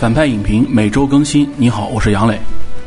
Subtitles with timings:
[0.00, 1.46] 反派影评每周更新。
[1.58, 2.40] 你好，我是杨磊，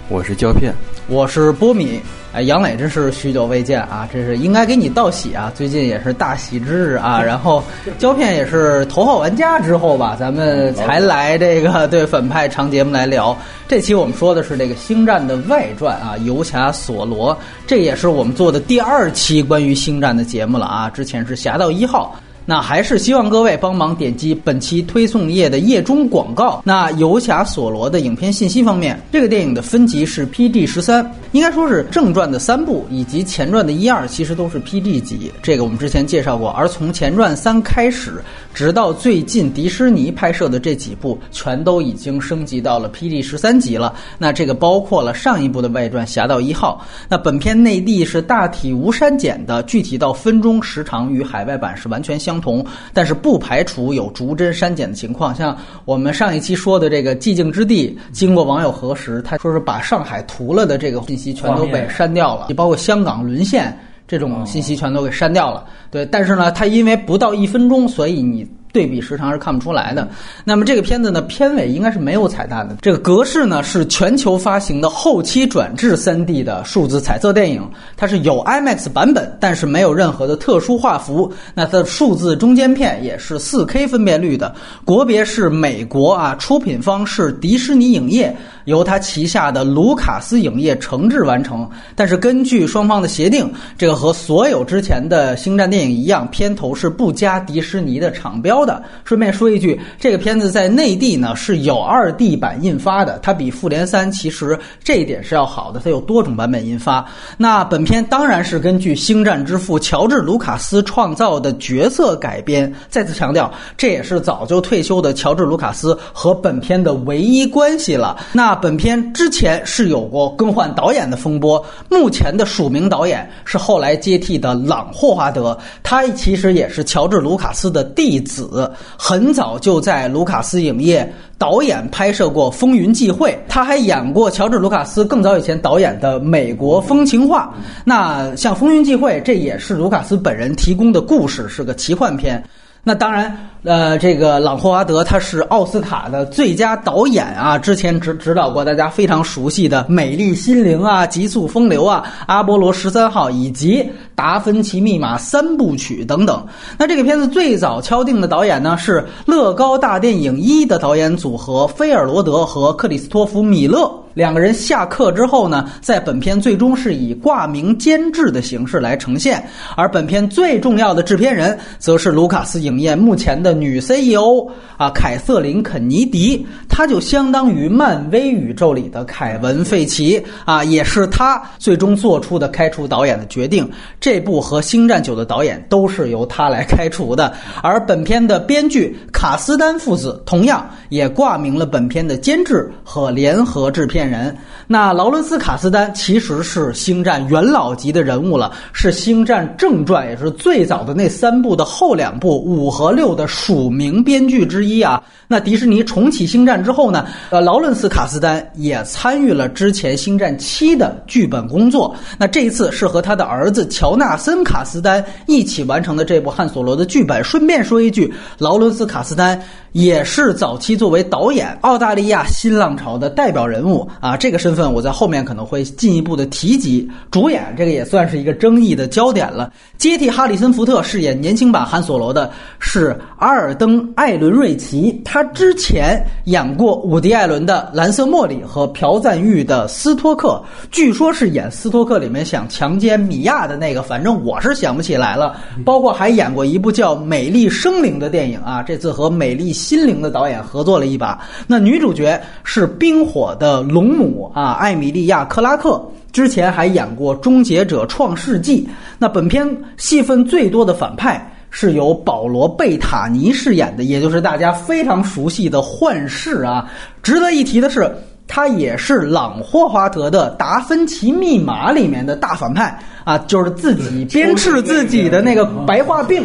[0.10, 0.74] 我是胶片，
[1.08, 2.02] 我是波米。
[2.32, 4.10] 哎，杨磊真是许久未见啊！
[4.12, 5.52] 这是应该给你道喜啊！
[5.54, 7.22] 最近也是大喜之日啊！
[7.22, 7.64] 然后
[8.00, 13.38] 胶片也是头号玩家之后吧，咱们才来这个对反派长节目来聊。
[13.68, 17.38] 这期我们说的是这个《星战》的外传啊，游侠索罗。
[17.68, 20.90] 这也是我们做的第二期关于《星战》的节目了啊！
[20.90, 22.20] 之前是《侠盗一号》。
[22.46, 26.62] 那还是希望各位帮忙点击本期推送页的页中广告。
[26.66, 35.32] 那游侠索罗的影片信息方面，这个电影的分级是 P D 十三，应该说是正传的三部以及前传的一二其实都是 P D 级。
[35.42, 36.50] 这个我们之前介绍过。
[36.50, 38.22] 而从前传三开始，
[38.54, 43.96] 直到最近迪士尼拍摄的这几部，全都已经升级到了 P D 十三级了。
[44.18, 46.84] 那这个包括了上一部的外传《侠盗一号》。
[47.08, 52.33] 那本片内地是大体无删减的，具体到分钟时长与海外版是完全相。
[52.34, 55.36] 相同，但是不排除有逐帧删减的情况。
[55.36, 65.66] 像我们上一期说的这个《寂静之地》，经过网友核实，他说是把上海涂了的这个信息全都被删掉了，也包括香港沦陷这种信息全都给删掉了。
[65.92, 68.48] 对，但是呢，它因为不到一分钟，所以你。
[68.74, 70.06] 对比时长是看不出来的。
[70.44, 72.76] 那么这个片子呢，片尾应该是没有彩蛋的。
[72.82, 81.32] 这个格式呢是全球发行的后期转制 3D 的数字彩色电影，它是有 IMAX 版本，但是没有任何的特殊画幅。
[81.54, 84.54] 那它的数字中间片也是 4K 分辨率的。
[84.84, 88.36] 国别是美国啊，出品方是迪士尼影业，
[88.66, 91.70] 由他旗下的卢卡斯影业承制完成。
[91.96, 98.64] 但是根据双方的协定，这个和所有之前的星战电影一样，片头是不加迪士尼的厂标。
[98.66, 107.06] 的，顺便说一句，这个片子在内地呢是有二 D 版印发的，它比《复联三》其实这一点是要好的，它有多种版本印发。
[107.36, 112.74] 那本片当然是根据《星战之父》乔治·卢卡斯创造的角色改编。
[112.90, 118.18] 再次强调，这也是早就退休的乔治·卢卡斯和本片的唯一关系了。
[118.32, 128.72] 那本片之前是有过更换导演的风波，目前的署名导演是后来接替的朗·霍华德，他其实也是乔治·卢卡斯的弟子。
[128.98, 137.54] 很早就在卢卡斯影业导演拍摄过《风云际会》，他还演过乔治·卢卡斯更早以前导演的《美国风情画》。
[137.84, 142.44] 那像《风云际会》，这也是卢卡斯本人提供的故事，是个奇幻片。
[142.86, 153.78] 那当然，呃，这个朗霍华德他是奥斯卡的最佳导演啊，之前指指导过大家非常熟悉的《美丽心灵》啊，《极速风流》啊，《阿波罗十三号》以及
[154.16, 156.46] 《达芬奇密码》三部曲等等。
[156.78, 163.90] 那这个片子最早敲定的导演呢是乐高大电影一的导演组合菲尔罗德和克里斯托弗米勒。
[164.14, 169.44] 两个人下课之后呢，在本片最终是以挂名监制的形式来呈现，
[169.76, 174.48] 而本片最重要的制片人则是卢卡斯影业目前的女 CEO
[174.78, 183.68] 啊，凯瑟琳·肯尼迪，她就相当于漫威宇宙里的凯文·费奇啊，也是他最终做出的开除导演的决定。
[184.00, 187.34] 这部和《星战九》的导演都是由他来开除的，
[187.64, 194.04] 而本片的编剧卡斯丹父子同样也挂名了本片的监制和联合制片。
[194.04, 194.36] 人，
[194.74, 205.00] 那劳伦斯·卡斯丹其实是《星战》元老级的人物了，是《星战》正传，也是最早的那三部的后两部五和六的署名编剧之一啊。
[205.28, 211.96] 那迪士尼重启《星战》之后呢，呃，劳伦斯·卡斯丹也参与了之前《星战七》的剧本工作。
[212.18, 217.24] 那这一次是和他的儿子乔纳森·卡斯丹一起完成的这部《汉索罗》的剧本。
[217.24, 219.40] 顺便说一句，劳伦斯·卡斯丹
[219.74, 223.88] 也是早期作为导演澳大利亚新浪潮的代表人物。
[224.00, 226.88] 啊，这个身份我在后面可能会进一步的提及。
[227.10, 229.52] 主演这个也算是一个争议的焦点了。
[229.80, 240.42] 接替哈里森福特饰演年轻版汉索罗的是阿尔登·艾伦瑞奇，他之前演过伍迪·艾伦的《蓝色茉莉》和朴赞玉的《斯托克》，
[240.72, 245.36] 据说是演斯托克里面想强奸米娅的那个，反正我是想不起来了。
[245.66, 251.20] 包括还演过一部叫《美丽生灵》的电影啊，这次和《美丽心灵》的导演合作了一把。
[251.48, 253.64] 那女主角是冰火的。
[253.64, 258.62] 龙母啊，啊艾米莉亚·克拉克之前还演过《终结者：创世纪》。
[259.00, 259.48] 那本片
[259.78, 266.70] 戏份最多的反派是由保罗·贝塔尼饰演的，也就是大家非常熟悉的幻视啊。
[267.02, 267.90] 值得一提的是，
[268.36, 276.24] 他也是朗·霍华德的《达芬奇密码》里面的大反派啊，就是自己鞭笞自己的那个白化病。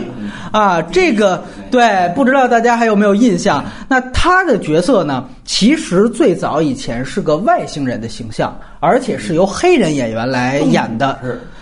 [0.51, 3.63] 啊，这个对，不知道大家还有没有印象？
[3.87, 11.19] 那他的角色呢，其实最早以前是个外星人的形象，而且是由黑人演员来演的。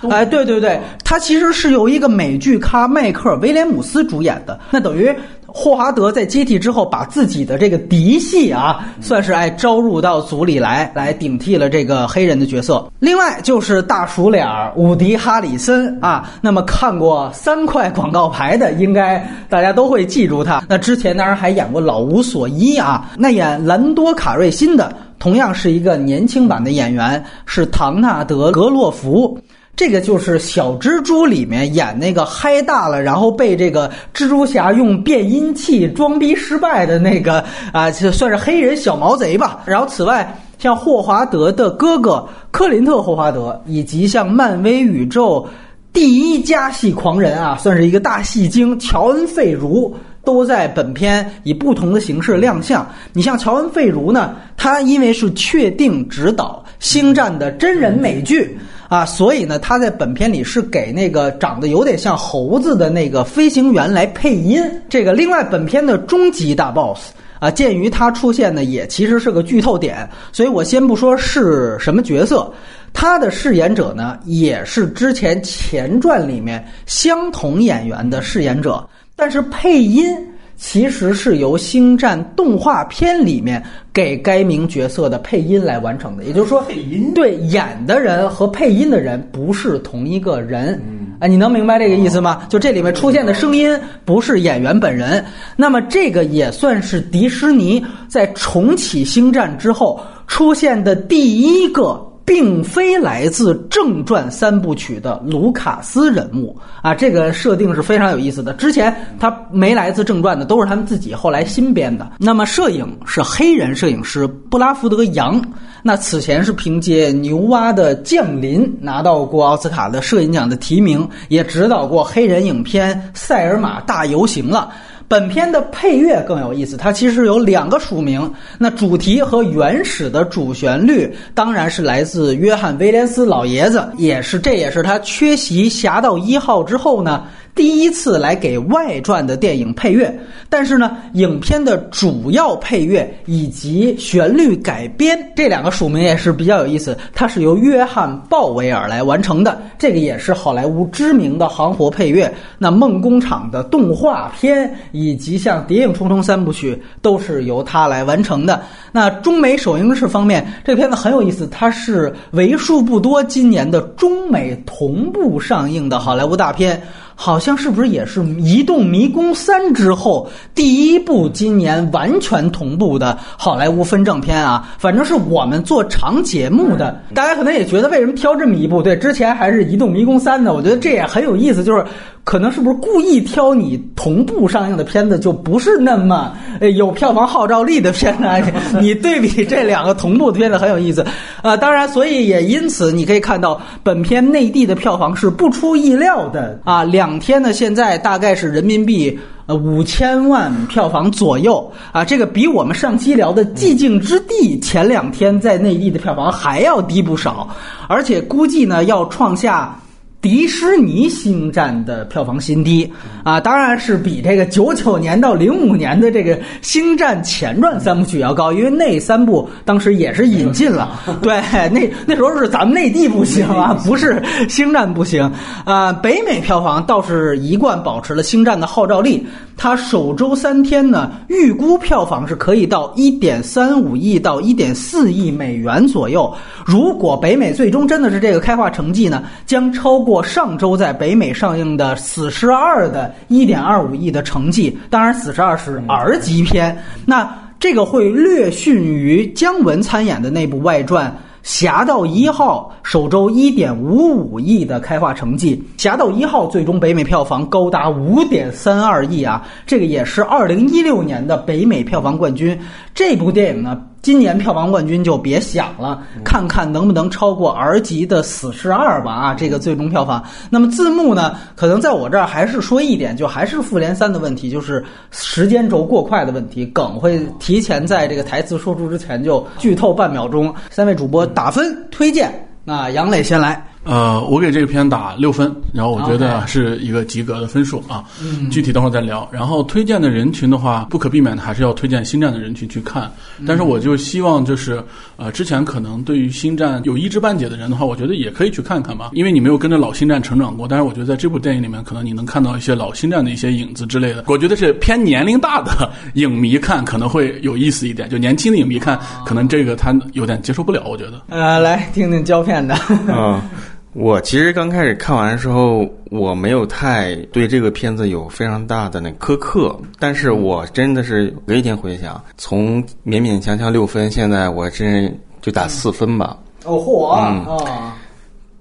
[0.08, 4.56] 哎，对对对，他其实是由一个美剧咖迈克尔威廉姆斯主演的。
[4.70, 5.12] 那等于
[5.46, 12.86] 霍华德在接替之后，把自己的这个嫡系啊，算是哎招入到组里来，来顶替了这个黑人的角色。
[12.98, 20.62] 另外就是大熟脸儿伍迪·哈里森啊，那么看过三块广告牌的，应该大家都会记住他。
[20.68, 29.38] 那之前当然还演过老无所依啊，那演兰多卡瑞辛的同样是一个年轻版的演员，是唐纳德·格洛弗。
[29.76, 39.62] 这个就是小蜘蛛里面演那个嗨大了，然后被这个蜘蛛侠用变音器装逼失败的那个啊，就算是黑人小毛贼吧。
[39.66, 45.46] 然后此外，像霍华德的哥哥克林特·霍华德，以及像漫威宇宙
[45.92, 49.94] 第一加戏狂人啊，算是一个大戏精乔恩·费如，
[50.24, 52.88] 都在本片以不同的形式亮相。
[53.12, 58.58] 你像乔恩·费如呢，他因为是确定执导《星战》的真人美剧。
[58.88, 64.62] 啊，所以呢，他在本片里是给那个长得有点像猴子的那个飞行员来配音。
[64.88, 67.10] 这个另外，本片的终极大 BOSS
[67.40, 72.48] 啊，鉴于他出现呢，也其实是个剧透点，所以我先不说是什么角色，
[72.92, 80.16] 他的饰演者呢，也是之前前传里面相同演员的饰演者，但是配音。
[80.56, 83.62] 其实是由《星战》动画片里面
[83.92, 90.80] 给该名角色的配音来完成的，也就是说，配音对演的人和配音的人不是同一个人。
[91.20, 92.42] 哎，你能明白这个意思吗？
[92.48, 95.24] 就这里面出现的声音不是演员本人。
[95.56, 102.02] 那么这个也算是迪士尼在重启《星战》之后出现的第一个。
[102.26, 108.52] 并非来自正传三部曲的卢卡斯人物啊，这个设定是非常有意思的。
[108.54, 112.10] 之前他没来自正传的，都是他们自己后来新编的。
[112.18, 115.40] 那么摄影是黑人摄影师布拉福德·杨，
[115.84, 124.72] 那此前是凭借《牛蛙的降临》拿到过奥斯卡的摄影奖的提名，也指导过黑人影片《塞尔玛大游行》了。
[125.08, 128.32] 本片的配乐更有意思，它其实有两个署名。
[128.58, 137.24] 那主题和原始的主旋律当然是来自约翰·威廉斯老爷子，也是这也是他缺席《侠盗一号》之后呢。
[137.56, 140.14] 第一次来给外传的电影配乐，
[140.50, 149.58] 但是呢，影片的主要配乐以及旋律改编这两个署名也是比较有意思，它是由约翰·鲍威尔来完成的。
[149.78, 152.30] 这个也是好莱坞知名的行活配乐。
[152.58, 158.60] 那梦工厂的动画片以及像《谍影重重》三部曲都是由他来完成的。
[158.92, 166.82] 那中美首映式方面，这片子很有意思，它是为数不多今年的中美同步上映的好莱坞大片。
[167.18, 174.68] 好像是不是也是《移动迷宫三》之后第一部今年完全同步的好莱坞分正片啊？
[174.78, 178.82] 反正是我们做长节目的，大家可能也觉得为什么挑这么一部？
[178.82, 181.84] 对，之前还是《移动迷宫三》呢，我觉得这也很有意思，就是。
[182.26, 186.36] 可能是不是故意挑你同步上映的片子，就不是那么
[186.76, 188.24] 有票房号召力的片子？
[188.82, 191.06] 你对比这两个同步的片子很有意思
[191.40, 191.56] 啊！
[191.56, 196.82] 当然，所以也因此你可以看到，本片内地的票房是不出意料的啊！
[196.82, 202.04] 两天呢，现在大概是人民币呃五千万票房左右啊！
[202.04, 207.48] 这个比我们上期聊的《寂静之地》前两天在内地的票房还要低不少，
[207.88, 209.78] 而且估计呢要创下。
[210.22, 212.90] 迪士尼星战的票房新低
[213.22, 221.00] 啊，当然是比这个九九年到零五年的这个星战前传三部曲要高，因为那三部当时也是引进了。
[221.22, 225.30] 对，那那时候是咱们内地不行啊， 不是星战不行
[225.64, 225.92] 啊。
[225.92, 229.24] 北美票房倒是一贯保持了星战的号召力，
[229.56, 236.30] 它首周三天呢，预估票房是可以到一点三五亿到一点四亿美元左右。
[236.66, 240.22] 如果北美最终真的是这个开画成绩呢，将超过。
[240.26, 251.06] 上周在北美上映的《死侍二》的1.25亿的成绩，当然《死侍二》是 R 级片，那这个会略逊于姜文参演的那部外传。
[251.46, 259.46] 《侠盗一号》首周一点五五亿的开画成绩，《侠盗一号》最终北美票房高达五点三二亿啊！
[259.64, 262.58] 这个也是二零一六年的北美票房冠军。
[262.96, 269.34] 这部电影呢，今年票房冠军就别想了，看看能不能超过 R 级的《死侍二》吧啊！
[269.34, 270.22] 这个最终票房。
[270.48, 280.54] 那么字幕呢，可能在我这儿还是说一点，就还是《复联三》的问题，就是时间轴过快的问题，梗会提前在这个台词说出之前就剧透半秒钟。
[280.70, 281.26] 三位主播。
[281.26, 282.32] 打分推荐，
[282.62, 283.60] 那杨磊先来。
[283.86, 288.02] 呃，我给这个片打六分，然后我觉得是一个及格的分数啊。
[288.20, 289.26] 嗯具体等会儿再聊。
[289.32, 293.10] 然后推荐的人群的话，不可避免的还是要推荐星战的人群去看。
[293.46, 294.82] 但是我就希望就是
[295.16, 300.66] 呃，之前可能对于星战有一知半解的人的话，我觉得也可以去看看吧，因为你没有跟着老星战成长过。
[300.66, 304.24] 但是我觉得在这部电影里面，可能你能看到一些老星战的一些影子之类的。
[304.26, 310.82] 我觉得是偏年龄大的影迷看可能会有意思一点，就年轻的影迷看，可能这个他有点接受不了。
[310.86, 311.22] 我觉得。
[311.28, 312.74] 呃，来听听胶片的。
[313.08, 313.40] 嗯，
[313.98, 326.36] 我其实刚开始看完的时候，我没有太对这个片子有非常大的那苛刻，但是我真的是隔一天回想，从勉勉强强六分，现在我真就打四分吧。
[326.64, 327.92] 哦，嚯嗯哦，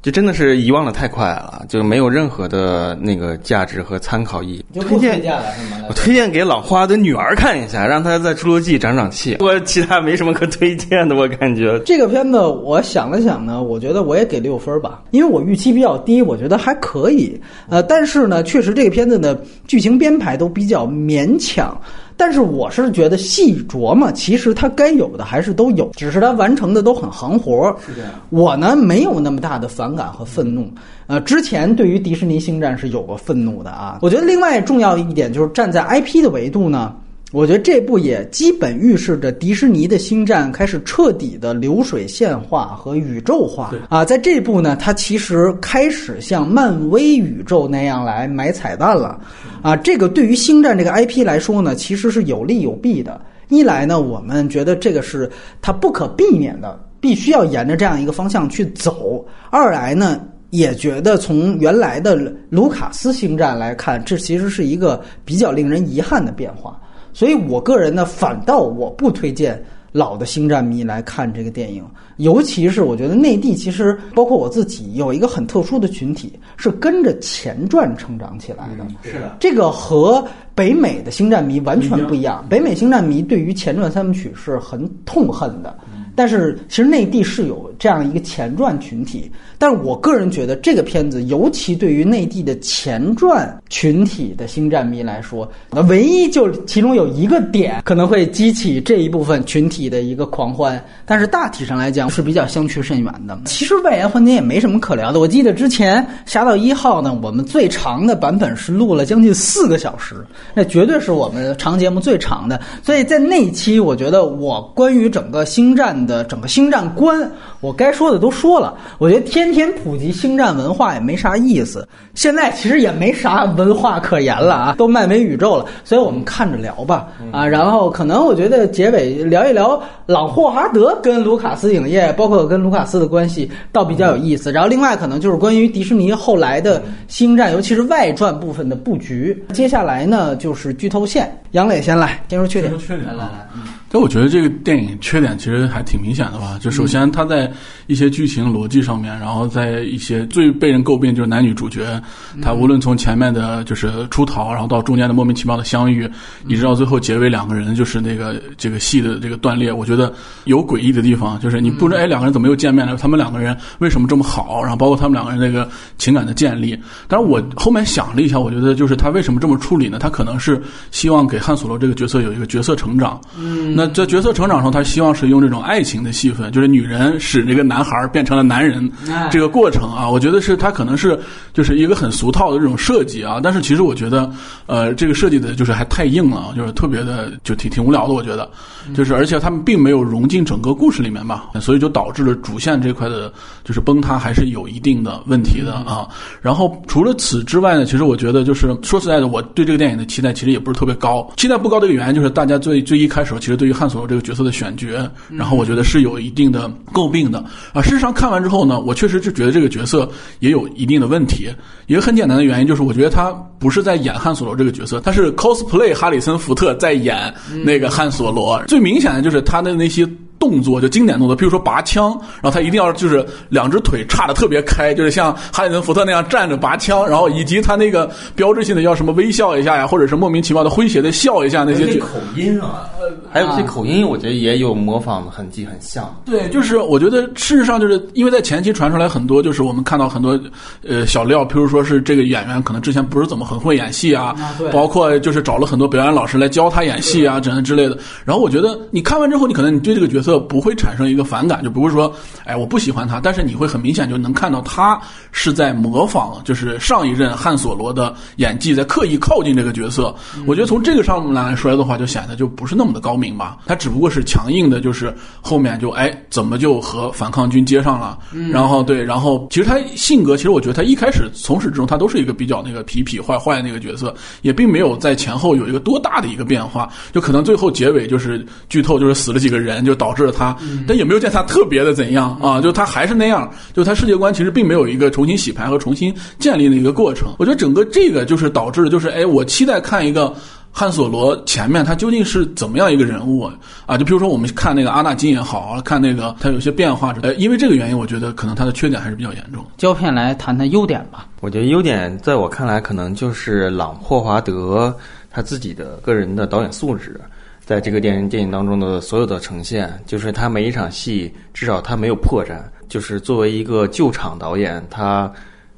[0.05, 4.65] 就真的是遗忘的太快了，就没有任何的那个价值和参考意义。
[4.71, 5.79] 就推推荐荐了是吗？
[5.89, 9.35] 我推荐给老花的女儿看一下，让她在《侏罗纪》长长气。
[9.41, 11.81] 我其他没什么可推荐的，我感觉。
[11.87, 17.41] 这个片子我想了想呢，我觉得我也给六分吧，因为我预期比较低，我觉得还可以。
[17.67, 21.75] 呃，但是呢，确实这个片子的剧情编排都比较勉强。
[22.17, 27.75] 但是我是觉得细琢磨，其实它该有的还是都有，只是它完成的都很行活。
[27.85, 28.11] 是这样。
[28.29, 30.67] 我呢没有那么大的反感和愤怒。
[31.07, 33.99] 呃，之前对于迪士尼星战是有过愤怒的啊。
[34.01, 36.95] 我觉得另外重要一点就是站在 IP 的维度呢。
[37.35, 49.19] 我觉得这部也基本预示着迪士尼的星战开始彻底的流水线化和宇宙化啊，在这部呢，它其实开始像漫威宇宙那样来买彩蛋了
[49.61, 49.75] 啊。
[49.75, 53.19] 这个对于星战这个 IP 来说呢，其实是有利有弊的。
[53.49, 55.29] 一来呢，我们觉得这个是
[55.61, 62.15] 它不可避免的，必须要沿着这样一个方向去走；二来呢，也觉得从原来的
[62.49, 66.79] 卢卡斯星战来看，这其实是一个比较令人遗憾的变化。
[67.15, 71.81] 所以我个人呢，反倒我不推荐老的星战迷来看这个电影，
[72.17, 78.85] 尤其是我觉得内地其实包括我自己有一个很特殊的群体，是跟着前传成长起来的。
[79.01, 80.21] 是的，这个和
[80.53, 82.45] 北美的星战迷完全不一样。
[82.49, 85.73] 北美星战迷对于前传三部曲是很痛恨的，
[86.15, 89.29] 但是其实内地是有这样一个前传群体。
[89.57, 103.39] 但是我个人觉得这个片子，尤其对于内地的前传群体的星战迷来说，那唯一就其中有一个点可能会激起这一部分群体的一个狂欢，但是大体上来讲是比较相去甚远的。
[103.45, 105.19] 其实外延环节也没什么可聊的。
[105.19, 110.15] 我记得之前《侠盗一号》呢，我们最长的版本是录了将近四个小时，
[110.53, 112.59] 那绝对是我们长节目最长的。
[112.83, 117.29] 所以在那一期，我觉得我关于整个星战的整个星战观，
[117.61, 118.75] 我该说的都说了。
[118.97, 127.45] 我觉得天天普及星战文化也没啥意思，现在其实也没啥文化可言了啊，都漫威宇宙了，所以我们看着聊吧啊。
[127.47, 134.51] 然后可能我觉得结尾聊一聊朗霍华德跟卢卡斯影业，包括跟卢卡斯的关系，倒比较有意思。
[134.51, 139.43] 然后另外可能就是关于迪士尼后来的星战，尤其是外传部分的布局。
[139.53, 142.71] 接下来呢就是剧透线，杨磊先来，先说缺点。
[142.71, 146.57] 说缺点啊来来来，嗯但我觉得这个电影缺点其实还挺明显的吧。
[146.59, 147.51] 就首先它在
[147.87, 152.01] 一些剧情逻辑上面，然后在一些最被人诟病就是男女主角，
[152.41, 156.09] 他无论从前面的就是出逃，然后到中间的莫名其妙的相遇，
[156.47, 160.11] 一直到最后结尾两个人就是那个这个戏的这个断裂，我觉得
[160.45, 166.77] 有诡异的地方，就是你不知道哎两个人怎么又见面了，他们两个人为什么这么好，然后包括他们两个人那个情感的建立。
[167.07, 169.99] 但是我后面想了一下，我觉得就是他为什么这么处理呢？
[169.99, 170.61] 他可能是
[170.91, 173.21] 希望给汉索罗这个角色有一个角色成长。
[173.37, 181.19] 嗯，那在角色成长中，他希望是用这种爱情的戏份，就是女人使这个男孩变成了男人哎这个过程啊，我觉得是他可能是
[181.53, 183.39] 就是一个很俗套的这种设计啊。
[183.41, 184.31] 但是其实我觉得，
[184.65, 188.13] 呃，这个设计的就是还太硬了，就是特别的就挺挺无聊的。
[188.13, 188.49] 我觉得，
[188.93, 193.31] 就是而且他们并没有融进整个故事里面吧，所以就导致了主线这块的
[193.63, 196.07] 就是崩塌还是有一定的问题的啊。
[196.41, 201.29] 然后除了此之外呢，其实我觉得就是说实在的，我对这个电影的期待其实也不是特别高。
[201.37, 204.87] 期待不高的一个原因就是大家最最一开始其实对于汉索罗这个角色的选角，
[205.29, 207.43] 然后我觉得是有一定的诟病的
[207.73, 207.81] 啊。
[207.81, 211.49] 事实上看完之后呢，我确实是觉得这个角色也有一定的问题。
[211.87, 218.61] 一个很简单的原因就是，我觉得他不是在演汉索罗这个角色，他是 cosplay 哈里森福特在演那个汉索罗。
[218.67, 220.07] 最明显的就是他的那些。
[220.39, 222.11] 动作就经典动作，比如说拔枪，
[222.41, 231.95] 然后他一定要就是两只腿叉的特别开，就是像哈里森福特那样站着拔枪，然后以及他那个标志性的要什么微笑一下呀，或者是莫名其妙的诙谐的笑一下那些。
[231.95, 232.89] 口音啊，
[233.31, 236.13] 还有这口音，我觉得也有模仿的痕迹，很像。
[236.25, 240.39] 对，就是我觉得事实上就是因为在前期传出来很多，就是我们看到很多
[240.85, 247.97] 呃小料，譬如说是这个演员可能之前不是怎么很会演戏啊，对包括就是找了很多表演老师来教他演戏啊，等等之类的。
[248.25, 252.11] 然后我觉得你看完之后，你可能你对这个角色色不会产生一个反感，就不会说，
[252.43, 254.99] 哎，我不喜欢他，但是你会很明显就能看到他
[255.31, 260.13] 是在模仿，就是上一任汉索罗的演技，在刻意靠近这个角色。
[260.47, 263.57] 我觉得从这个上面来说的话，就显得就不是那么的高明吧。
[263.67, 268.17] 他只不过是强硬的，就是后面就哎，怎么就和反抗军接上了？
[268.51, 276.89] 然后对，然后其实他性格，其实我觉得他一开始从始至终他都是一个比较那个痞痞坏坏那个角色，也并没有在前后有一个多大的一个变化。
[277.11, 280.57] 就可能最后结尾就是剧透，就是死了几个人，就导致了他，
[280.87, 287.27] 但也没有见他特别的怎样啊，就他还是那样，就他世界观其实并没有一个重新洗牌和重新建立的一个过程。
[287.37, 290.33] 我觉得整个这个就是导致，就是哎，我期待看一个。
[290.77, 293.49] 汉索罗前面他究竟是怎么样一个人物
[293.85, 293.97] 啊？
[293.97, 299.65] 就比如说我们看那个阿纳金也好，看那个他有些变化，呃，因为这个原因，我觉得可能他的缺点还是比较严重。
[299.77, 301.27] 胶片来谈谈优点吧。
[301.39, 304.93] 我觉得优点在我看来，可能就是朗霍华德
[305.31, 307.21] 他自己的个人的导演素质，
[307.65, 315.31] 在这个电影电影当中的所有的呈现，就是他每一场戏至少他没有破绽，就是作为一个救场导演，他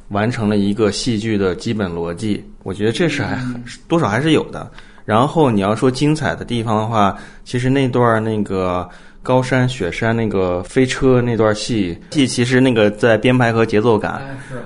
[0.09, 2.43] 完成了一个戏剧的基本逻辑。
[2.63, 3.39] 我觉得这是还
[3.87, 4.69] 多少还是有的。
[5.05, 8.87] 然后你要说精彩的地方的话，其实那段那个
[9.27, 14.21] 高山雪山那个飞车那段戏，戏其实那个在编排和节奏感，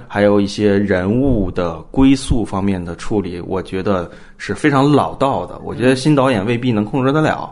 [0.07, 5.57] 还有一些人物的归宿方面的处理，我觉得是非常老道的。
[5.63, 7.51] 我觉得新导演未必能控制得了，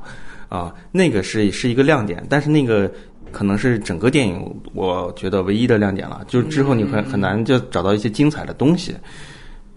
[0.50, 2.88] 啊，那个是是一个亮点，但是那个
[3.32, 4.40] 可能是整个电影
[4.76, 6.22] 我觉得唯一的亮点了。
[6.28, 8.96] 就之后你很很难就找到一些精彩的东西。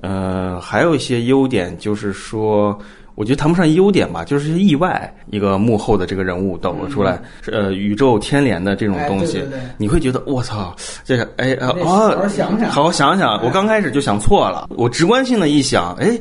[0.03, 2.79] 呃，还有一些优点就是说。
[3.15, 9.45] 我觉得谈不上优点吧，就是意外一个幕后的这个人物抖了出来，呃，宇宙牵连的这种东西，
[9.77, 16.19] 你会觉得我操，这个哎啊，好好想想，好好想想，我刚开始就想错了，我直观性的一想，哎，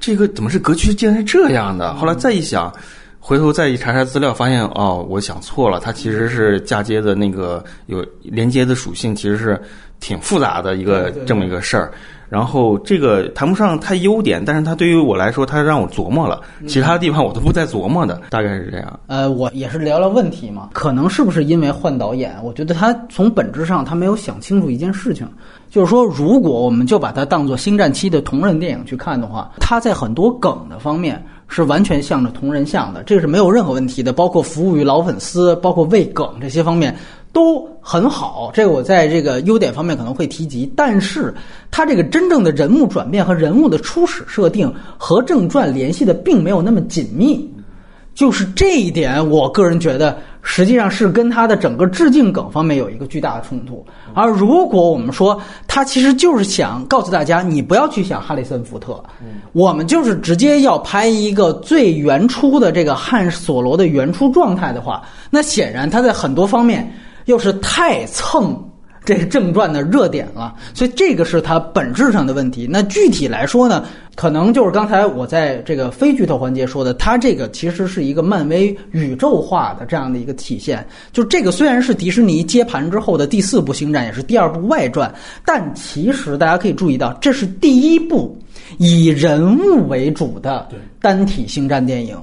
[0.00, 1.94] 这个怎么是格局竟然是这样的？
[1.94, 2.72] 后来再一想，
[3.20, 9.60] 回头再一查查资料，发现哦，我想错了，它其实是嫁接的那个有连接的属性，其实是
[10.00, 11.92] 挺复杂的一个这么一个事儿。
[12.32, 19.00] 然后这个谈不上太优点，但是它对于我来说，它让我琢磨了，其他地方我都不再琢磨的，大概是这样。
[19.06, 22.34] 呃，我也是聊聊问题嘛，可能是不是因为换导演？
[22.42, 25.28] 我觉得他从本质上他没有想清楚一件事情，
[25.68, 36.96] 就是说，如果我们就把它当做星战七的同人电影去看的话，它在很多梗的方面是完全向着同人向的，这个是没有任何问题的，包括服务于老粉丝，包括喂梗这些方面。
[37.32, 41.34] 都很好，这个我在这个优点方面可能会提及，但是
[41.70, 47.50] 它这个真正的人物转变和人物的初始设定和正传联系的并没有那么紧密，
[48.14, 53.82] 就是这一点，我个人觉得实际上是跟他的整个致敬梗方面有一个巨大的冲突。
[54.12, 59.02] 而如果我们说他其实就是想告诉大家，你不要去想哈里森福特，
[59.54, 66.92] 我们就是直接要拍一个最原初的这个汉索罗的原初状态的话，那显然他在很多方面。
[67.26, 68.56] 又是太蹭
[69.04, 72.68] 这正传的热点了，所以这个是它本质上的问题。
[72.70, 80.86] 那具体来说呢，可能就是刚才我在这个非剧透环节说的，它这个其实是一个漫威宇宙化的这样的一个体现。
[81.12, 85.12] 就这个虽然是迪士尼接盘之后的第四部星战，也是第二部外传，
[85.44, 88.38] 但其实大家可以注意到，这是第一部
[88.78, 90.68] 以人物为主的
[91.00, 92.16] 单体星战电影。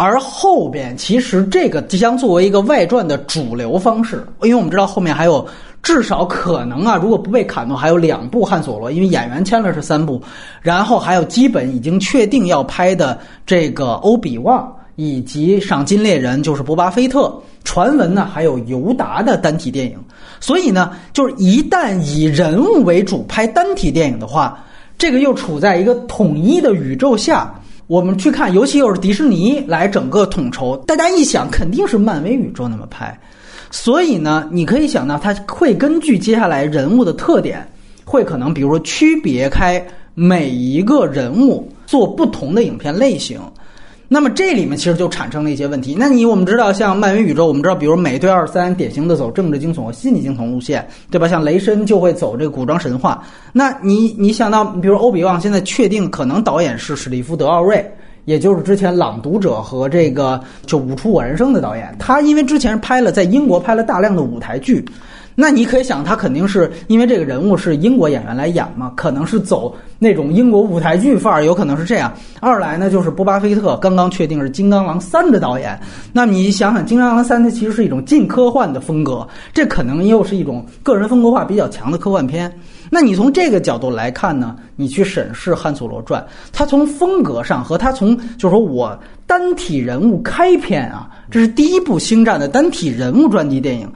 [0.00, 5.44] 而后边其实这个即将作为一个外传的主流方式，因为我们知道后面还有
[5.82, 10.22] 至少可能啊，如果不被砍断，还有两部汉索罗，因为演员签了是三部，
[10.62, 19.98] 然后还有基本已经确定要拍的这个欧比旺以及赏金猎人，就是博巴菲特，传闻呢还有尤达的单体电影，
[20.38, 24.64] 所以呢，就是一旦以人物为主拍单体电影的话，
[24.96, 27.52] 这个又处在一个统一的宇宙下。
[27.88, 33.18] 我们去看，尤其又是迪士尼来整个统筹，大家一想肯定是漫威宇宙那么拍，
[33.70, 37.66] 所以呢，你可以想到它会根据接下来人物的特点，
[38.04, 43.40] 会可能比如说区别开每一个人物做不同的影片类型。
[44.10, 45.94] 那么这里面其实就产生了一些问题。
[45.98, 51.28] 那你我们知道，像漫威宇宙，我们知道，比如美队二三典型的走政治惊悚和心理惊悚路线，对吧？
[51.28, 53.22] 像雷神就会走这个古装神话。
[53.52, 57.84] 那你你想到，比如欧比旺现在确定可能导演是史蒂夫德奥瑞，
[58.24, 61.94] 也就是之前《朗读者》和这个就《舞出我人生》的导演。
[61.98, 64.82] 他因为之前拍了在英国拍了大量的舞台剧，
[65.40, 72.12] 那你可以想，他肯定是因为这个人物是英国演员来演嘛，可能是走那种英国舞台剧范儿，有可能是这样。
[72.40, 75.80] 二来呢，就是波巴菲特刚刚确定是《金刚狼三》的导演，
[76.12, 79.24] 那你想想，《金刚狼三》它其实是一种近科幻的风格，
[79.54, 82.52] 这可能又是一种个人风格化比较强的科幻片。
[82.90, 86.20] 那你从这个角度来看呢，你去审视《汉索罗传》，
[86.52, 93.88] 他从风格上和他从就是说我单体人物开篇啊，这是第一部星战的单体人物传记电影。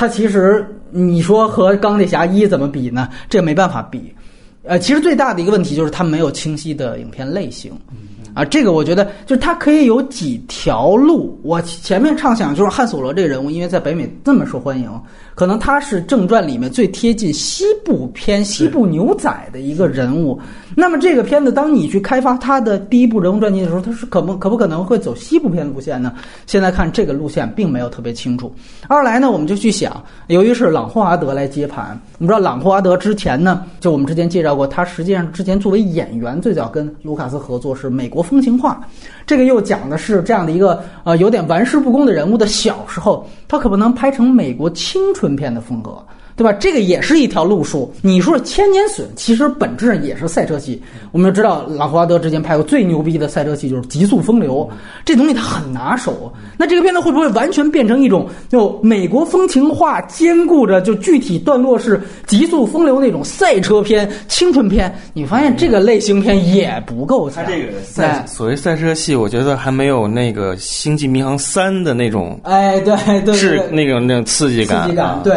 [0.00, 3.06] 它其实你说和钢铁侠一怎么比呢？
[3.28, 4.10] 这没办法比。
[4.62, 7.70] 呃，其实最大的一个问题就是它没有清晰的影片类型。
[8.34, 11.38] 啊，这个我觉得就是它可以有几条路。
[11.42, 14.90] 我前面畅想就是汉索罗这个人物，因为在北美这么受欢迎，
[15.34, 20.38] 可能他是正传里面最贴近西部片、西部牛仔的一个人物。
[20.76, 26.12] 那么这个片子，当你去开发他的第一部人物传记的时候，他是可不可不可能会走西部片路线呢？
[26.46, 28.52] 现在看这个路线并没有特别清楚。
[28.86, 38.80] 二来呢，我们就去想，由于是朗霍华德来接盘，我们知道朗霍华德之前呢，就我们之前介绍过，他实际上之前作为演员最早跟卢卡斯合作是美国风情画，
[39.26, 46.04] 这个又讲的是这样的一个呃有点玩世不恭的人物的小时候，他可不能拍成美国青春片的风格。
[46.40, 46.54] 对吧？
[46.54, 47.92] 这个也是一条路数。
[48.00, 50.82] 你说千年隼，其实本质上也是赛车系。
[51.12, 54.66] 我们就知道，朗霍华德之前拍过最牛逼的赛车戏就是《极速风流》，
[55.04, 56.32] 这东西他很拿手。
[56.56, 64.90] 那这个片子会不会完全变成一种就美国风情化兼顾着就具体段落是《极速风流》那种赛车片、青春片？
[65.12, 67.44] 你发现这个类型片也不够强。
[67.44, 75.36] 他这个赛所谓赛车系，我觉得还没有那个《星际迷航三》的那种哎，对对是那种那种刺激感，刺激感对。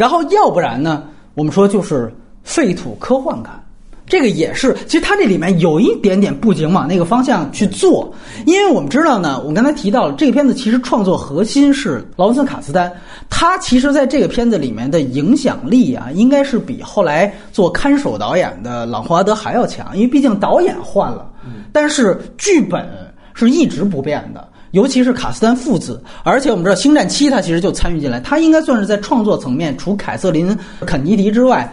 [0.00, 1.04] 然后要不然呢？
[1.34, 2.10] 我们说就是
[2.42, 3.62] 废土科幻感，
[4.06, 4.74] 这个也是。
[4.86, 8.10] 其实它这里面有一点点布景往那个方向去做，
[8.46, 12.90] 因为我们知道呢，我刚才提到了这个片子其实创作核心是劳伦斯卡斯丹，
[13.28, 21.30] 他其实在这个片子里面的影响力啊，应该是比后来做看守导演的朗霍华德还要强，因为毕竟导演换了，
[21.72, 22.88] 但是剧本
[23.34, 24.48] 是一直不变的。
[24.72, 30.48] 尤其是卡斯丹父子，而且我们知道《星战七》他其实就参与进来，他应该算是在创作层面，除凯瑟琳·
[30.86, 31.72] 肯尼迪之外，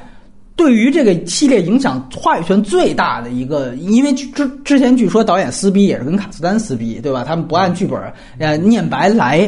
[0.55, 3.75] 对于这个系列影响话语权最大的一个。
[3.75, 7.23] 因为之之前据说导演撕逼也是跟卡斯丹撕逼，对吧？
[7.23, 8.01] 他们不按剧本
[8.39, 9.47] 呃念白来，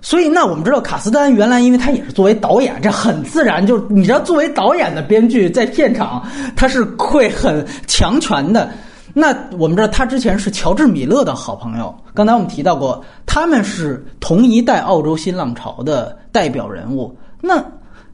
[0.00, 8.70] 所以那我们知道卡斯丹原来因为他也是作为导演，这很自然，就你知道作为导演的编剧在片场他是会很强权的。
[9.18, 11.94] 那我们知道他之前是乔治·米勒的好朋友。
[12.12, 17.16] 刚才我们提到过，他们是同一代澳洲新浪潮的代表人物。
[17.40, 17.64] 那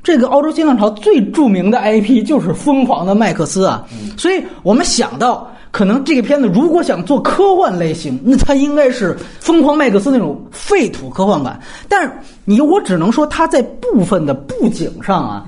[0.01, 3.85] 这个澳洲新浪潮最著名的 IP 就是《疯狂的麦克斯》啊。
[4.17, 11.61] 所以我们想到，可能这个片子如果想做科幻类型，那它应该是《疯狂麦克斯》那种废土科幻感。
[11.89, 12.13] 但是
[12.45, 15.45] 你我只能说，它在部分的布景上啊，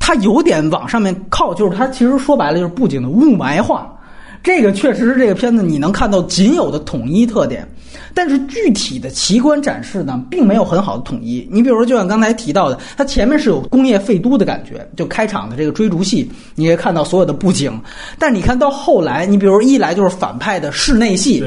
[0.00, 3.92] 它有点往上面靠，就是它其实说白了就是布景的雾霾化。
[4.46, 7.66] 这个确实是这个片子你能看到仅有的统一特点，
[8.14, 11.44] 但是具体的奇观展示呢，并没有很好的统一。
[11.50, 17.76] 你比如说，就像刚才提到的，它前面是有工业废都的感觉，就开场的这个追逐戏，你也看到所有的布景。
[18.20, 21.42] 但你看到后来，你比如一来就是反派的室内戏，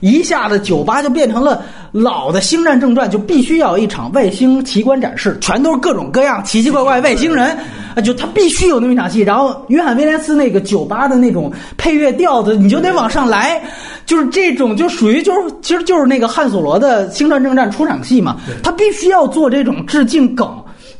[0.00, 7.56] 一下子酒吧就变成了老的《星战正传》，就必须要一场外星奇观展示，全都是各种各样奇奇怪怪外星人。
[7.94, 13.62] 啊，就他必须有那么一场戏，然后约翰威廉斯那个酒吧的那种配乐调子，你就得往上来，
[14.06, 20.48] 就是这种就属于就是其实就是那个汉索罗的《星战正战》出场戏嘛，他必须要做这种致敬梗。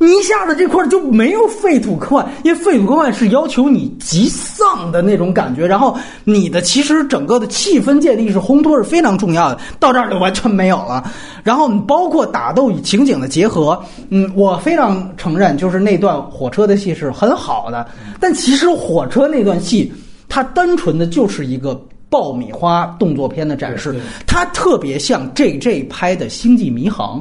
[0.03, 11.05] 你一下子这块就没有废土科幻，因为废土科幻是要求你极丧的那种感觉，然后你的其实整个的气氛建立是烘托是非常重要的，到这儿就完全没有了。
[11.45, 17.87] 然后你包括打斗与情景的结合，嗯，我非常承认，就是那段火车的戏是很好的，
[18.19, 19.93] 但其实火车那段戏，
[20.31, 27.21] 它单纯的就是一个爆米花动作片的展示，它特别像 J J 拍的《星际迷航》，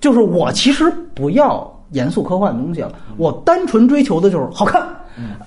[0.00, 1.70] 就是我其实不要。
[1.94, 4.86] 严肃科幻的东西了，我单纯追求的就是好看，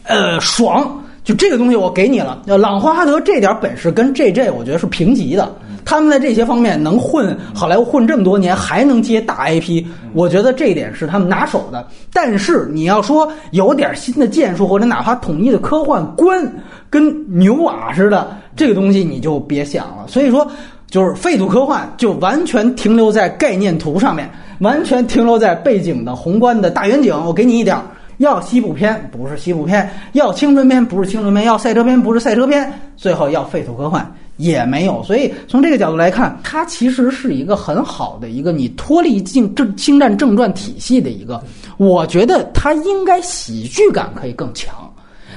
[0.03, 2.41] 呃，爽，就这个东西我给你了。
[2.57, 11.85] 朗霍华德这点本事跟 J J 我觉得是平级的，他们在这些方面能混好莱坞混这么多年，还能接大 IP，我觉得这一点是他们拿手的。
[12.13, 16.49] 但是你要说有点新的建树或者哪怕统一的科幻观，
[16.89, 20.05] 跟牛瓦似的，这个东西你就别想了。
[20.07, 20.49] 所以说，
[20.89, 24.29] 就是废土科幻就完全停留在概念图上面。
[24.59, 27.83] 完全停留在背景的宏观的大远景，我给你一点儿，
[28.17, 35.01] 要西部片不是西部片，要青春片不是青春片，要赛车片不是赛车片，最后要废土科幻也没有。
[35.03, 41.43] 所以从这个角度来看，它其实是一个很好的一个你脱离进正星战正传体系的一个，
[41.77, 44.73] 我觉得它应该喜剧感可以更强。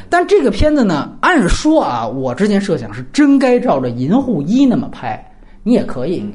[0.08, 5.24] 但这个片子呢，按说啊，我之前设想是真该照着《银护一》那么拍，
[5.62, 6.28] 你也可以，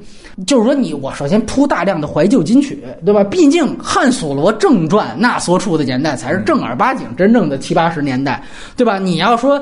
[0.45, 3.23] 就是说你我首先铺大量的怀旧金曲，对吧？
[3.23, 8.43] 毕竟《汉索罗正传》那所处的年代才是正儿八经真正的七八十年代，
[8.75, 8.99] 对吧？
[8.99, 9.61] 你要说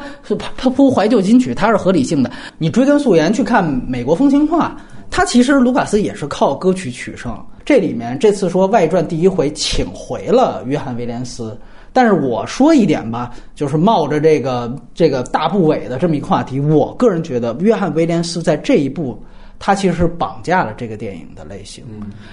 [0.57, 2.31] 铺铺怀旧金曲，它是合理性的。
[2.57, 4.75] 你追根溯源去看《美国风情画》，
[5.11, 7.31] 它其实卢卡斯也是靠歌曲取胜。
[7.63, 11.57] 这里面这次说外传第一回请回了约翰威廉斯。
[11.95, 19.21] 但是我说一点吧，就是冒着这个这个大部委的这么一个话题，我个人觉得约翰·威廉斯在这一部，
[19.65, 21.85] 他其实是绑架了这个电影的类型。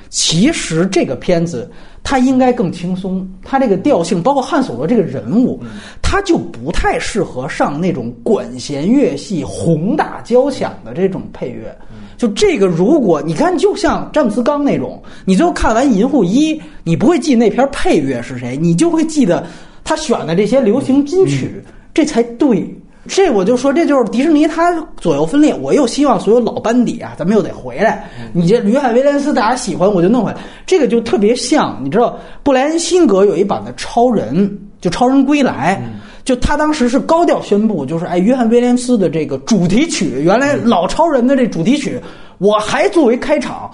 [0.08, 1.70] 其实这个片子
[2.02, 5.62] 它应该更轻松，它这个调性，包括汉索罗这个人物，
[6.02, 11.72] 他就不太适合上那种管弦乐系、宏大交响的这种配乐。
[12.16, 19.46] 就这个，如果你看，就像詹姆斯·刚那种，你最后看完《银护一》，你不会记那篇配乐是谁，你就会记得
[19.84, 21.62] 他选的这些流行金曲，
[21.94, 22.68] 这才对。
[23.08, 25.54] 这我就说，这就是迪士尼，它左右分裂。
[25.54, 28.08] 我又希望所有老班底啊，咱们又得回来。
[28.32, 30.36] 你这吕海威廉斯大家喜欢，我就弄回来。
[30.66, 34.48] 这个就特别像，你知道，布莱恩辛格有一版的《超人》，
[34.80, 35.82] 就《超人归来》。
[36.22, 41.98] 就他当时是高调宣布，就是哎，约翰威廉斯的这个主题曲，原来老超人的这主题曲，
[42.38, 43.70] 我还作为开场。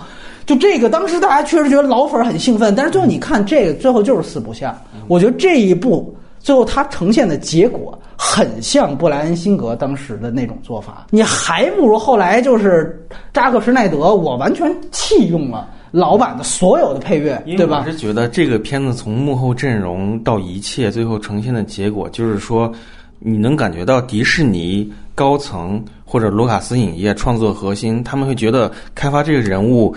[0.47, 4.75] 就这个，当时大家确实觉得老粉很兴奋，但是最后你看这个，最后就是四不像。
[5.09, 6.15] 我觉得这一部
[6.47, 15.69] 最后它呈现的结果很像布莱恩辛格当时的那种做法，你还不如后来就是扎克施奈德，我完全弃用了。
[15.91, 17.83] 老版的所有的配乐，对吧？
[17.85, 22.73] 我是觉得这个片子从幕后阵容到一切，最后呈现的结果，就是说，
[23.19, 29.93] 你能感觉到迪士尼高层或者卢卡斯影业创作核心，他们会觉得开发这个人物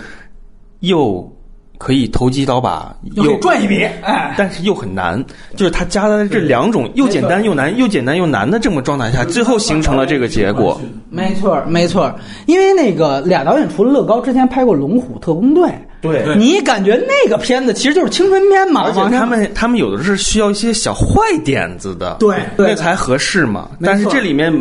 [0.80, 1.32] 又。
[1.80, 5.24] 可以投机倒把，又赚一笔，哎，但是又很难，
[5.56, 10.78] 就是他加在这两种又简单又难、又简单又难的这么状态下，最后形成了这个结果。
[11.08, 12.14] 没错，没错，
[12.44, 15.68] 因为那个俩导演除了乐高之前拍过《龙虎特工队》，
[16.02, 18.82] 对，你感觉那个片子其实就是青春片嘛？
[18.82, 23.70] 而且他们他们有的是需要一些小坏点子的，对，那才合适嘛。
[23.82, 24.52] 但是这里面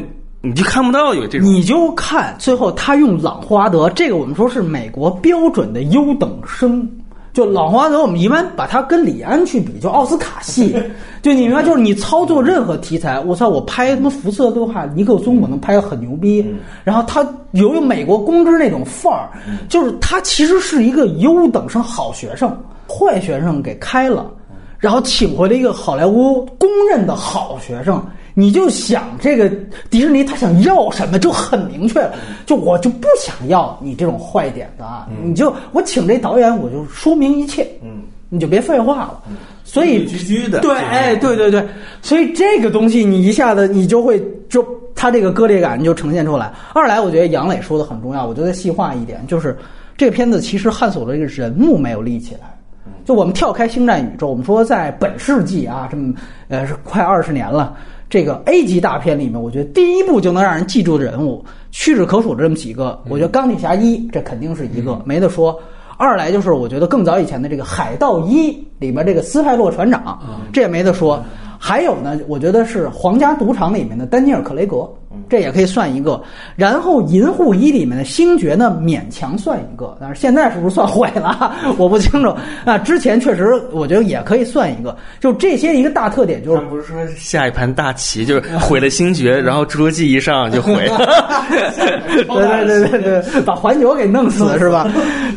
[0.41, 6.89] 你就看不到有这种，你就看最后他用朗华德，这个我们说是美国标准的优等生。
[7.31, 10.75] 就老华德，我们一般把它跟李安去比，就奥斯卡系。
[11.21, 16.45] 就你明白，就是你操作任何题材，我操，我拍什么辐射的话，尼克松我能拍的很牛逼。
[16.83, 19.29] 然后他由于美国公知那种范儿，
[19.67, 24.31] 就是他其实是一个优等生好学生，坏学生给开了，
[24.77, 28.03] 然后请回了一个好莱坞公认的好学生。
[28.39, 29.51] 你就想这个
[29.89, 32.13] 迪士尼他想要什么就很明确了，
[32.45, 39.21] 就我就不想要你这种坏点子啊，你就我请这导演我就说明一切，嗯，你就别废话了，
[39.65, 40.59] 所以居居的。
[40.61, 41.67] 对，哎，对对对，
[42.01, 46.53] 所以这个东西你一下子你就会就他这个割裂感就呈现出来。
[46.73, 49.57] 二来我觉得杨磊说的很重要，我觉得细化一点就是
[49.97, 52.57] 这个片子其实探索的这个人物没有立起来，
[53.03, 56.13] 就我们跳开星战宇宙，我们说在本世纪啊，这么
[56.47, 57.75] 呃是快二十年了。
[58.09, 65.57] 这个 A 级大片里面，我觉得第一部就能让人记住的人物屈指可数的这么几个，我觉得钢铁侠一这肯定是一个没得说。
[65.97, 70.17] 二来就是我觉得更早以前的这个海盗一里面这个斯派洛船长，
[70.51, 71.21] 这也没得说。
[71.61, 74.89] 还有呢，我觉得是皇家赌场里面的丹尼尔·克雷格，
[75.29, 76.19] 这也可以算一个。
[76.55, 81.53] 然后银护一里面的星爵呢，勉强算一个，但是现在是不是算毁了？
[81.77, 82.33] 我不清楚。
[82.63, 84.95] 啊，之前确实我觉得也可以算一个。
[85.19, 90.97] 就这些一个大特点，就是不是说下一盘大棋就是毁了星爵， 然后侏罗纪一上就毁了。
[92.25, 94.89] 对对对对对，把环球给弄死是吧？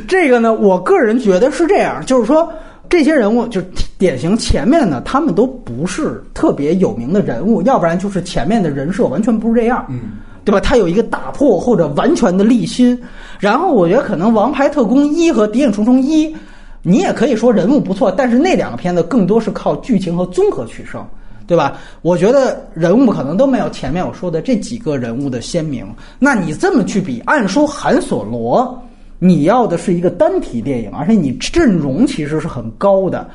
[0.07, 2.49] 这个呢，我个人觉得是这样，就是说。
[2.93, 10.61] 这些人物就是典型，前面呢他们都不是特别有名的人物，要不然就是前面的人设完全不是这样，嗯，对吧？
[10.61, 13.01] 他有一个打破或者完全的立新，
[13.41, 16.29] 然后我觉得可能《王牌特工一》和《谍影重重一》，
[16.83, 21.03] 你也可以说人物不错，但是那两个片子更多是靠剧情和综合取胜，
[21.47, 21.79] 对吧？
[22.03, 25.87] 我觉得人物可能都没有前面我说的这几个人物的鲜明。
[26.19, 28.79] 那你这么去比，按说韩索罗。
[29.25, 33.31] 你要的是一个单体电影，而且你阵容其实是很高的，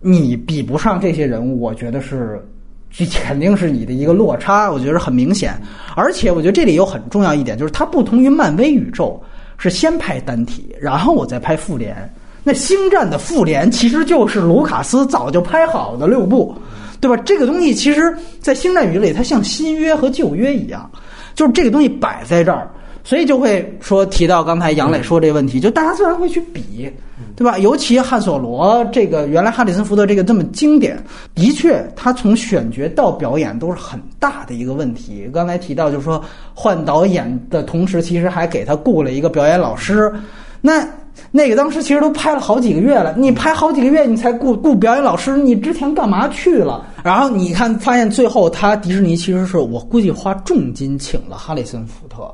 [0.00, 2.42] 你比不上这些人物，我觉得是，
[2.90, 5.52] 这肯定是你的一个落差，我觉得很明显。
[5.94, 9.22] 而且我觉得这里有很重要一点，就是它不同于漫威宇宙，
[9.58, 11.94] 是先拍单体，然后我再拍复联。
[12.42, 16.54] 那星战的复联其实就是卢卡斯早就拍好的六部，
[17.02, 17.22] 对吧？
[17.26, 20.90] 这个东西其实，在星战宇宙里，它像新约和旧约一样，
[21.34, 22.70] 就是这个东西摆在这儿。
[23.08, 26.92] 所以就会说提到刚才杨磊说这个问题，就大家自然会去比，
[27.34, 27.56] 对吧？
[27.56, 31.02] 尤其汉索罗这个原来哈里森福特这个这么经典，
[31.34, 35.26] 的确他从选角到表演都是很大的一个问题。
[35.32, 40.12] 刚才提到就是说换导演的同时，其实还给他雇了一个表演老师，
[40.60, 40.86] 那。
[41.32, 46.86] 那个当时其实都拍了好几个月了，你拍好几个月你才雇雇表演老师，你之前干嘛去了？
[47.02, 52.32] 然后你看，发现最后他迪士尼其实是我估计花重金请了哈里森福特，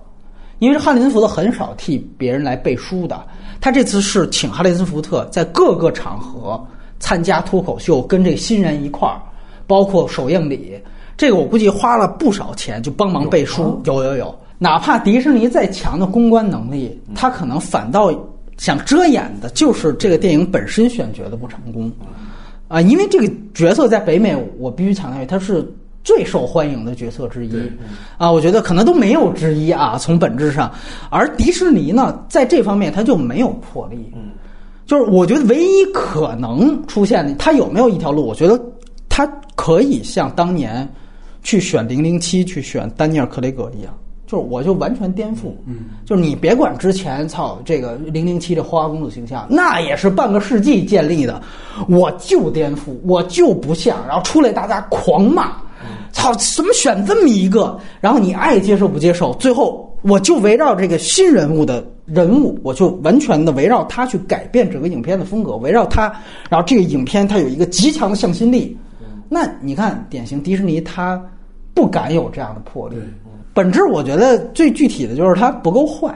[0.64, 3.22] 因为哈里森福特很少替别人来背书的，
[3.61, 6.59] 他这次是请哈里森福特在各个场合
[6.98, 9.20] 参加脱口秀，跟这个新人一块儿，
[9.66, 10.81] 包括首映礼，
[11.16, 13.81] 这个我估计花了不少钱就帮忙背书。
[13.85, 18.11] 有有有，哪怕迪士尼再强的公关能力，他可能反倒。
[18.57, 21.90] 想遮掩的就是这个电影本身选角的不成功，
[22.68, 25.68] 啊，因为这个角色在北美，我必须强调，它是
[26.04, 27.56] 最受欢迎的角色之一，
[28.18, 30.70] 啊，我觉得可能都没有之一啊，从本质上，
[31.10, 34.32] 而迪士尼呢，在这方面它就没有魄力，嗯，
[34.86, 38.26] 就是我觉得唯一可能出现的，它有没有一条路？
[38.26, 38.60] 我觉得
[39.08, 40.86] 它可以像当年
[41.42, 43.92] 去选零零七，去选丹尼尔·克雷格一样。
[44.26, 51.40] 就是我就完全颠覆，嗯，就是你别管之前操这个零零七的花花公子形象，那也是半个世纪建立的，
[51.88, 55.52] 我就颠覆，我就不像，然后出来大家狂骂，
[56.12, 57.79] 操，怎么选这么一个？
[58.01, 59.33] 然后你爱接受不接受？
[59.35, 66.12] 最后我就围绕这个新人物的人物，我就完全的围绕他去改变整个影片的风格，围绕他，
[66.49, 68.77] 然后这个影片它有一个极强的向心力。
[69.29, 71.20] 那你看，典型迪士尼，他
[71.73, 72.97] 不敢有这样的魄力。
[73.53, 76.12] 本质我觉得最具体的就是它不够坏，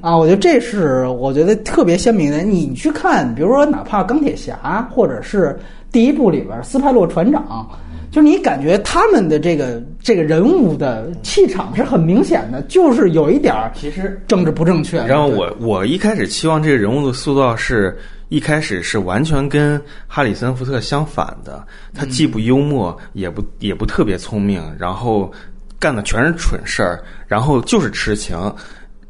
[0.00, 2.42] 啊，我觉得这是我觉得特别鲜明的。
[2.42, 5.58] 你去看，比如说哪怕钢铁侠，或者是
[5.92, 7.68] 第一部里边斯派洛船长，
[8.16, 15.04] 就是你感觉他们的这个这个人物的气场是很明显的，就是有一点儿其实政治不正确。
[15.04, 17.94] 然后我我一开始期望这个人物的塑造是
[18.30, 25.30] 一开始是完全跟哈里森福特相反的，他既不幽默，也不也不特别聪明，然后。
[25.78, 28.50] 干的全是蠢事儿，然后就是痴情，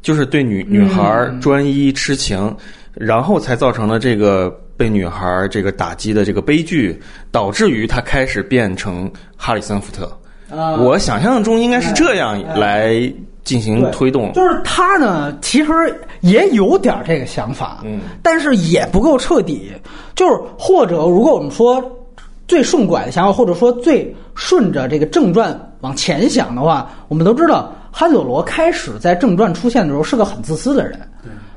[0.01, 2.53] 就是对女女孩专一痴情，
[2.93, 10.09] 然后才造成了这个被女孩这个打击的这个悲剧，导致于他开始变成哈里森福特。
[10.79, 13.11] 我想象中应该是这样来
[13.43, 14.31] 进行推动。
[14.33, 15.71] 就是他呢，其实
[16.21, 19.73] 也有点这个想法，嗯，但是也不够彻底。
[20.15, 21.83] 就是或者如果我们说
[22.47, 25.59] 最顺拐的想法，或者说最顺着这个正传。
[25.81, 30.99] 往前想的话，我们都知道，哈佐罗开始在正传出现的时候是个很自私的人，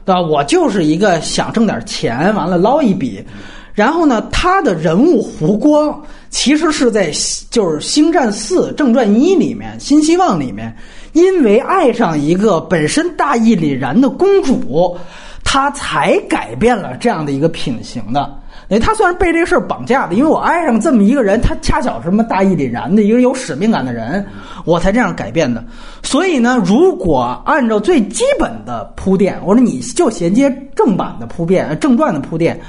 [0.04, 0.20] 对吧？
[0.20, 3.24] 我就是一个想挣点钱，完了捞一笔。
[3.72, 7.10] 然后呢，他的人物弧光其实是在
[7.50, 10.76] 就是《星战四》正传一里面，《新希望》里面，
[11.12, 14.96] 因为爱上一个本身大义凛然的公主，
[15.44, 18.39] 他才改变了这样的一个品行的。
[18.70, 24.24] 哎，他算是被这个事儿绑架的，因为我爱上这么一个人，他恰巧是什么大义凛然的一个有使命感的人，
[24.64, 25.64] 我才这样改变的。
[26.04, 32.60] 所以呢，如果按照最基本的铺垫，我说你就衔接正版的铺垫、正传的铺垫，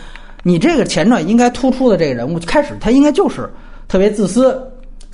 [0.42, 3.48] 你这个前传应该突出的这个人物，开始他应该就是
[3.88, 4.60] 特别自私、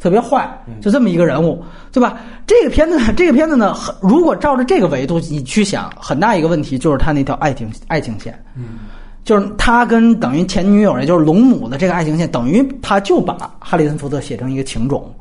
[0.01, 2.17] 特别坏，就这么一个人物，对吧？
[2.47, 8.79] 这个片子，这个片子呢，如果照着这个维度你去想，很大一个问题就是他那条爱情爱情线，嗯。
[9.27, 15.13] 就是他跟等于前女友，也就是龙母的这个爱情线，等于他就把哈里森福特写成一个情种，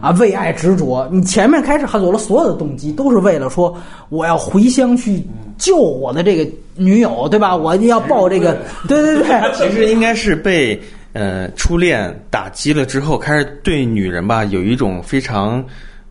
[0.00, 1.08] 啊，为爱执着。
[1.12, 3.72] 你前面开始哈佐罗所有的动机都是为了说
[4.08, 5.22] 我要回乡去
[5.56, 7.54] 救我的这个女友，对吧？
[7.54, 9.40] 我要报这个， 对对对。
[9.54, 15.64] 其实应该是被呃初恋打击了之后，开始对女人吧有一种非常。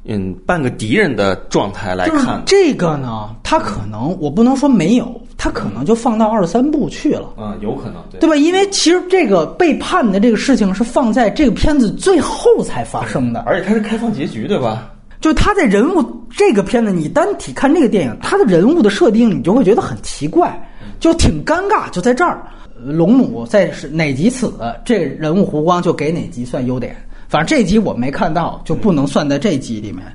[0.05, 7.29] 嗯，半个敌人的状态来看，这个呢，他可能我不能说没有，他可能就放到二三部去了。
[7.37, 8.35] 嗯，有可能，对吧？
[8.35, 14.89] 因为其实这个背叛的这个事情是放在这个片子最后才发生的，而且它是开放结局，对吧？
[15.21, 21.89] 就他在人物这个片子，你单体看这个电影，他的人物的设定，你就会觉得很奇怪，就挺尴尬。
[21.91, 22.43] 就在这儿，
[22.77, 26.93] 龙母在哪集死，这人物弧光就给哪集算优点。
[27.33, 30.05] 反正这集我没看到，就不能算在这集里面，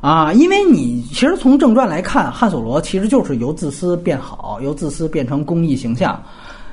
[0.00, 6.18] 啊，因为你其实从正传来看，汉索罗其实就是由自私变好，由自私变成公益形象。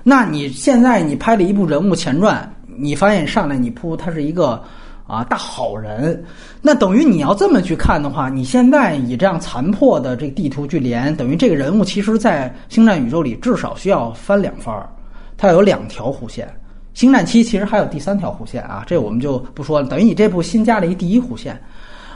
[0.02, 4.64] 那你现在你拍了一部人物前传，你发现上来你铺他是一个
[5.08, 6.24] 啊大好人，
[6.62, 14.90] 那等于你要这么去看的话，你现在以这样残破的这个地图去连，等于这个人物其实在星战宇宙里至少需要翻两番儿，
[15.36, 16.48] 他有两条弧线。
[16.94, 19.88] 星战七其实还有第三条弧线啊，这我们就不说了。
[19.88, 21.60] 等于你这部新加了一第一弧线，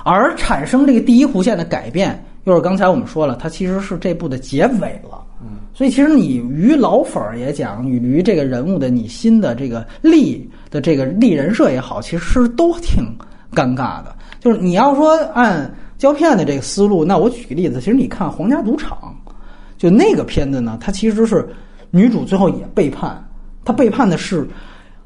[0.04, 5.24] 而产生这个第一弧线的改变，又是刚才我们说了，它其实是这部的结尾了。
[5.42, 13.04] 嗯，所以其实你于老粉儿也讲，与于这个人物的你新的这个立的这个立人设也好，其实都挺
[13.54, 14.16] 尴尬的。
[14.40, 19.16] 就是你要说按胶片的这个思路，那我举个例子，其实你看《皇家赌场》，
[19.78, 21.48] 就那个片子呢，它其实是
[21.90, 23.28] 女主最后也背叛，
[23.64, 24.48] 她背叛的是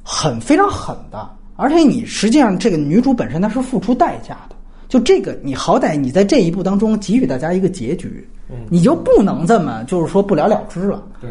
[0.04, 4.56] 很非常狠的，而且你实际上这个女主本身她是付出代价的。
[4.88, 8.28] 就这个，你好歹你在这一步当中给予大家一个结局，
[8.70, 11.04] 你就不能这么就是说不了了之了。
[11.22, 11.30] 对，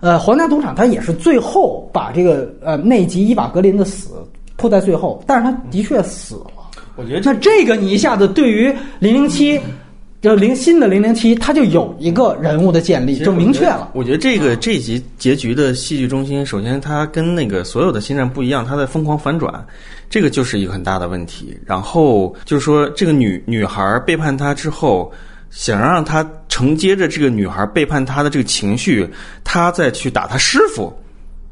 [0.00, 6.46] 呃，皇家赌场它也是最后把这个呃内吉伊瓦格林的死铺在最后，但是他的确死了。
[6.96, 9.60] 我觉得那这个你一下子对于零零七，
[10.24, 13.90] 就零新的零零七，它就有一个人物的建立，就明确了。
[13.92, 19.52] 我觉得这个这集结局的戏剧中心，首先它跟那个所有的星战不一样，它在疯狂反转，
[20.08, 21.54] 这个就是一个很大的问题。
[21.66, 25.12] 然后就是说，这个女女孩背叛他之后，
[25.50, 29.06] 想让他承接着这个女孩背叛他的这个情绪，
[29.44, 30.90] 他再去打他师傅。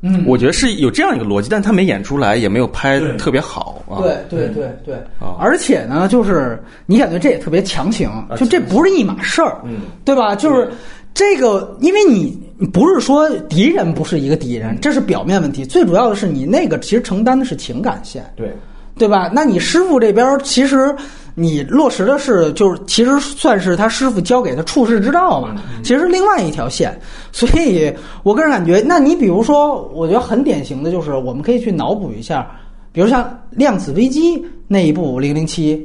[0.04, 4.02] 嗯，我觉得是有这样一个逻辑，但他没演出来，也没有拍特别好啊。
[4.02, 4.96] 对对对对。
[5.20, 10.34] 啊，而且呢，就是你感觉这也特别强行，就这不是一码事儿，嗯，对吧？
[10.34, 10.68] 就是
[11.14, 18.52] 这个，因为你你不是说敌人不是一个敌人，这是表面问题，最主要的是你那个其实承担的是情感线，对，
[18.96, 19.30] 对吧？
[19.32, 20.94] 那你师傅这边儿其实
[21.34, 26.98] 你落实的是，就是其实算是他师傅教给他处世之道嘛，其实另外一条线。
[27.32, 32.50] 所以我个人感觉，那你比如说，我觉得很典型的就是，我们可以去脑补一下，
[32.92, 34.36] 比如像《量子危机》
[34.68, 35.76] 那一部《零零七》。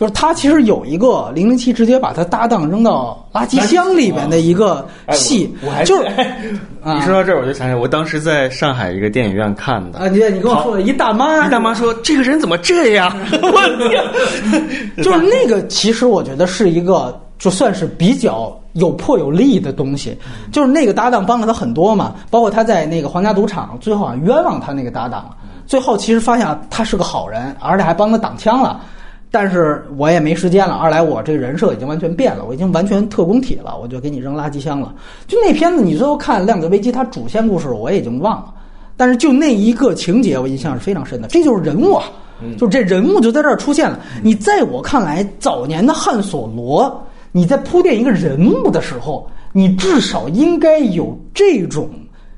[0.00, 6.08] 就是他其实有一个零零七直接把他搭档扔到垃圾箱里边的一个哎戏，我我还就是
[6.82, 14.02] 你说到这儿，我就想起来，我当时在上海一个电影院看的，啊，你你跟我说的一大妈，一大妈说：“这个人怎么这样？” 我天，
[15.04, 20.16] 就是那个，其实我觉得是一个，就算是比较有破有立的东西。
[20.50, 25.28] 就是那个搭档帮了他很多嘛，包括他在那个皇家赌场，最后啊冤枉他那个搭档，
[25.66, 28.80] 最后其实发现啊他是个好人，而且还帮他挡枪了。
[29.30, 34.92] 但是我也没时间了，二来我这个人设已经完全变了，我已经完全特工体了，我就给你扔垃圾箱了。
[35.28, 38.52] 就那片子，你最后看《量子危机》，它主线故事我也已经忘了，
[38.96, 41.28] 但是就那一个情节，我印象是非常深的。
[41.28, 42.04] 这就是人物啊，
[42.58, 44.00] 就这人物就在这儿出现了。
[44.22, 51.88] 你在我看来，早年的汉索罗，你在铺垫一个人物的时候，你至少应该有这种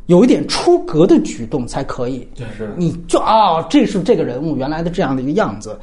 [0.06, 2.26] 有一点出格的举动才可以。
[2.36, 2.46] 对。
[2.56, 2.72] 是。
[2.76, 5.78] 你就啊，这是这个人物原来的这样的一个样子，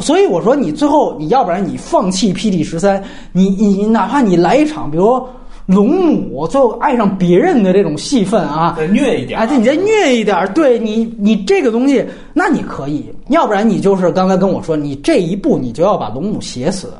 [0.00, 3.02] 所以我说你最后你要不然你放弃 PD 十三，
[3.32, 5.28] 你你哪怕你来一场，比如说
[5.66, 10.36] 龙母最后爱上别人的这种戏份啊，再虐一点啊，对，你再虐一点。
[10.36, 12.04] 儿，对你你这个东西，
[12.34, 16.92] 那你可以，要不然你就是刚才跟我说，你这一步你就要把龙母写死，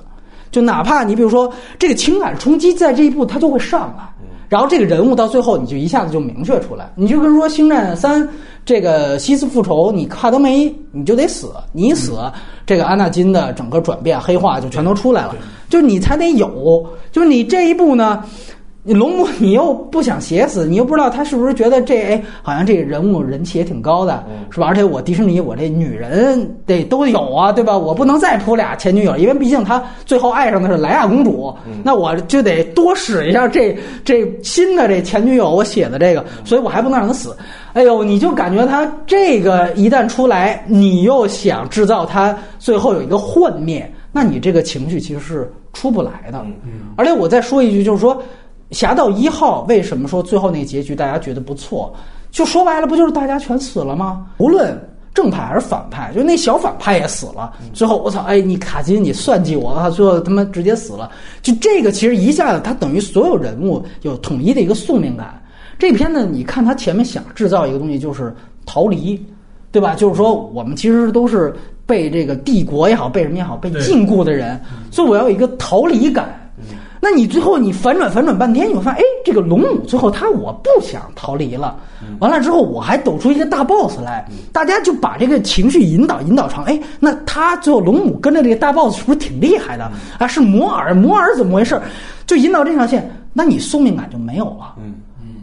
[0.51, 4.12] 就哪怕你比如说这个情感冲击在这一步它就会上来。
[4.53, 8.23] 然后这个人物到最后你就一下子就明确出来，你就跟说《星战三》
[8.67, 12.19] 这个西斯复仇，你帕德梅你就得死，你一死，
[12.67, 15.35] 这个安纳金的整个转变黑化就全都出来了，
[15.71, 18.23] 就是你才得有，就是你这一步呢。
[18.85, 24.67] 你龙母，你又不想写死，你又不知道他是不是觉得这哎，好像这个人物人气也挺高的，是吧？
[24.67, 27.79] 而且我迪士尼，我这女人得都有啊，对吧？
[27.79, 31.55] 我不能再铺俩前女友，因为毕竟他最后爱上的是莱娅公主，
[31.85, 33.73] 那我就得多使一下这
[34.05, 37.37] 这新的这前女友我写的这个，所以我还不能让他死。
[37.75, 46.45] 哎呦，你就感觉他这个一旦出来，你又想制造他最后有一个幻灭，那你这个情绪其实是出不来的。
[46.97, 48.21] 而且我再说一句，就是说。
[48.73, 51.95] 侠盗一号为什么说最后那个结局大家觉得不错？
[52.31, 54.27] 就说白了，不就是大家全死了吗？
[54.39, 54.77] 无论
[55.13, 57.53] 正派还是反派，就那小反派也死了。
[57.75, 61.11] 最后我操，哎，你卡金你算计我，啊最后他妈直接死了。
[61.43, 65.39] 就这个其实一下子，他等于所有人物有统一的一个宿命感。
[65.79, 69.23] 这篇呢，你看他前面想制造一个东西，就是逃离，
[69.71, 69.95] 对吧？
[69.95, 71.55] 就是说我们其实都是
[71.85, 74.59] 被这个帝国也好，被什么也好，被禁锢的人，
[74.91, 76.42] 所以我要有一个逃离感。
[77.05, 81.77] 那你最后你反转反转半天，你会发现，哎，这个龙母最后他我不想逃离了，
[82.21, 90.29] 完了之后我还抖出一个大 boss 来，大家就把这个情绪引导引导成，哎，那他最后龙母跟着这个大 boss 是不是挺厉害的啊？
[90.29, 91.81] 是摩尔，摩尔怎么回事？
[92.25, 94.95] 就引导这条线，那你宿命感就没有了，嗯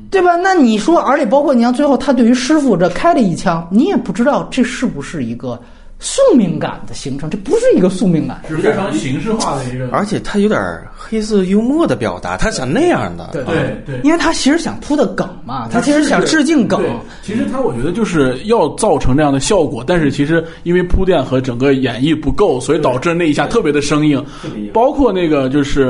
[0.09, 0.37] 对吧？
[0.37, 5.59] 那你说，而且包括你像最后他对于师傅这开了一枪，你也不知道这是不是一个
[5.99, 10.59] 宿命感的形成，这不是一个宿命感，是非常形式化的一个，而且他有点
[10.97, 13.29] 黑色幽默的表达，他想那样的。
[13.33, 13.99] 对对对。
[14.03, 16.81] 因为他其实想铺的梗嘛，他其实想致敬梗。
[17.21, 24.25] 其实他我觉得就是要造成这样的效果，但是其实因为铺垫和整个演绎不够，所以导致那一下特别的生硬。
[24.71, 25.89] 包括那个就是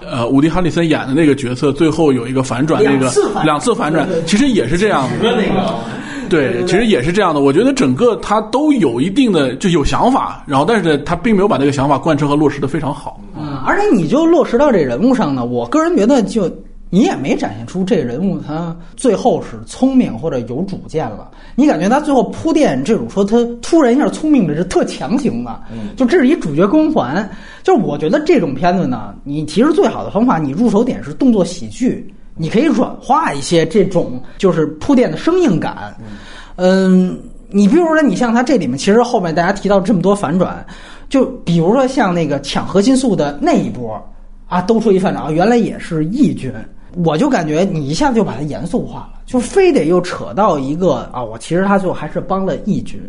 [0.00, 3.12] 呃，伍迪·哈里森演的那个角色，最后有一个反转，那个
[3.44, 5.28] 两次反转，其实也是这样的。
[6.30, 7.40] 对，其实也是这样的。
[7.40, 13.20] 我觉得整个他都有一定的就有想法，然后但是他并没有把这个想法贯彻和落实的非常好。
[13.36, 16.50] 嗯，而且你就落实到这人物上呢，我个人觉得就
[16.88, 21.30] 你也没展现出这人物他最后是聪明或者有主见了。
[21.54, 25.60] 你感觉他最后铺垫这种说他突然一下聪明的是特强行的，
[25.96, 27.28] 就这是一主角光环。
[27.62, 32.12] 就是我觉得这种片子呢，你其实最好的方法，你入手点是动作喜剧。
[32.36, 35.94] 你可以软化一些这种就是铺垫的生硬感，
[36.56, 37.18] 嗯，
[37.48, 40.64] 你比如说，你像它这里面，其实后面大家提到这么多反转，
[41.08, 44.00] 就比如说像那个抢核心素的那一波
[44.48, 46.52] 啊，都出一反转，原来也是义军，
[47.04, 53.00] 我就感觉你一下子就把它严肃化了，就非得又扯到一个啊，我其实他最后还是帮了义军，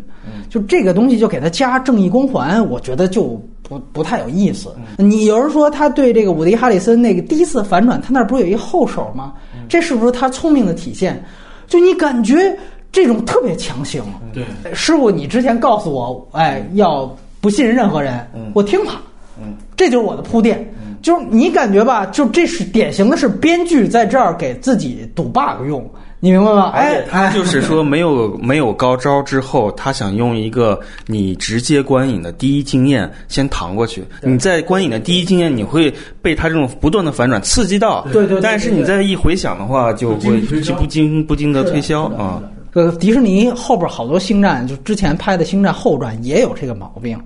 [0.48, 3.40] 就这个东西就给他加正义光环，我觉得就。
[3.68, 4.74] 不不太有意思。
[4.98, 9.32] 你有人说他对这个伍迪·哈里森那个第一次反转，他那不是有一后手吗？
[9.66, 11.24] 这是不是他聪明的体现？
[11.68, 12.54] 就你感觉
[12.90, 14.02] 这种特别强行。
[14.34, 17.10] 对，师傅，你之前告诉我，哎，要
[17.40, 19.00] 不信任任何人，我听他。
[19.40, 20.58] 嗯，这就是我的铺垫。
[21.02, 25.84] 就是你感觉吧，就这是典型的是编剧在这儿给自己赌 bug 用。
[26.24, 26.70] 你明白吗？
[26.72, 30.78] 哎，他就是说没有没有高招之后，他想用一个
[31.08, 34.04] 你直接观影的第一经验先搪过去。
[34.22, 35.92] 你在观影的第一经验，你会
[36.22, 38.06] 被他这种不断的反转刺激到。
[38.12, 38.40] 对对。
[38.40, 42.40] 但是你再一回想的话，就会就不经不经得推销啊。
[42.74, 47.18] 呃，迪士尼后边好多星战，就之前拍的星战后传也有这个毛病。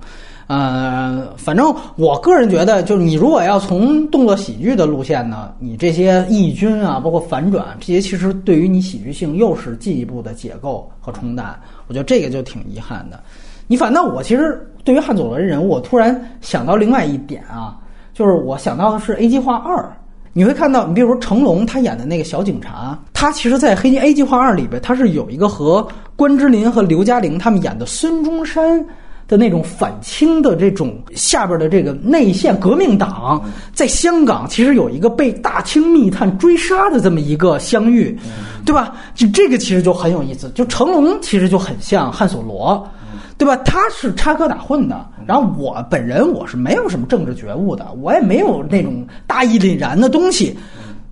[0.49, 11.59] 呃，反正我个人觉得，就是你如果要从动作喜剧的路线呢，你这些义军啊，包括反转这些，其实对于你喜剧性又是进一步的解构和冲淡。
[11.88, 13.18] 我觉得这个就挺遗憾的。
[13.66, 17.76] 你反倒我其实对于汉佐罗人物，我突然想到另外一点啊，
[18.14, 19.92] 就是我想到的是 A 计划二。
[20.32, 25.84] 你会看到，你比如说成龙他演的那个小警察，他其实，在《黑金 A 计划二》里边，他是有一个和
[26.14, 28.86] 关之琳和刘嘉玲他们演的孙中山。
[29.29, 33.43] 的那种反清的这种下边的这个内线革命党，
[33.74, 38.16] 在香港其实有一个被大清密探追杀的这么一个相遇，
[38.64, 38.95] 对吧？
[39.14, 40.49] 就这个其实就很有意思。
[40.51, 42.89] 就成龙其实就很像汉索罗，
[43.37, 43.57] 对吧？
[43.64, 45.05] 他是插科打诨的。
[45.27, 50.57] 然后我本人我是没有什么政治觉悟的，我也没有那种大义凛然的东西。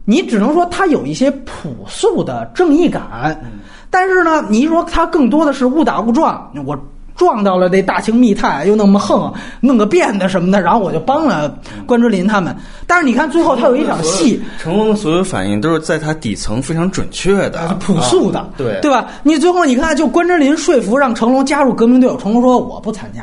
[0.05, 3.37] 你只能说他有一些朴素的正义感，
[3.91, 6.79] 但是呢，你说他更多的是误打误撞，我。
[7.17, 11.57] 撞到了这大清密探，又那么横，弄个辫子什么的，然后我就帮了
[11.87, 12.55] 关之琳他们。
[12.87, 19.07] 但是你看最后他有一场戏，成龙的所有反应都是在他底层非常准确的、朴素的，对对吧？
[19.23, 23.23] 你最后你看，就关之琳说服让成龙加入革命队友，成龙说我不参加，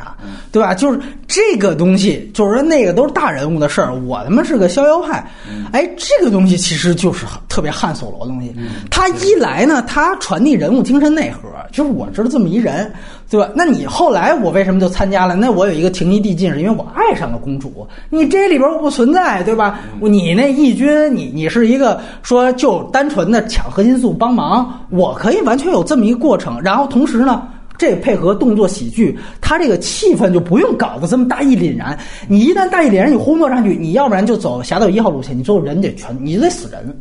[0.50, 0.74] 对吧？
[0.74, 5.24] 就是这个东西，就是说那个都是大人物的事儿，我他妈是个逍遥派。
[5.72, 8.54] 哎，这个东西其实就是特别汉索罗的东西。
[8.90, 12.92] 他一来呢，他传递人物精神内核，就是我知道这么一人。
[13.32, 13.50] 对吧？
[13.54, 15.34] 那你后来我为什么就参加了？
[15.34, 17.86] 那我有一个情谊递进，是因为我爱上了公主。
[18.10, 19.80] 你这里边不存在，对吧？
[20.02, 26.60] 你那义军，你你是一个说就单纯的抢核心素帮忙，我可以完全有这么一个过程。
[26.60, 31.98] 然后同时呢，这配合动作喜剧，它这个气氛就不用搞得这么大义凛然。
[32.28, 36.94] 你一旦大义凛然，你烘托上去，你要不然就走侠盗一号路线，你最后人得全，你得死人。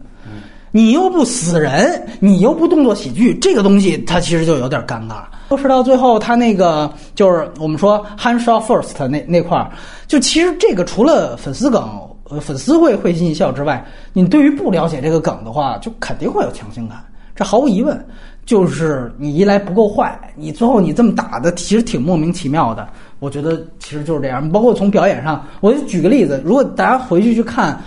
[0.72, 5.24] 你又不死人，你又不动作喜剧，这个东西它其实就有点尴尬。
[5.49, 9.69] 都是到最后，他那个就是我们说 hand shot first 那那块儿，
[10.07, 11.89] 就其实这个除了粉丝梗，
[12.30, 17.03] 呃，粉丝会会心一笑之外，你对于不了解这个梗的话，就肯定会有强行感。
[17.36, 18.05] 这毫无疑问，
[18.45, 22.88] 就是你一来不够坏，你最后你这么打的其实挺莫名其妙的。
[23.19, 24.49] 我觉得其实就是这样。
[24.51, 27.74] 包括从表演上，我就举个例子，如果大家回去去看《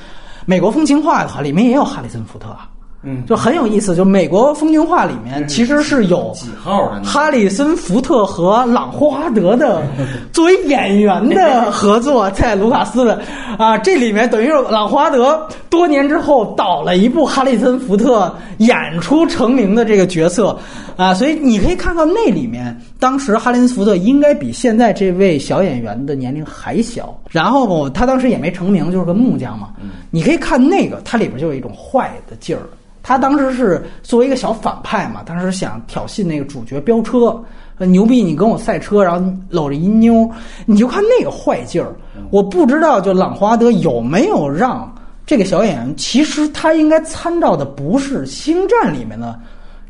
[0.44, 2.68] 美国风情画》的话，里面也有哈里森福特啊。
[3.04, 3.94] 嗯，就很有意思。
[3.94, 9.82] 就美国风景画里面，其实是有几号的哈里森福特和朗霍华德的
[10.32, 13.20] 作为演员的合作，在卢卡斯的
[13.58, 20.56] 啊，这里面等于是朗霍华德多年之后导了一部哈里森福特演出成名的这个角色
[20.96, 27.14] 啊，所以你可以看到那里面，当时哈里森福特应该比现在这位小演员的年龄还小。
[27.30, 29.70] 然后他当时也没成名，就是个木匠嘛。
[30.10, 32.62] 你可以看那个，它里边就有一种坏的劲儿。
[33.04, 37.38] 他当时是作为一个小反派嘛，当时想挑衅那个主角飙车，
[37.76, 40.28] 牛逼，你跟我赛车，然后搂着一妞，
[40.64, 41.94] 你就看那个坏劲儿。
[42.30, 44.92] 我不知道，就朗华德有没有让
[45.26, 49.38] 这个小演员，其实他应该参照的不是《星战》里面的。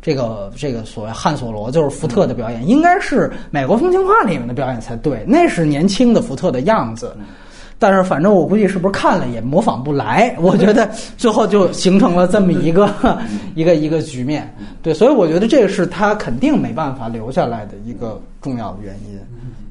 [0.02, 7.16] 这个这个所谓汉索罗就是福特的表演，应该是《美国风情画》里面的表演才对，那是年轻的福特的样子。
[7.78, 12.88] 但是反正我估计是不是看了也模仿不来，我觉得最后就形成了这么一个
[13.54, 14.54] 一个一个局面。
[14.82, 19.18] 对，所以我觉得这个是他肯定没办法留下来的一个重要的原因。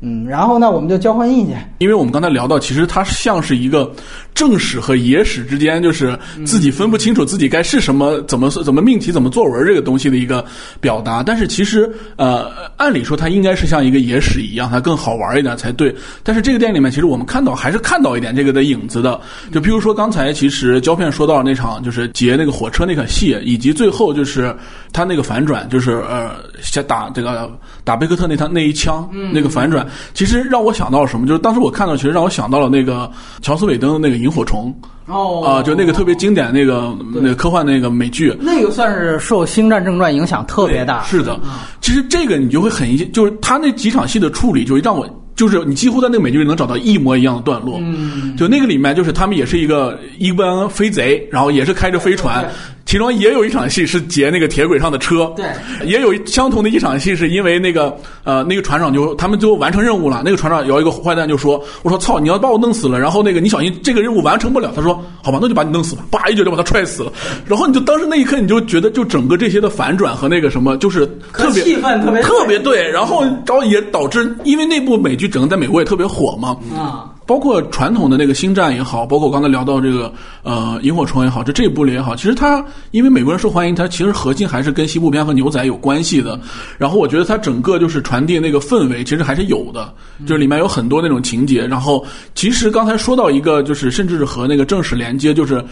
[0.05, 1.73] 嗯，然后呢，我们就交换意见。
[1.77, 3.89] 因为我们刚才聊到，其实它像是一个
[4.35, 10.43] 正史和野史之间，就是自己分不清楚自己该是什么、怎么怎么命题、怎么作文这个东西的一个
[10.81, 11.23] 表达。
[11.23, 15.95] 但是其实，呃，按理说它应该是像一个野史一样，它更好玩一点才对。
[16.21, 19.17] 但是这个电影里面，其实我们看到还是看到一点这个的影子的。
[19.53, 24.53] 就比如说刚才其实胶片说到那场就是劫那个火车那场戏，以及最后就是
[24.91, 26.31] 他那个反转，就是呃，
[26.61, 27.49] 先打这个
[27.85, 29.87] 打贝克特那他那一枪，那个反转。
[30.13, 31.27] 其实让我想到了什么？
[31.27, 33.09] 就是当时我看到，其实让我想到了那个
[33.41, 34.73] 乔斯韦登的那个萤火虫
[35.05, 41.03] 哦啊，就那个特别经典那个那个科幻那个美剧，那个算是受《星战正传》影响特别大。
[41.03, 41.39] 是的，
[41.81, 47.79] 其实这个你就会很，就是他那几场戏的处理，就让我就是你几乎在那个美剧里能找到一模一样的段落。
[47.81, 52.47] 嗯，就那个里面，就是他们也是一个一帮飞贼，然后也是开着飞船。
[52.85, 55.45] 其中也有一场戏是劫那个铁轨上的车，对，
[55.85, 67.11] 也有相同的一场戏，是因为那个呃那个船长就他们最后完成任务了，那个船长有一个坏蛋就说：“我说操，你要把我弄死了，然后那个你小心这个任务完成不了。”他说：“好吧，那就把你弄死吧。”叭一脚就把他踹死了。
[67.47, 77.09] 然后你就当时那一刻你就觉得，就整个这些的反转和那个什么，就是特别气氛特别特别对，然后然后也导致因为那部美剧整个在美国也特别火嘛啊。
[77.25, 80.11] 包括传统的那个星战也好，包括我刚才聊到这个
[80.43, 86.39] 呃萤火虫也好，就这一部里也好，其实它因为美国人受欢迎，它其实核心还是跟西部片和牛仔有关系的。
[86.77, 89.93] 然后我觉得它整个就是传递那个氛围，其实还是有的，
[90.25, 91.65] 就是里面有很多那种情节。
[91.65, 92.05] 然后
[92.35, 95.63] 其实刚才说到一个，就是甚至是和那个正史连接，就是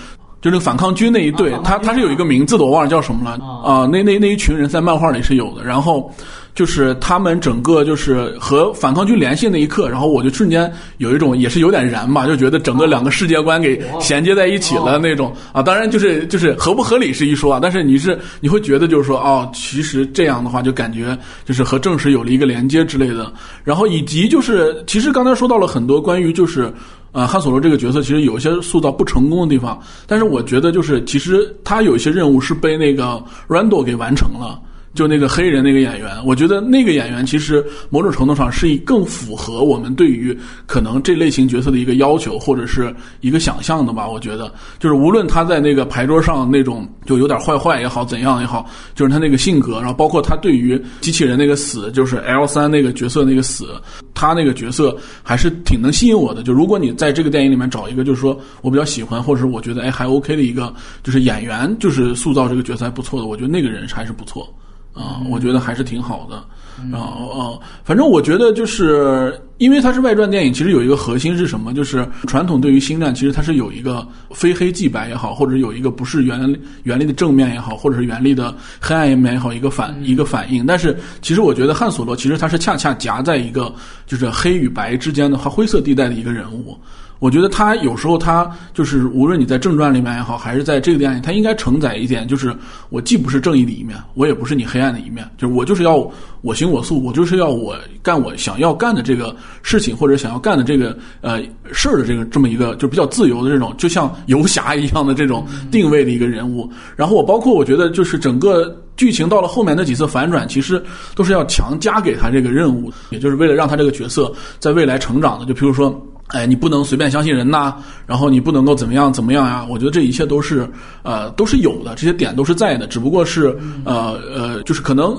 [0.42, 3.32] 就那个反抗军那一队，他他是有一个名字的，我忘了叫什么了
[3.64, 3.88] 啊。
[3.92, 6.12] 那那那一群人在漫画里是有的，然后。
[6.54, 15.64] 就是他们整个就是和反抗军联系那一刻，然后我就瞬间有一种也是有点燃吧，就觉得整个两个世界观给衔接在一起了那种啊。
[15.64, 23.32] 当然就是就是合不合理是一说啊，但是你是你会觉得就是说哦，其实这样的话就感觉就是和正史有了一个连接之类的。
[23.64, 26.70] 然后以及就是其实刚才说到了很多关于就是
[27.12, 34.59] 啊汉索罗这个角色其实有一些塑造不成功的地方，但是我觉得就是其实他有一些任务是被那个 Randall 给完成了。
[34.94, 44.08] 就那个黑人那个演员，我觉得那个演员其实某种程度上是以更符合我们对于可能这类型角色的一个要求或者是一个想象的吧。
[44.08, 53.70] 我觉得，就是无论他在那个牌桌上那种就有点坏坏也好，怎样也好，就是他那个性格，然后包括他对于机器人那个死，就是 L 三那个角色那个死，
[54.14, 56.44] 他那个角色还是挺能吸引我的。
[56.44, 64.54] 就如果你在这个电影里面找一个，就是说我比较喜欢，或者是我觉得哎还 OK 的一个，就是演员，就是塑造这个角色还不错的，我觉得那个人还是不错。
[64.94, 66.44] 啊，我觉得还是挺好的。
[66.92, 71.74] 然后呃，反正我觉得就是因为它是外传电影，其实有一个核心是什么？
[71.74, 80.66] 就是传统对于星战，其实它是有一个非黑即白也好，或者有一个不是原原力的正面也好，或者是原力的黑暗一面也好，一个反一个反应。
[80.66, 83.72] 但是其实我觉得汉索罗其实他是恰恰夹在一个
[84.08, 86.76] 就是黑与白之间的灰色地带的一个人物。
[87.22, 92.52] 我觉得他有时候他就是无论你在正传里面也好，还是在这个电影，他应该承载一点，就是
[92.90, 96.12] 我既不是正义的一面，我也不是你黑暗的一面，就是我就是要
[96.42, 101.40] 我行我素，我就是要我干我想要干的这个事情，或者想要干的这个呃
[101.72, 106.68] 事儿的这个这么一个就比较自由的这种，就像游侠一样的这种定位的一个人物。
[106.96, 115.46] 然后我包括我觉得就是整个剧情到了后面那几次反转，其实都是要强加给他这个任务，也就是为了让他这个角色在未来成长的。
[115.46, 116.04] 就比如说。
[116.32, 117.76] 哎，你不能随便相信人呐，
[118.06, 119.66] 然后你不能够怎么样怎么样呀？
[119.70, 120.70] 我觉得这一切都是，
[121.04, 125.16] 呃，都是有的，这些点都是在的，只不过是，呃呃，就是可能。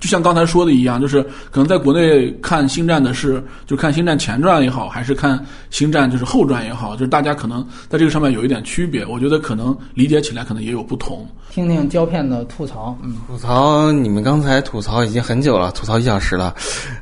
[0.00, 5.38] 就像刚才说的一样，就是可能在国内看星战的是，就看星战前传也好，还是看
[5.68, 9.04] 星战就是后传也好，就是大家可能在这个上面有一点区别。
[9.04, 11.28] 我觉得可能理解起来可能也有不同。
[11.50, 16.54] 听听胶片的吐槽，嗯，吐槽你们刚才吐槽已经很久了，吐槽一小时了，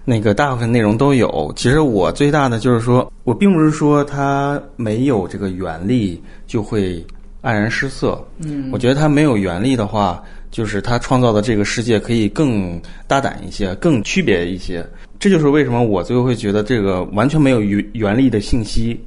[0.05, 1.53] 那个大部分内容都有。
[1.55, 6.97] 其实我最大的就是说，我并不是说它没有这个原力就会
[7.43, 8.21] 黯然失色。
[8.39, 10.21] 嗯，我觉得它没有原力的话。
[10.51, 14.85] 就是他创造的这个世界可以更大胆一些，更区别一些。
[15.19, 18.99] 这就是为什么我最后会觉得这个完全没有原原力的信息，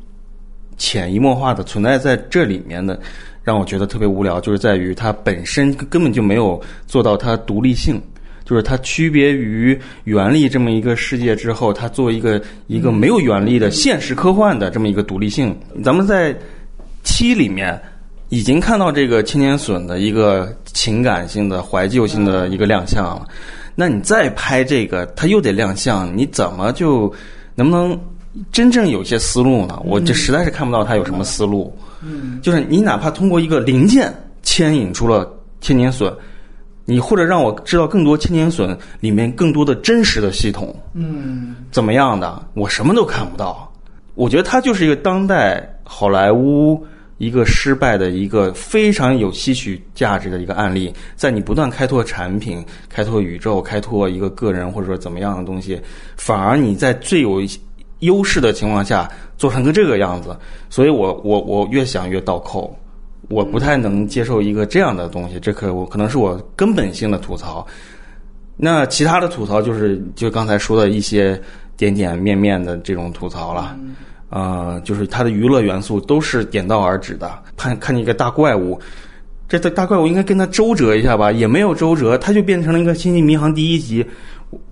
[0.78, 3.00] 潜移默化的存在在这里面的，
[3.44, 4.40] 让我觉得特别无聊。
[4.42, 8.02] 就是在于它本身根本就没有做到它独立性。
[8.44, 15.56] 就是它区别于原力这么一个世界之后，它作为一个一个没有原力的现实科幻的这么一个独立性。
[15.82, 16.36] 咱们在
[17.02, 17.82] 七里面
[18.32, 23.28] 已经看到这个千年隼的一个情感性的怀旧性的一个亮相了，
[23.76, 27.14] 那你再拍这个，它又得亮相，你怎么就
[27.56, 28.00] 能不能
[28.50, 29.78] 真正有些思路呢？
[29.84, 31.78] 我这实在是看不到它有什么思路。
[32.02, 34.14] 嗯，就是你哪怕通过一个零件
[34.44, 35.30] 牵引出了
[35.60, 36.12] 千年隼。
[36.86, 42.42] 你或者让我知道更多千年隼里面更多的真实的系统，嗯，怎么样的？
[42.54, 43.70] 我什么都看不到。
[44.16, 46.82] 我觉得它就是一个当代好莱坞
[47.22, 50.92] 一个失败的一个非常有吸取价值的一个案例。
[51.16, 55.80] 在你不断开拓产品、开拓宇宙、开拓一个个人或者说怎么样的东西，
[56.18, 57.40] 反而你在最有
[58.00, 59.08] 优势的情况下
[59.38, 60.36] 做成个这个样子。
[60.68, 62.76] 所以我我我越想越倒扣。
[63.30, 67.66] 我不太能接受一个这样的东西，这可我可能是我根本性的吐槽。
[68.58, 71.40] 那其他的吐槽就是就刚才说的一些
[71.78, 73.78] 点点面面的这种吐槽了，
[74.32, 77.30] 啊，就是它的娱乐元素都是点到而止的。
[77.56, 78.80] 看看见一个大怪物，
[79.48, 84.04] 这大大怪物应该跟他周折一下吧，也没有周折，他就变成了一个《星际迷航》第一集。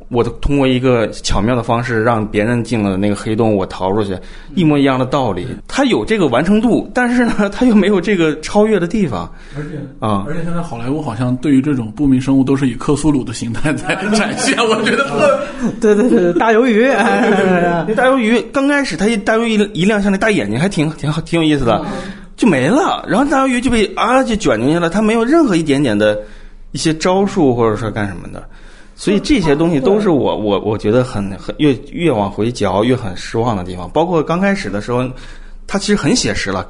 [0.10, 4.18] 我通过一个巧妙的方式让别人进了那个黑洞，我逃出去，
[4.56, 5.48] 一模一样的道理。
[5.68, 9.32] 它有这个完成度，但是呢，它又没有这个超越的地方。
[9.56, 15.40] 而且啊，而且现在好莱坞好像对于这种不明生物都是以克苏鲁的形态在 展现，我觉得特
[15.80, 21.86] 对对对，大鱿鱼，那大鱿鱼刚开始它一大鱿鱼一亮相，那大眼睛还挺挺好，挺有意思的，
[22.36, 23.06] 就没了。
[23.08, 26.20] 然后大鱿鱼就被啊就卷进去了，它没有任何一点点的
[26.72, 28.44] 一些招数或者说干什么的。
[29.00, 33.90] 所以这些东西都是我我我觉得很很越越往回嚼越很失望的地方。
[33.92, 35.08] 包括刚开始的时候，
[35.66, 36.68] 它其实很写实了，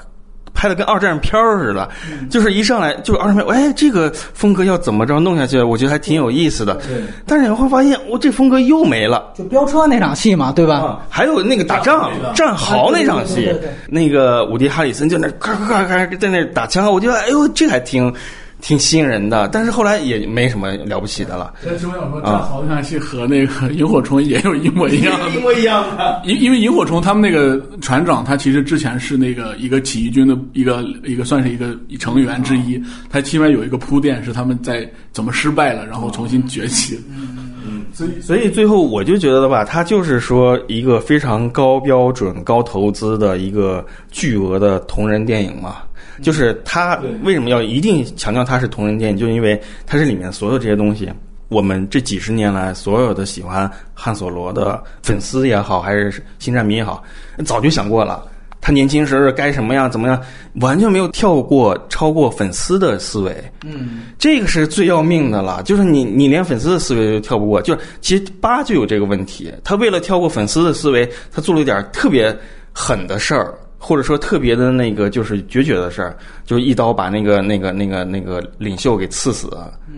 [0.53, 1.89] 拍的跟二战片儿似的，
[2.29, 5.59] 就是一上来就是二战片，哎，这个风格要怎么着弄下去？
[5.59, 6.75] 我觉得还挺有意思的。
[6.75, 7.01] 对。
[7.25, 9.33] 但是你会发现，我这风格又没了。
[9.35, 10.75] 就飙车那场戏嘛，对吧？
[10.75, 13.51] 啊，还有那个打仗战壕那场戏，
[13.87, 18.13] 那个伍迪·哈里森就那咔咔咔咔在那打枪，我觉得哎呦，这还挺。
[18.61, 21.53] 挺吸引人的，但是后来也没什么了不起的了。
[21.63, 26.21] 其实我想说，战壕那场戏和那个 萤火虫也有一模一样， 一模一样的。
[26.27, 36.99] 因因为萤火虫他们那个船长，他其实之前是那个一个起义军的一个一个算是一个成员之一，他前面有一个铺垫是他们在怎么失败了，然后重新崛起。
[37.09, 37.85] 嗯嗯。
[37.93, 45.77] 所以所以最后我就觉得吧，他就是说一个非常高标准、高投资的一个巨额的同人电影嘛。
[46.21, 49.17] 就是他为什么要一定强调他是同人电影？
[49.17, 51.11] 就因为它是里面所有这些东西，
[51.47, 57.03] 我们这几十年来所有的喜欢汉索罗的粉丝也好，还是新战迷也好，
[57.45, 58.23] 早就想过了。
[58.61, 60.21] 他年轻时候该什么样怎么样，
[60.55, 63.33] 完全没有跳过超过粉丝的思维。
[63.63, 65.63] 嗯，这个是最要命的了。
[65.63, 69.49] 就是你你连粉丝的思维都跳不过，就是其实八就有这个问题。
[69.63, 72.37] 他为了跳过粉丝的思维，他做了一点特别
[72.73, 73.57] 狠的事儿。
[73.81, 79.49] 或者说特别的那个就是决绝的事儿，就一刀把那个那个那个那个领袖给刺死，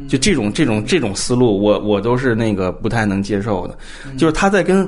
[0.07, 3.75] 就这种这种这种思路，我我都是那个不太能接受的。
[4.17, 4.87] 就是他在跟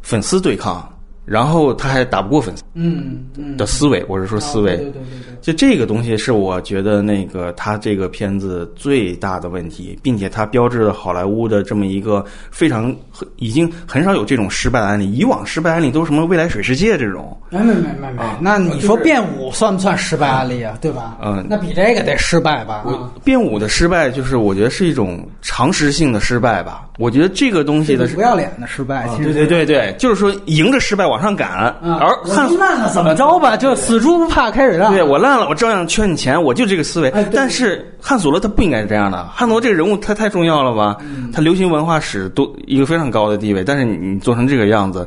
[0.00, 0.88] 粉丝对抗，
[1.24, 3.24] 然后他还打不过粉丝，嗯
[3.56, 5.40] 的思维，我是说思维，对对对对。
[5.40, 12.94] 就这个东西是我觉得那个他这个片子最大的问题，并且它标志了好莱坞的这么一个非常
[13.36, 15.10] 已经很少有这种失败的案例。
[15.12, 18.22] 以往失败案例都是什么未来水世界这种，没没没没没。
[18.40, 20.76] 那你说变五算不算失败案例啊？
[20.80, 21.16] 对吧？
[21.22, 22.84] 嗯，那比这个得失败吧？
[23.24, 26.86] 变五的失败就是我觉得是一种常识性的失败吧。
[26.98, 31.74] 我觉得这个东西的不要脸的失败，对对对对，就是说迎着失败往上赶。
[31.82, 33.56] 而汉烂了怎么着吧？
[33.56, 34.92] 就死猪不怕开水烫。
[34.92, 35.38] 对我烂。
[35.38, 37.12] 了，我照样圈你钱，我就这个思维。
[37.32, 39.24] 但是汉索罗他不应该是这样的。
[39.26, 40.96] 汉索罗这个人物他太重要了吧？
[41.32, 45.06] 他流行文化史都一个非常高的地位，但是你做成这个样子，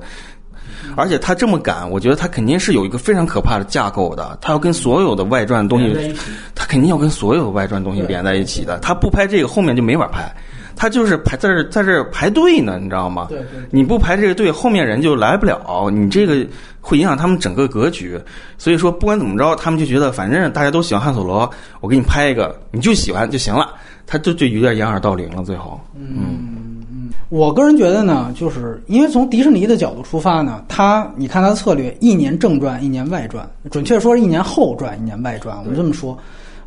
[0.95, 4.37] 而且他这么赶，我觉得他肯定是有一个非常可怕的架构的。
[4.41, 6.15] 他要跟所有的外传东西，
[6.53, 8.79] 他肯定要跟所有的外传东西连在一起的。
[8.79, 10.33] 他不拍这个，后面就没法拍。
[10.75, 13.27] 他就是排在这在这排队呢，你知道吗？
[13.29, 13.61] 对对。
[13.71, 15.89] 你不排这个队，后面人就来不了。
[15.91, 16.45] 你这个
[16.81, 18.19] 会影响他们整个格局。
[18.57, 21.49] 所以说，不管怎么着，他们就觉得反正大家都喜欢汉索罗，
[21.81, 23.69] 我给你拍一个，你就喜欢就行了。
[24.05, 25.43] 他就就有点掩耳盗铃了。
[25.43, 27.09] 最后，嗯嗯。
[27.29, 35.57] 我个人觉得呢，就是因为从迪士尼的角度出发呢，他你看他的策略，一年正传，一年外传，准确说是一年后传，一年外传。
[35.59, 36.17] 我们这么说，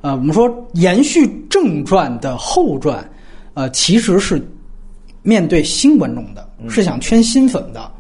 [0.01, 3.07] 呃，我们说延续正传的后传。
[3.57, 4.41] 呃，其实是
[5.23, 7.91] 面对新观众的，是想圈新粉的。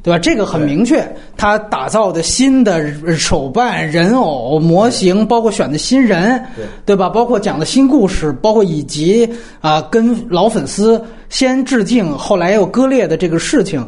[0.00, 0.18] 对吧？
[0.20, 1.04] 这个很明确，
[1.36, 6.40] 他打造的新的手办、人偶模型，包括选的新人，
[6.84, 7.08] 对吧？
[7.08, 9.28] 包括讲的新故事，包括以及
[9.60, 13.84] 啊、跟老粉丝先致敬，后来又割裂的这个事情。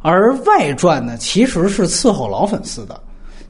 [0.00, 3.00] 而外传呢，其实是伺候老粉丝的，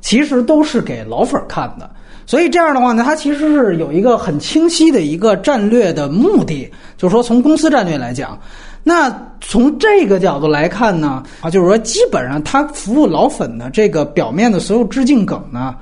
[0.01, 1.91] 其实都是给老粉儿看的。
[2.29, 8.39] 所以这样的话呢，它其实是有一个很清晰的一个战略的目的，就是说从公司战略来讲，
[8.85, 9.11] 那
[9.41, 15.75] 从这个角度来看呢，啊，就是说基本上它服务老粉的这个表面的所有致敬梗呢，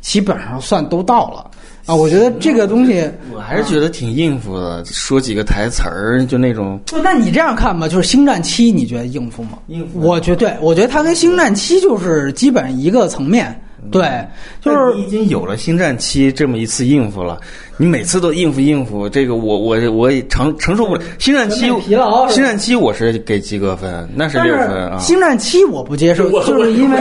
[0.00, 1.50] 基本上算都到了
[1.84, 1.94] 啊。
[1.94, 6.80] 我觉得这个东西，我还是觉得挺应付的，说几个台词儿就那种。
[7.04, 9.58] 那你这样看吧，就是《星战七》，你觉得应付吗？
[9.66, 13.54] 应付我觉得对，我觉得它跟《星战七》就是基本一个层面。
[13.90, 14.08] 对，
[14.60, 17.40] 就是你已经有了星战七这么一次应付了，
[17.76, 21.02] 你每次都应付应付，这个我我我也承承受不了。
[21.18, 24.98] 星战七疲劳星战七我是给及格分，那是六分啊《。
[25.00, 26.98] 星战七》我不接受，就是因为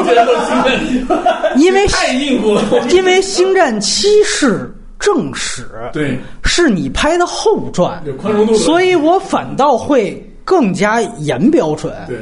[1.57, 2.63] 因为太应付了。
[2.91, 11.93] 因为《星战七》是正史，对，是你拍的后传有宽容度所以我反倒会更加严标准。
[12.07, 12.17] 对，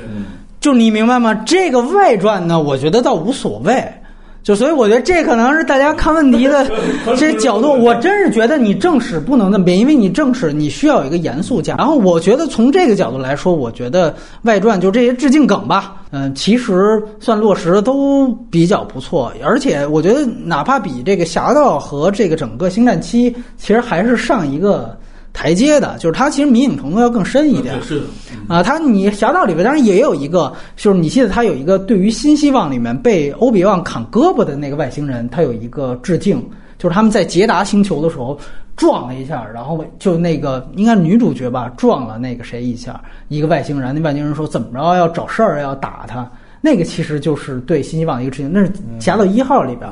[0.60, 1.34] 就你明白吗？
[1.45, 3.84] 这个外传呢，我觉得倒无所谓。
[4.48, 6.66] 就所以我觉得这可能是大家看问题的
[7.18, 11.76] 这角度，我真是觉得你正史不能那么编，因为你正史你需要有一个严肃架。
[11.76, 24.98] 然后我觉得从这个角度来说，我觉得外传就这些致敬梗吧，嗯，其实算落实的都比较不错，而且我觉得哪怕比这个《侠盗》和这个整个《星战七》，其实还是上一个
[25.38, 27.76] 台阶的，就是它其实迷影程度要更深一点。
[27.76, 28.06] 对是的，
[28.48, 36.44] 啊，他你《侠盗》里边当然也有一个，就是你记得它有一个对于新希望里面被欧比旺砍胳膊的那个外星人，他有一个致敬，
[36.80, 38.36] 就是他们在捷达星球的时候
[38.76, 46.28] 撞了一下，然后就那个应该女主角吧撞了那个谁一下，一个外星人，那外星人说怎么着要找事儿要打他。
[46.62, 49.89] 那个其实就是对新希望的一个致敬，那是《侠盗一号》里边，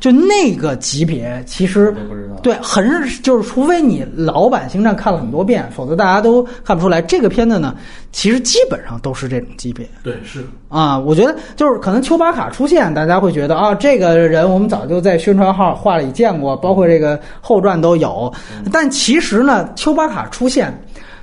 [0.00, 1.94] 就那个级别，其实
[2.42, 2.84] 对，很
[3.22, 7.02] 就是，除非你老版《星战》看了很多遍，否则大家都看不出来。
[7.02, 7.74] 这个片子呢，
[8.12, 10.98] 其实基本上都是这种级别对是，啊。
[10.98, 18.32] 我觉得就是可能丘巴卡出现，大家会觉得啊，这个人我们早就在宣传号画里见过，包括这个后传都有。
[18.72, 20.72] 但其实呢，丘巴卡出现，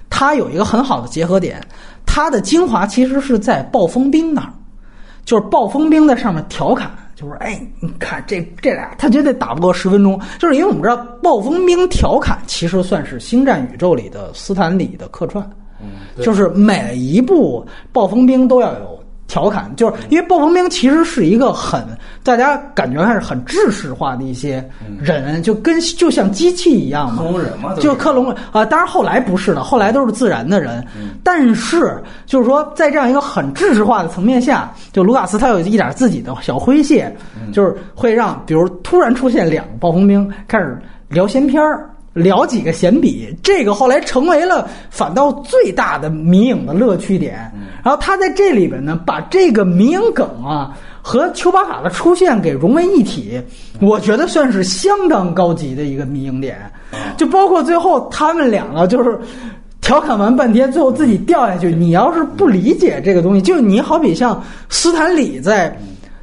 [0.09, 1.61] 它有一个很好的结合点，
[2.05, 4.53] 它的精华其实是在暴风兵那儿。
[5.25, 10.19] 就是暴风兵在上面调侃，就是哎，你看这这俩，他绝对打不过十分钟。
[10.39, 15.47] 就是因为我们知道，暴风兵调侃其实算是星战宇宙里的斯坦李的客串，
[16.15, 19.02] 对就是每一部暴风兵都要有
[19.33, 21.83] 调侃，就是因为暴风兵其实是一个很
[22.21, 24.63] 大家感觉还是很制式化的一些
[25.01, 30.85] 人，就跟就像机器一样嘛，克隆人嘛就克隆啊、当然后来不是的，后来都是自然的人。
[31.23, 37.11] 但是就是说，在这样一个很制式化的层面下，就卢卡斯他有一点自己的小诙谐，
[37.51, 40.79] 就是会让比如突然出现两个暴风兵开始
[41.09, 41.89] 聊闲篇儿。
[42.13, 47.51] 聊几个闲笔，这个后来成为了反倒最大的迷影的乐趣点。
[47.83, 53.41] 然后他在这里边呢，把这个迷影梗啊和丘巴卡的出现给融为一体，
[53.81, 56.57] 我觉得算是相当高级的一个迷影点。
[57.17, 59.19] 就包括最后他们两个就是
[59.81, 61.73] 调侃完半天，最后自己掉下去。
[61.73, 65.75] 你要是不理解这个东西，就你好比像斯坦李在。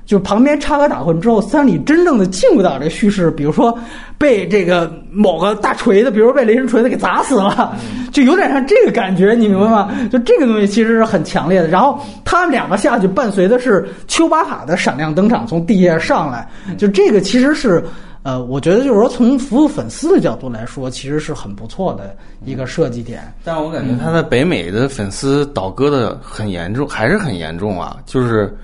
[0.06, 3.78] 就旁边插科打诨之后，斯坦李真正的进入到这叙事，比如说
[4.20, 7.74] 被这个某个大锤子，比如说被雷神锤子给砸死了，
[8.12, 9.90] 就有点像这个感觉，你明白吗？
[10.12, 11.68] 就这个东西其实是很强烈的。
[11.68, 16.46] 然后他们两个下去，伴随的是丘巴卡的闪亮登场，从地下上来，
[16.76, 17.82] 就这个其实是。
[18.22, 22.14] 呃，我觉得就是说，从服务粉丝的角度来说，其实是很不错的
[22.44, 23.22] 一个设计点。
[23.42, 27.96] 但我感觉他在北美的粉丝倒戈的很严重，还是很严重啊！
[28.04, 28.54] 就是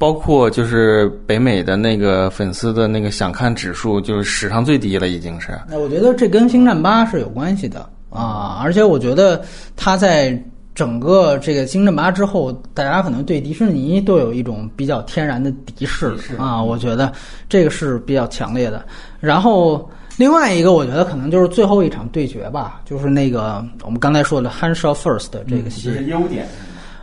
[0.00, 5.48] 包括就是北美的那个粉丝的那个想看指数，就是史上最低了，已经是。
[5.68, 9.42] 那我觉得这跟《星战八》是有关系的啊，而且我觉得
[9.76, 10.42] 它在
[10.74, 17.12] 整个这个《星战八》之后，大家可能对迪士尼都有一种比较天然的敌视啊，我觉得
[17.46, 18.82] 这个是比较强烈的。
[19.20, 19.86] 然后
[20.16, 26.48] 另外一个，我觉得可能就是最后一场对决吧，就是那个我们刚才说的《Han Shot First》这个戏，优点。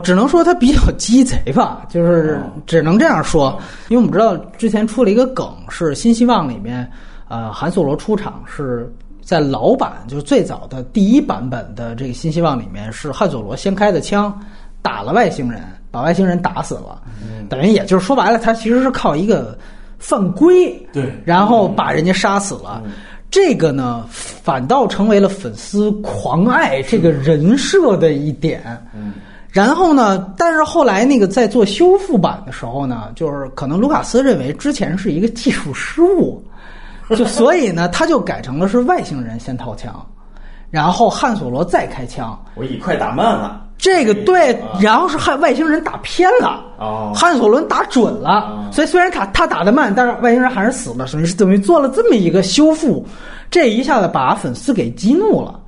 [0.03, 6.89] 只能说他比较鸡贼吧，就是只能这样说，因为我们知道之前出了一个梗，是新希望里面，
[7.27, 8.91] 呃，韩索罗出场是
[9.21, 14.33] 在老版，就是最早的第一版本的这个新希望里面，是汉索罗先开的枪
[14.81, 17.01] 打了外星人，把外星人打死了，
[17.49, 19.57] 等于也就是说白了，他其实是靠一个
[19.99, 22.81] 犯规，对然后把人家杀死了。
[23.29, 28.63] 这个呢，反倒成为了粉丝狂爱这个人设的一点。
[29.57, 36.39] 然后呢，但是后来那个在做修复版的时候呢，就是可能卢卡斯认为之前是一个技术失误，
[37.17, 40.05] 就所以呢，他就改成了是外星人先掏枪，
[40.69, 42.39] 然后汉索罗再开枪。
[42.53, 43.63] 我以快打慢了。
[43.79, 53.03] 这个对，然后是汉外星人打偏了，哦汉索伦打准了，所以虽然他他打得慢，但是外星人还是死了，所以是等于做了这么一个修复，
[53.49, 55.59] 这一下子把粉丝给激怒了，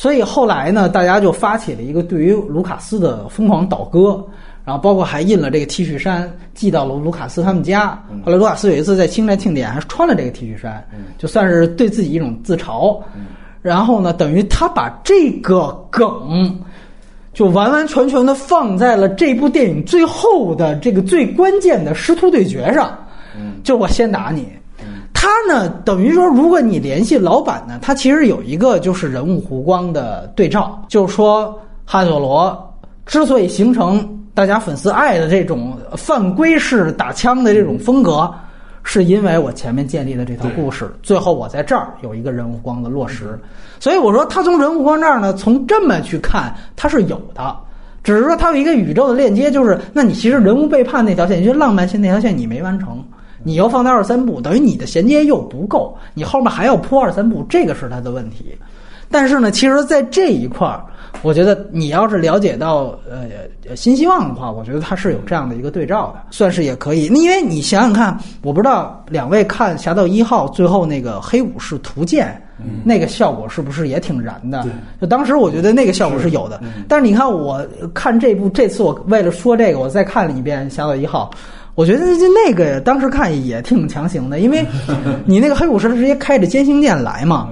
[0.00, 4.24] 所以后来呢，大家就发起了一个对于卢卡斯的疯狂倒戈，
[4.64, 10.82] 然后包括还印了这个 T 恤衫寄到了卢卡斯他们家，后来卢卡斯有一次在星战庆典还穿了这个 T 恤衫，
[11.18, 12.98] 就算是对自己一种自嘲，
[13.60, 16.58] 然后呢，等于他把这个梗。
[17.34, 22.98] 就完完全全的放在了这部电影最后的这个最关键的师徒对决上，
[23.62, 24.48] 就我先打你。
[25.22, 31.54] 他呢，等于说，如果你联系老板呢，他其实有一个就是人物弧光的对照，就是说
[31.84, 38.32] 汉索罗之所以形成大家粉丝爱的这种犯规式打枪的这种风格，
[38.82, 43.38] 是因为我前面建立的这套故事，最后我在这儿有一个人物光的落实。
[43.78, 47.54] 所以我说，他从人物光这儿呢，从这么去看，它是有的，
[48.02, 53.04] 只是说它有一个宇宙的链接，就是那你其实人物背叛那条线，就是浪漫线那条线你没完成，
[53.42, 58.56] 你又放在二三部，等于你的衔接又不够，你后面还要铺二三部，这个是他的问题。
[59.12, 60.84] 但是呢，其实，在这一块儿，
[61.22, 67.06] 我觉得你要是了解到呃新希望的话，我觉得它是有这样的一个对照的，算是也可以。
[67.06, 72.40] 因为你想想看，我不知道两位看《侠盗一号》最后那个黑武士图鉴，
[72.84, 74.62] 那个效果是不是也挺燃的？
[75.00, 76.62] 就当时我觉得那个效果是有的。
[76.86, 81.28] 但是你看，我看这部这次我为了说这个，我再看了一遍《侠盗一号》。
[81.74, 84.64] 我觉得就那个当时看也挺强行的，因为
[85.24, 87.48] 你那个黑武士他直接开着歼星舰来嘛。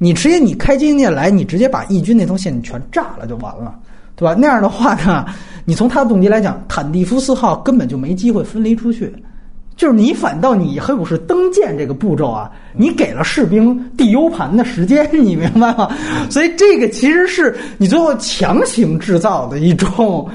[0.00, 3.74] 你直接你开歼星舰来，你直接把义军那条线全炸了就完了，
[4.14, 4.32] 对吧？
[4.38, 5.26] 那样的话呢，
[5.64, 9.12] 你从他的动机来讲，坦蒂夫四号根本就没机会分离出去，
[9.74, 15.90] 就是你反倒你黑武士登舰这个步骤啊，你给了士兵递 U 盘的时间，你明白吗？
[16.30, 20.28] 所以这个其实是你最后强行制造的一种。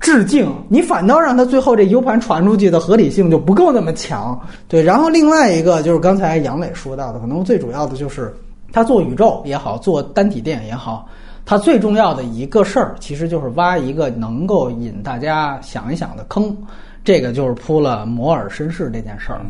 [0.00, 4.40] 致敬，你反倒让他最后这 U 盘传出去的合理性就不够那么强。
[4.66, 8.34] 对，然后另外一个就是刚才杨磊说到的，可能最主要的就是。
[8.72, 11.08] 他做宇宙也好，做单体电影也好，
[11.44, 16.56] 他最重要的一个事儿，其实就是挖一个能够引大家想一想的坑。
[17.02, 19.40] 这个就是铺了摩尔绅士这件事儿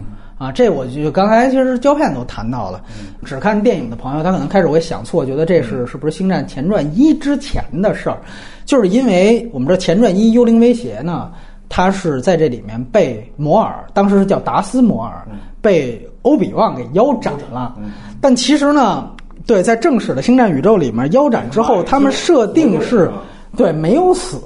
[0.40, 0.50] 啊。
[0.50, 2.80] 这我就刚才其实胶片都谈到了，
[3.24, 8.18] 只看电影的朋友，他可能开始会想错，觉得这是是不是《星战前传一》之前的事儿？
[8.64, 11.30] 就是因为我们这《前传一：幽灵威胁》呢，
[11.68, 15.26] 它是在这里面被摩尔，当时是叫达斯摩尔，
[15.60, 17.76] 被欧比旺给腰斩了。
[18.20, 19.10] 但其实呢，
[19.46, 23.10] 对，在正史的星战宇宙里面，腰斩之后，他们设定是，
[23.56, 24.38] 对，没有死。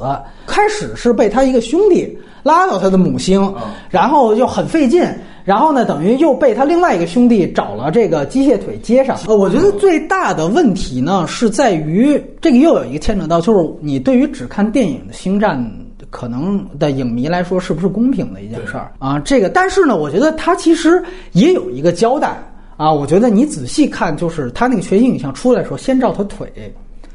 [0.47, 3.55] 开始是被他一个兄弟拉到他的母星，
[3.91, 5.03] 然后就很费劲，
[5.45, 9.17] 然后呢，等于又被他另外一个兄弟找了这个机械腿接上。
[9.29, 15.65] 呃，我觉得最大的问题呢，是在于这个又有一个牵扯到，就是你对于只看电影的星战。
[16.11, 19.19] 可能的影迷来说，是不是公平的一件事儿啊？
[19.19, 22.41] 这个，但是呢，我觉得他其实也有一个交代
[22.77, 22.93] 啊。
[22.93, 26.53] 我觉得你仔细看，就是他那个全息影像出来的时候，先照他腿，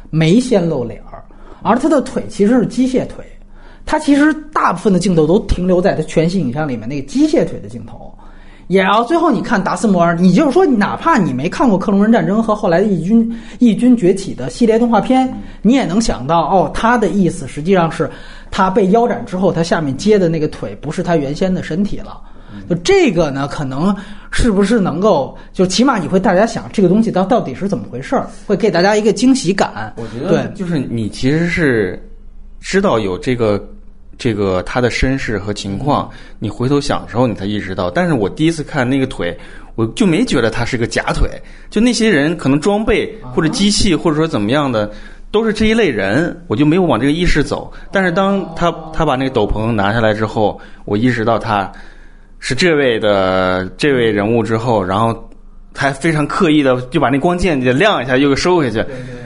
[0.10, 1.24] 没先露脸儿，
[1.62, 3.24] 而他的腿其实是机械腿。
[3.86, 8.09] 他其实大部分的镜头都停留在他全息影像里面那个机械腿的镜头。
[8.70, 15.30] 也要最后你看达斯摩尔，你就是说，哪怕你没看过克隆人战争和后来的义军异军崛起的系列动画片，
[15.61, 18.09] 你也能想到，哦，他的意思实际上是。
[18.51, 22.20] 他被腰斩之后，他下面接的那个腿不是他原先的身体了。
[22.67, 23.95] 就这个呢，可能
[24.32, 29.93] 是不是能够，就起码你会大家想这个东西到到底是怎么回事儿，会给大家一个惊喜感。
[29.97, 32.03] 我觉得，对就是你其实是
[32.59, 33.63] 知道有这个
[34.20, 36.07] 这个他的身世和情况，
[36.38, 37.89] 你回头想的时候你才意识到。
[37.89, 39.36] 但是我第一次看那个腿，
[39.74, 41.28] 我就没觉得他是个假腿，
[41.72, 44.91] 就那些人可能装备或者机器或者说怎么样的。
[45.32, 47.72] 都是这一类人，我就没有往这个意识走。
[47.91, 51.72] 但是当他他把那个斗篷拿下来之后，我意识到他
[52.39, 55.30] 是这位的这位人物之后，然后
[55.72, 58.84] 他非常刻意的就把那光剑就亮一下，又给收回去，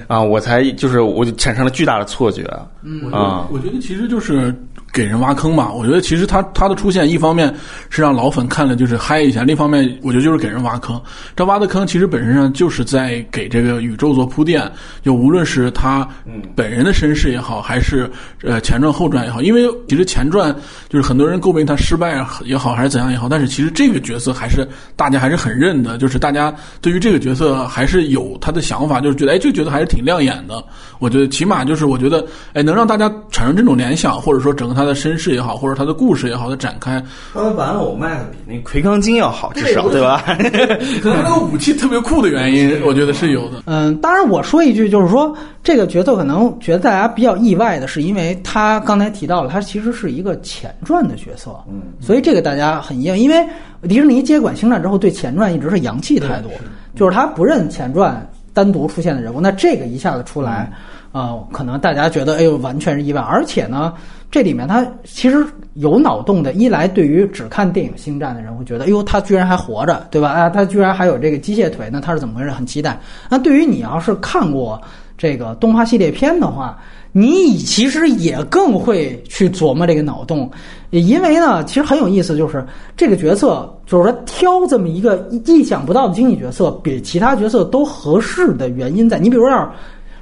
[0.07, 2.45] 啊，我才就是我就产生了巨大的错觉。
[2.81, 4.53] 嗯，啊，我觉得其实就是
[4.93, 5.71] 给人挖坑吧。
[5.71, 7.53] 我觉得其实他他的出现，一方面
[7.89, 11.01] 是让老粉看了就是嗨一下，另一方面我觉得就是给人挖坑。
[11.35, 14.71] 这挖的坑其实本身上就是在给这个宇宙做铺垫，
[15.01, 16.07] 就无论是他
[16.55, 18.09] 本人的身世也好，还是
[18.43, 20.55] 呃前传后传也好，因为其实前传
[20.87, 30.63] 就是很多人诟病他失败也好，还是怎样也好，但是其实这个角色还是大家还是很认的，就是大家对于这个角色还是有他的想法，就是觉得哎这个角色还是挺亮眼的。
[30.99, 37.03] 我觉得起码就是我觉得哎能让大家产生这种联想，或者说整个他的身世也好，或者他的故事也好的展开，
[37.33, 40.23] 他的玩偶卖的比那魁刚金要好，至少对吧？
[41.01, 43.63] 可能那个武器特别酷的原因，我觉得是有的。
[43.65, 53.45] 嗯，当然我说一句，就是说这个角色可能觉得大家比较意外的是，因为他刚才提到了，他其实是一个前传的角色，嗯，所以这个大家很意外，因为
[53.87, 56.49] 迪士尼接管星战之后，对前传一直是洋气态度，
[56.95, 60.71] 就是他不认前传单独出现的人物，那这个一下子出来，
[61.11, 63.93] 啊，可能大家觉得哎呦，完全是意外，而且呢。
[64.33, 70.31] 这里面他其实有脑洞的，一来对于只看电影《星战》的人会觉得，哎呦，他居然还活着，对吧？
[70.31, 72.49] 啊，他居然还有这个机械腿，那他是怎么回事？
[72.49, 72.99] 很期待。
[73.29, 74.81] 那对于你要是看过
[75.19, 76.79] 这个动画系列片的话，
[77.11, 80.49] 你其实也更会去琢磨这个脑洞，
[80.89, 82.65] 因为呢，其实很有意思，就是
[82.97, 89.19] 这个角色，就是说挑这么一个意想不到的经济角色，比其他角色都合适的原因在。
[89.19, 89.69] 你比如要是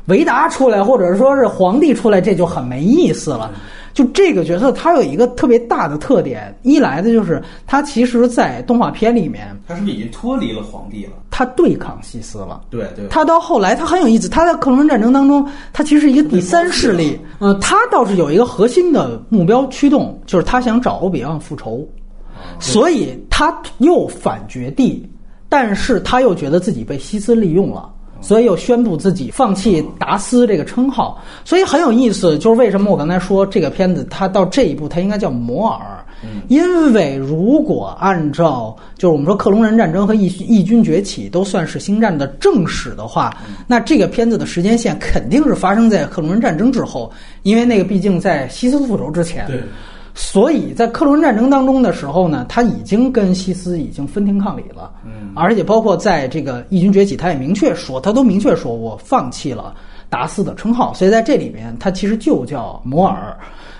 [0.07, 3.49] 维达出来，或者说是皇帝出来，这就很没意思了。
[3.93, 11.11] 就这个角色，他有一个特别大的特点，一来的就是他其实，在动画片里面，他是不是已经脱离了皇帝了？
[11.29, 12.61] 他对抗西斯了。
[12.69, 13.07] 对对。
[13.09, 14.29] 他到后来，他很有意思。
[14.29, 17.19] 他在克隆人战争当中，他其实是一个第三势力。
[17.39, 21.87] 嗯，他倒是有一个核心的目标驱动，就是他想找欧比旺复仇，
[22.59, 25.09] 所以他又反绝地，
[25.49, 27.91] 但是他又觉得自己被西斯利用了。
[28.21, 32.37] 所以又宣布自己放弃达斯这个称号，所以很有意思。
[32.37, 36.05] 就是为什么我刚才说这个片子它到这一步它应该叫摩尔，
[36.47, 43.35] 因为如果按照就是我们说克隆人战争和异异军崛起都算是星战的正史的话，
[43.67, 47.11] 那这个片子的时间线肯定是发生在克隆人战争之后，
[47.43, 49.45] 因为那个毕竟在西斯复仇之前。
[49.47, 49.59] 对。
[50.13, 59.73] 所以在克隆人战争当中的时候呢，他已经跟西斯已经分庭抗礼了，嗯，而且包括在这个异军崛起，他也明确说，他都明确说我放弃了
[60.09, 63.37] 达斯的称号，所以在这里面他其实就叫摩尔，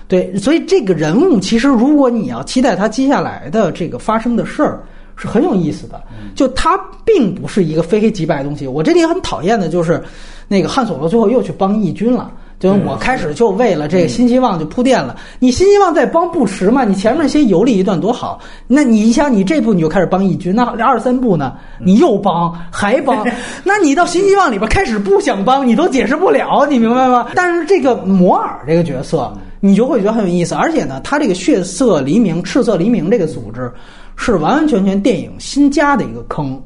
[0.08, 4.82] 对，所以这个人物其实如果你要期待他接下来的这个发生的事儿，
[5.16, 6.02] 是很有意思的，
[6.34, 8.66] 就他并不是一个非黑即白的东西。
[8.66, 10.02] 我这里很讨厌的就是，
[10.48, 12.32] 那个汉索罗最后又去帮义军了。
[12.62, 16.84] 就我开始就为了这个新希望就铺垫了，你新希望在帮不迟嘛？
[16.84, 18.38] 你前面先游历一段多好，
[18.68, 21.54] 那你想你这部你就开始帮义军，那二三部呢？
[21.80, 23.26] 你又帮还帮，
[23.64, 27.26] 那你到新希望里边开始不想帮，你都解释不了，你明白吗？
[27.34, 33.72] 但是这个摩尔这个角色，你就会觉得很有意思，而且呢，他这个血色黎明、赤色黎明这个组织，
[34.14, 36.62] 是完完全全电影新加的一个坑。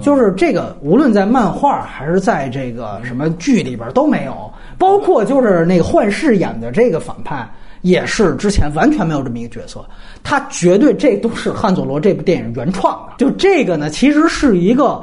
[0.00, 7.48] 就是这个，无论在漫画还是在这个什么剧里边都没有，包括就是那个幻视演的这个反派，
[7.82, 9.84] 也是之前完全没有这么一个角色。
[10.22, 13.12] 他绝对这都是汉佐罗这部电影原创的。
[13.18, 15.02] 就这个呢，其实是一个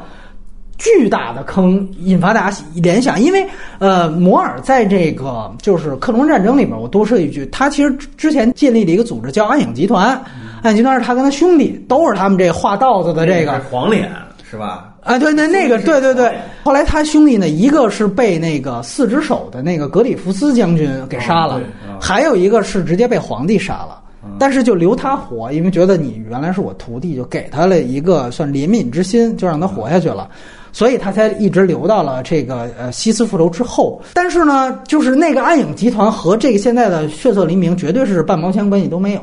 [0.78, 3.22] 巨大的坑，引发大家联想。
[3.22, 3.48] 因为
[3.80, 10.22] 呃，摩尔在这个就是克隆战争里边，我多说一句，他其实之前建立了一个组织叫暗影集团，
[10.64, 14.12] 暗影集团是他跟他兄弟都是他们这画道子的这个黄脸。
[14.52, 14.94] 是吧？
[15.02, 16.30] 啊，对，那那个，对对对。
[16.62, 21.62] 后来他兄弟呢，一个是被那个四只手的那个格里夫斯将军给杀了，
[22.02, 24.00] 还有一个是直接被皇帝杀了。
[24.38, 30.30] 但是就留他活，因为觉得你原来是我徒弟，就给他了一个算怜悯之心，就让他活下去了。
[30.74, 34.02] 所以他才一直留到了这个呃西斯复仇之后。
[34.14, 39.22] 但是呢，就是那个暗影集团和这个现在的血色黎明绝对是半毛钱关系都没有。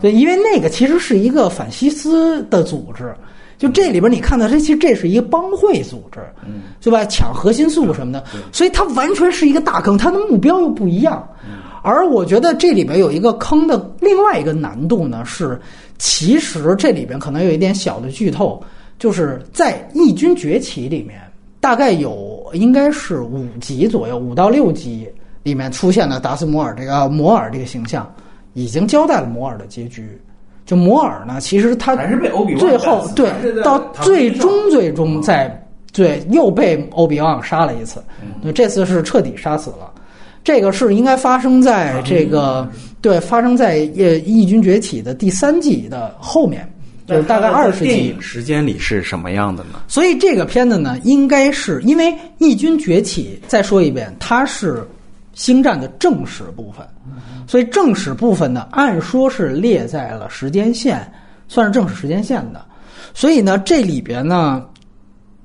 [0.00, 3.12] 对，因为那个其实是一个反西斯的组织。
[3.60, 7.04] 就这里边你看到，这其实这是一个帮会组织，嗯，对吧？
[7.04, 11.28] 抢核心素什么的，所以它完全是一个大坑，它的目标又不一样。
[11.82, 15.60] 而我觉得这里边有一个坑的另外一个难度呢，是
[15.98, 18.62] 其实这里边可能有一点小的剧透，
[18.98, 21.20] 就是在《义军崛起》里面，
[21.60, 25.06] 大概有应该是五集左右，五到六集
[25.42, 28.10] 里面出现了达斯摩尔这个摩尔这个形象，
[28.54, 30.18] 已经交代了摩尔的结局。
[30.70, 33.28] 就摩尔呢，其实他还是被最后对
[33.60, 38.00] 到最终最终在对又被欧比旺杀了一次，
[38.54, 39.90] 这次是彻底杀死了。
[40.44, 42.70] 这个是应该发生在这个
[43.02, 46.72] 对发生在呃异军崛起的第三季的后面，
[47.04, 48.14] 就是大概二十集。
[48.20, 49.80] 时间里是什么样的呢？
[49.88, 54.86] 所以这个片子呢，应该是因为异军崛起，再说一遍，它是。
[55.40, 56.86] 星战的正史部分，
[57.48, 61.10] 所以正史部分呢，按说是列在了时间线，
[61.48, 62.62] 算是正史时间线的。
[63.14, 64.62] 所以呢，这里边呢，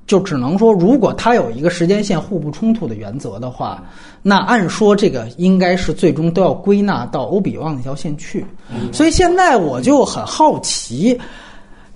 [0.06, 3.82] 就只能说，如果它有一个时间线互不冲突的原则的话，
[4.20, 8.44] 那按说这个应该是最终都要归纳到欧比旺那条线去。
[8.92, 11.18] 所以现在我就很好奇。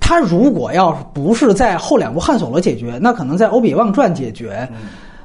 [0.01, 4.67] 他如果要不是在后两部汉索罗解决，那可能在欧比旺传解决。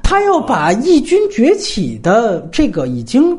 [0.08, 3.36] 他要把义军崛起的这个已经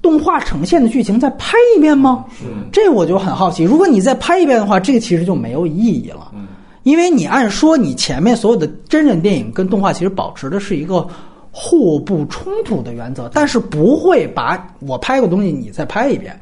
[0.00, 2.24] 动画呈现的剧情再拍一遍吗？
[2.72, 3.64] 这我就很好奇。
[3.64, 6.32] 如果你再拍一遍的话，这个其实就没有意义了。
[6.84, 11.06] 因为你按说你前面所有的真人电影跟动画其实保持的是一个
[11.50, 16.34] 互不冲突的原则，但是不会把我拍过东西你再拍一遍。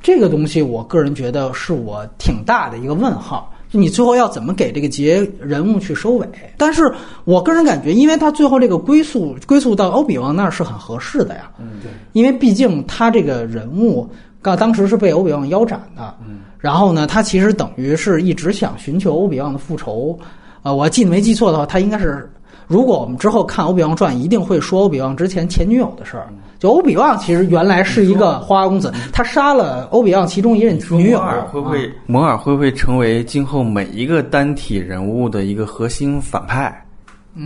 [0.00, 3.52] 这个东西我个人觉得是我挺大的一个问号。
[3.76, 6.28] 你最后要怎么给这个节人物去收尾？
[6.56, 6.82] 但是
[7.24, 11.50] 我个人感觉，因为他最后这个归宿归宿到欧比旺那儿是很合适的呀。
[11.58, 11.90] 嗯，对。
[12.12, 14.08] 因为毕竟他这个人物，
[14.40, 16.14] 刚当时是被欧比旺腰斩的。
[16.26, 16.40] 嗯。
[16.58, 20.18] 然后呢，他其实等于是一直想寻求欧比旺的复仇。
[20.62, 22.30] 呃，我记得没记错的话，他应该是，
[22.66, 26.28] 如果我们之后看《欧比旺传》，一定会说欧比旺之前前女友的事儿。
[26.58, 31.18] 就欧比旺其实原来是一个花花公子，他杀了欧比旺其中一任女友。
[31.18, 36.74] 摩尔会不会摩尔会不会成为今后每一个单体人物的一个核心反派？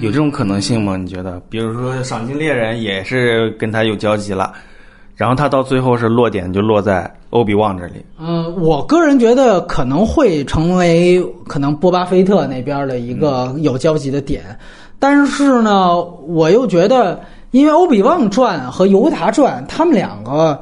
[0.00, 0.96] 有这种可能性吗？
[0.96, 1.40] 你觉得？
[1.48, 4.52] 比如说赏金猎人也是跟他有交集了，
[5.16, 8.04] 然后他到最后是落点就落在欧比旺这里。
[8.20, 14.44] 嗯，我个人觉得可能会成为可能波巴菲特那边的一个有交集的点，
[14.98, 17.20] 但是呢，我又觉得。
[17.50, 20.60] 因为《欧比旺传》和《尤达传》，他们两个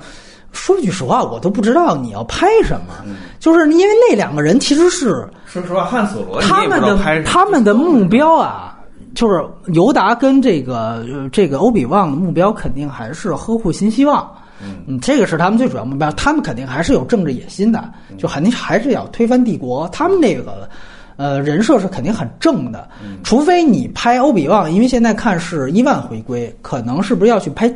[0.53, 2.95] 说句实话，我都不知道你要拍什么。
[3.41, 8.79] 就是因为那两个人其实是说实话，汉索罗他们的他们的目标啊，
[9.17, 14.25] 就是尤达跟这个这个欧比旺的目标肯定还是呵护新希望。
[14.63, 19.89] 嗯，这个是他们最主要目标，他们肯定还是有政治野心的，就肯定还是要推翻帝国。
[19.89, 20.71] 他们那个。
[21.17, 22.89] 呃，人设是肯定很正的，
[23.25, 27.73] 除非你拍欧比旺，因为现在看是伊万回归，可能是不是要去拍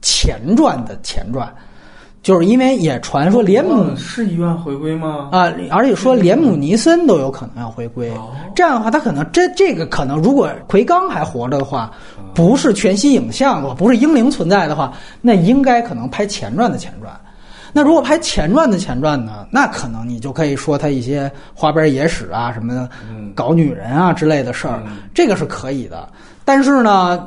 [0.00, 1.52] 前传的前传？
[2.22, 5.28] 就是因为也传说连姆是伊万回归吗？
[5.30, 8.10] 啊，而且说连姆尼森都有可能要回归，
[8.54, 11.92] 这样的话，他可能这这个可能，如果奎刚还活着的话，
[12.32, 14.90] 不是全息影像的话，不是英灵存在的话，
[15.20, 17.12] 那应该可能拍前传的前传。
[17.74, 19.46] 那如果拍前传的前传呢？
[19.50, 22.88] 那可能你就可以说他一些花边野史啊什么的，
[23.34, 24.80] 搞女人啊之类的事儿，
[25.12, 26.08] 这个是可以的。
[26.44, 27.26] 但是呢？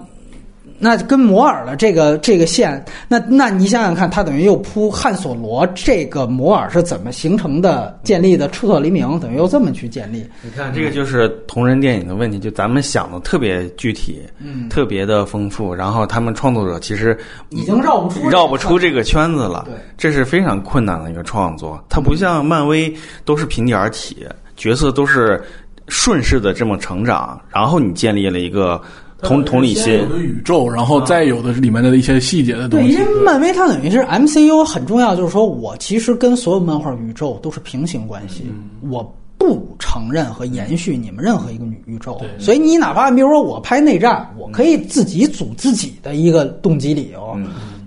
[0.80, 8.48] 那跟摩尔的这个这个线，那那你想想看，他等于又铺汉索罗这个摩尔是怎么形成的、建立的？
[8.50, 10.26] 初色黎明等于又这么去建立。
[10.42, 17.18] 你看，这个就是同人电影的问题，就咱们想的特别具体，嗯，特别的丰富，然后他们创作者其实
[17.50, 19.64] 已经绕不出绕不出这个圈子了。
[19.66, 21.84] 对，这是非常困难的一个创作。
[21.90, 22.94] 它不像漫威
[23.26, 25.44] 都是平底儿起，角色都是
[25.88, 28.82] 顺势的这么成长，然后你建立了一个。
[29.24, 32.94] 同同理心，有的宇宙，然后再有的里面的一些细节的东西。
[32.94, 38.46] 对，因为漫威它等于是 MCU 很重要，就是说我其实跟所有漫画宇宙都是平行关系，
[38.90, 42.22] 我不承认和延续你们任何一个宇宙。
[42.38, 47.36] 所以你哪怕比如说我拍内战，我可以自己组自己的一个动机理由，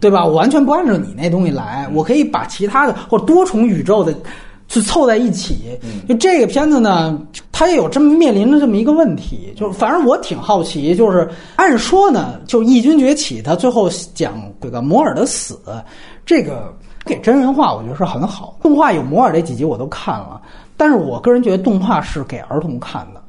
[0.00, 0.24] 对吧？
[0.24, 4.12] 我完全不按照你那东西来，我可以把其他的或多重宇宙的。
[4.72, 5.78] 是凑在一起，
[6.08, 7.20] 就这个片子呢，
[7.50, 15.60] 它也有这么面临着这么一个问题，就是反正我挺好奇，就是按说呢，就异军崛起，它最后讲这个摩尔的死，
[16.24, 16.72] 这个
[17.04, 18.56] 给真人化，我觉得是很好。
[18.62, 20.40] 动画有摩尔这几集我都看了，
[20.76, 23.20] 但是我个人觉得动画是给儿童看的，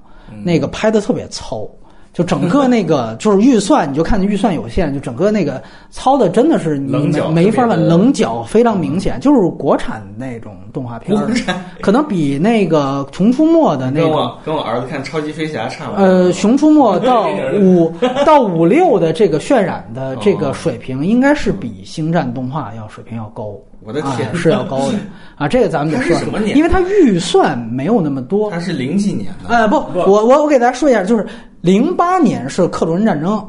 [0.44, 1.68] 那个拍的特别糙。
[2.14, 11.16] 就整个那个 就是预算，你就看预算有限，就整个那个操的真的是你没没法了，棱角非常明显，就是国产那种动画片，
[11.82, 16.04] 可能比那个《熊出没》的那个跟我儿子看《超级飞侠》差不多。
[16.04, 17.30] 呃，《熊出没》到
[17.62, 17.94] 五
[18.26, 23.56] 到五六的这个渲染的这个水平，应该是比《星战》动画要水平要高。
[23.84, 24.98] 我的天，是要高的
[25.36, 25.48] 啊！
[25.48, 28.50] 这个咱们得说，因为它预算没有那么多。
[28.52, 29.50] 它是零几年的。
[29.50, 31.26] 哎，不，我我我给大家说一下，就是。
[31.62, 33.48] 零八年是克伦战争，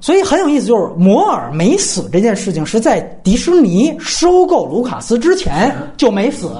[0.00, 6.50] 所以很有意思，就是摩尔没死这件事情是在迪士尼收购卢卡斯之前就没死，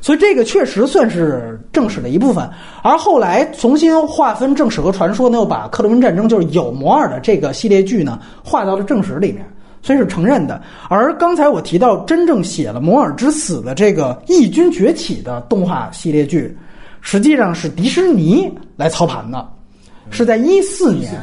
[0.00, 2.48] 所以这个确实算是正史的一部分。
[2.80, 9.44] 而后来重新划分正史和传说呢，又把克伦战争就是有摩尔的这个系列剧呢划到了正史里面，
[9.86, 10.60] 所以是承认的。
[10.90, 16.56] 而刚才我提到真正写了摩尔之死的这个异军崛起的动画系列剧，
[17.00, 19.46] 实际上是迪士尼来操盘的。
[20.10, 21.14] 是在一四年，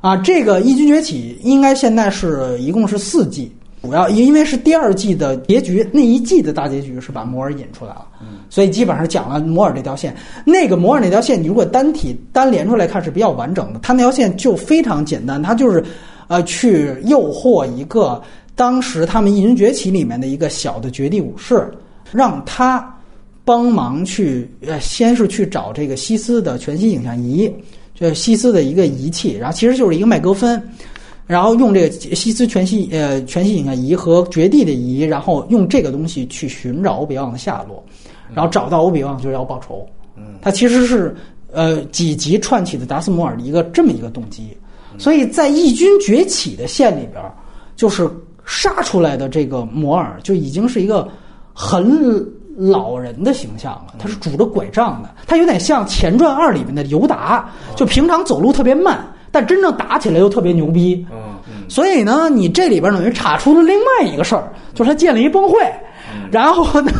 [0.00, 3.50] 啊，这个《异军崛起》应该现在是一共是四季，
[3.82, 8.06] 主要因为是第二季的结局，那一季的大结局是把摩尔引出来了，
[8.50, 10.14] 所以基本上讲了摩尔这条线。
[10.44, 15.84] 那个摩尔那条线，你如果单体单连出来看是比较完整的，它那条线就非常简单，它就是
[16.28, 18.22] 呃去诱惑一个
[18.54, 21.70] 当时他们异人崛起里面的一个小的绝地武士，
[22.12, 22.94] 让他
[23.44, 27.52] 帮忙去呃，先是去找这个西斯的全息影像仪，
[27.94, 30.60] 就是西斯的一个仪器，然后其实就是一个麦格芬。
[31.28, 37.84] 然后用这个西斯全息呃全息影像仪和绝地的仪，然后用这个东西去寻找欧比旺的下落，
[38.32, 39.84] 然后找到欧比旺就是要报仇。
[40.16, 41.16] 嗯，他其实是
[41.52, 44.56] 呃几集串起的达斯摩尔的一个这么一个动机，
[44.98, 47.22] 所以在义军崛起的线里边，
[47.74, 48.08] 就是
[48.44, 51.08] 杀出来的这个摩尔就已经是一个
[51.52, 52.24] 很
[52.56, 59.12] 老人的形象了，他是拄着拐杖的，他有点像《前传二》里面的尤达，就平常走路特别慢。
[59.32, 65.58] 但真正打起来又特别牛逼，嗯，所以呢，你这里边等于查出了另外一个事儿，就是他建了一帮会，
[66.30, 66.92] 然后呢，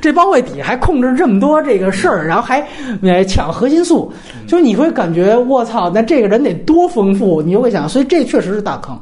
[0.00, 2.64] 这帮会底下还控制这么多这个事儿，然后还
[3.02, 4.12] 呃抢核心素，
[4.46, 8.98] 就是你会感觉我操，那这个人得多丰富，你就会想，所以这确实是大坑，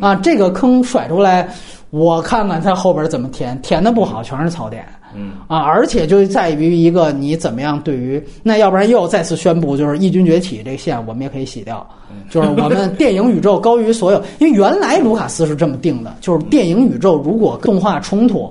[0.00, 1.48] 啊，这个坑甩出来，
[1.90, 4.84] 我看看他后边怎么填，填的不好全是槽点。
[5.14, 5.32] 嗯。
[5.46, 11.86] 啊，而且就在于一个你怎么样对于那，要不然又再次宣布就是异军崛起这个线，我们也可以洗掉，
[12.30, 18.50] 就是我们电影宇宙高于所有，因为原来卢卡斯是这么定的，就是电影宇宙如果动画冲突。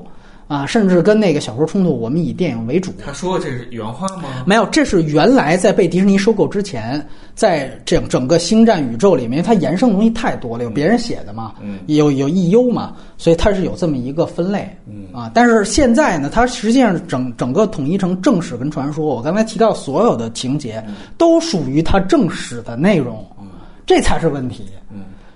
[0.51, 2.91] 啊，甚至跟那个小说冲突，我们以电影为主。
[3.01, 4.43] 他说这是原话吗？
[4.45, 11.53] 没有，这是原来在被迪士尼收购之前，在整整个星战宇宙里面，它延伸东西太多了，有别人写的嘛，
[11.85, 14.69] 有有 EU 嘛，所以它是有这么一个分类。
[15.13, 19.05] 啊，但是现在呢，它实际上整整个统一成正史跟传说。
[19.05, 20.83] 我刚才提到所有的情节
[21.17, 23.25] 都属于它正史的内容，
[23.85, 24.65] 这才是问题。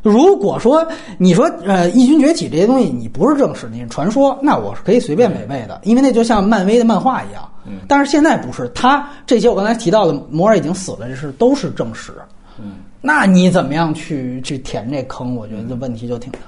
[0.05, 0.87] 如果说
[1.17, 7.49] 你说呃异军崛起这些东西你不是正史，你是传说，那我是可以随便违背的，因为那就像漫威的漫画一样。
[7.87, 12.13] 但是现在不是，他这些我刚才提到的摩尔已经死了，这是都是正史。
[12.59, 15.35] 嗯，那你怎么样去去填这坑？
[15.35, 16.39] 我觉得问题就挺大。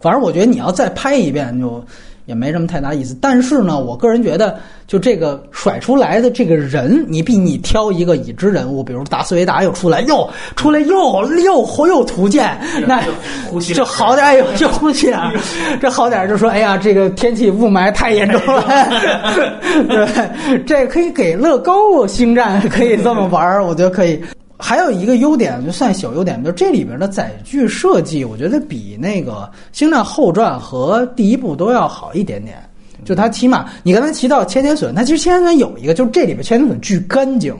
[0.00, 1.82] 反正我觉得你要再拍一遍就。
[2.28, 12.54] 也没什么太大意思，但是呢，我个人觉得，就这个甩出来的这个人，你比你挑一个已知人物，比如达斯维达又出来，又出来又又又图鉴，
[12.86, 13.02] 那
[13.74, 15.18] 就好点，又又呼吸点，
[15.80, 18.62] 这好点就说，哎呀，这个天气雾霾太严重了，
[19.88, 24.22] 对，这可以给乐高星战可以这么玩，我觉得可以。
[24.58, 29.32] 还有一个优点，就算小优点，就这里边的载具设计，我觉得比那个
[29.72, 32.58] 《星战后传》和第一部都要好一点点。
[33.04, 37.56] 就它起码，你刚才提到千千隼，它其实千千隼有一个，就是这里边千千隼巨干净。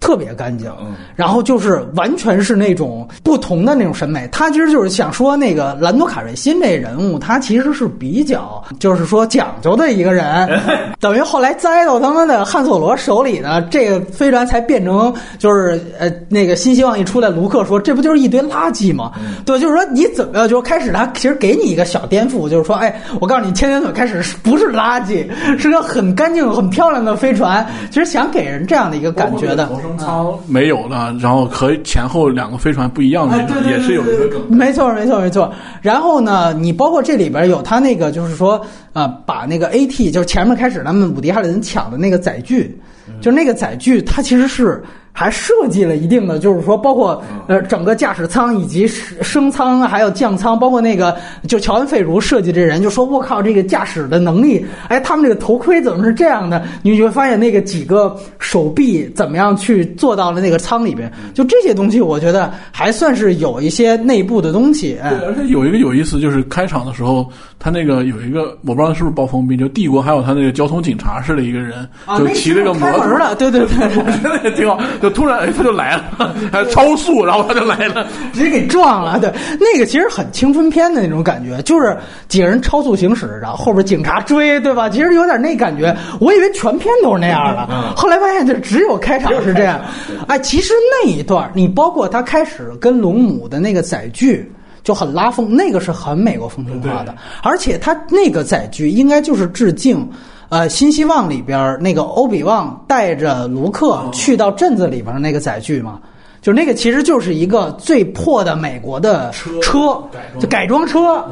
[0.00, 0.70] 特别干净，
[1.16, 4.28] 然后就是完全是那种不同的那种审美。
[4.30, 10.48] 他其实就是想说，那个兰多卡瑞辛这人物，他其实是比较就是说讲究的一个人。
[11.00, 19.12] 等于后来栽到他妈的汉索罗手里呢，这个飞船才变成就是呃那个新希望一出来，卢克说这不就是一堆垃圾吗？
[19.44, 25.26] 对，就是说你怎么就开始他其实给你一个小颠覆，就是说哎，我告诉你，千年隼开始不是垃圾，
[25.58, 27.66] 是个很干净、很漂亮的飞船。
[27.90, 29.68] 其实想给人这样的一个感觉的。
[29.96, 34.40] 舱没有了，然后和前后两个飞船不一样的也是有一个梗。
[34.50, 35.52] 没错，没错，没错。
[35.80, 38.60] 然后呢，你包括这里边有他那个，就是说
[38.92, 42.78] 呃，把那个 AT，就是前面开始他们伍迪·哈里森抢的那个载具，
[43.20, 44.82] 就是那个载具，它其实是。
[45.18, 51.16] 还设计了一定的，就是说，包括呃整个驾驶舱以及升舱还有降舱，包括那个
[51.48, 56.62] 就乔恩·费如设计这人就说：“我靠，这个驾驶的能力，哎，他们这个头盔怎么是这样的？
[56.82, 61.10] 你就会发现那个几个手臂怎么样去做到了那个舱里边？
[61.34, 64.96] 就这些东西，我觉得还算是有一些内部的东西。
[65.02, 67.28] 对，而且有一个有意思，就是开场的时候，
[67.58, 74.78] 他那个有一个我不知道是不是暴风兵，就帝国还有他那个交通警察似的一个人，就骑了个摩托的，对对对，我觉得也挺好。
[75.10, 79.18] 突然他就来了，还超速，然后他就来了，直接给撞了。
[79.18, 81.96] 对，那个其实很青春片的那种感觉，就是
[82.28, 84.88] 几个人超速行驶，然后后边警察追，对吧？
[84.88, 85.96] 其实有点那感觉。
[86.20, 87.66] 我以为全片都是那样的，
[87.96, 89.80] 后来发现就只有开场是这样。
[90.26, 94.50] 哎，其实那一段，你包括他开始跟龙母的那个载具
[94.82, 100.08] 就很拉风，那个是很美国风情化的，而且他那个载具应该就是致敬。
[100.48, 106.00] 呃，新希望里边那个欧比旺带着卢克去到镇子里边那个载具嘛，
[106.40, 109.30] 就那个其实就是一个最破的美国的
[109.60, 110.02] 车，
[110.40, 111.22] 就改装车，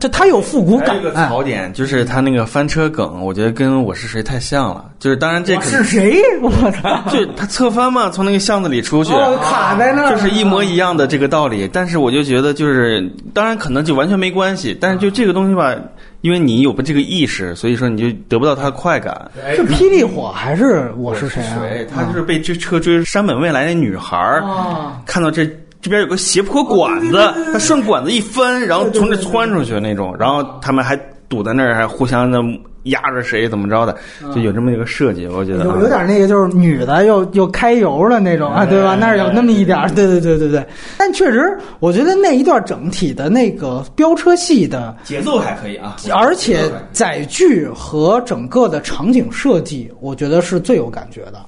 [0.00, 0.96] 就它有复古感。
[0.98, 4.86] 一个槽点就是它那个翻车梗，我觉得跟我是谁太像了。
[4.98, 6.22] 就是当然这可是谁？
[6.40, 7.10] 我操！
[7.10, 11.68] 就他侧翻嘛，从那个巷子里出去，哦，卡在那儿，就是一模一样的这个道理。
[11.72, 15.74] 但是我就觉得，就是当然可能就完全没关系，但是就这个东西吧，
[16.22, 19.30] 因为你有这个意识，所以说你就得不到他的快感。
[19.54, 21.92] 是霹雳火还是我是谁啊？
[21.94, 25.44] 他就是被这车追山本未来那女孩儿，啊看到这
[25.80, 27.18] 这边有个斜坡管子，
[27.52, 30.96] 他顺管子一翻，然后从这窜出去那种，然后他们还
[31.28, 32.40] 堵在那儿，还互相的
[32.84, 33.96] 压着谁怎么着的，
[34.34, 38.94] 就有这么一个设计，我觉得啊有有点那个，就是女的又又开油了那种啊，对吧？
[38.94, 40.66] 那儿有那么一点儿， 对对对对对。
[40.98, 51.40] 但确实，我觉得那一段整体的那个飙车戏的，节奏还可以啊，而且载具和整个的场景设计，我觉得是最有感觉的。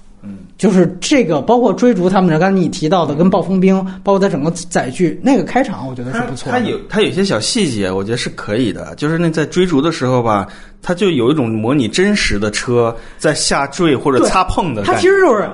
[0.64, 6.58] 嗯，就是这个，包括追逐他们的，刚才你提到的跟暴风兵，包括它整个载具那个开场，我觉得是不错的。
[6.58, 8.94] 它有它有些小细节，我觉得是可以的。
[8.96, 10.48] 就是那在追逐的时候吧，
[10.80, 15.08] 它就有一种模拟真实的车在下坠或者擦碰的它感觉。
[15.08, 15.48] 其实就是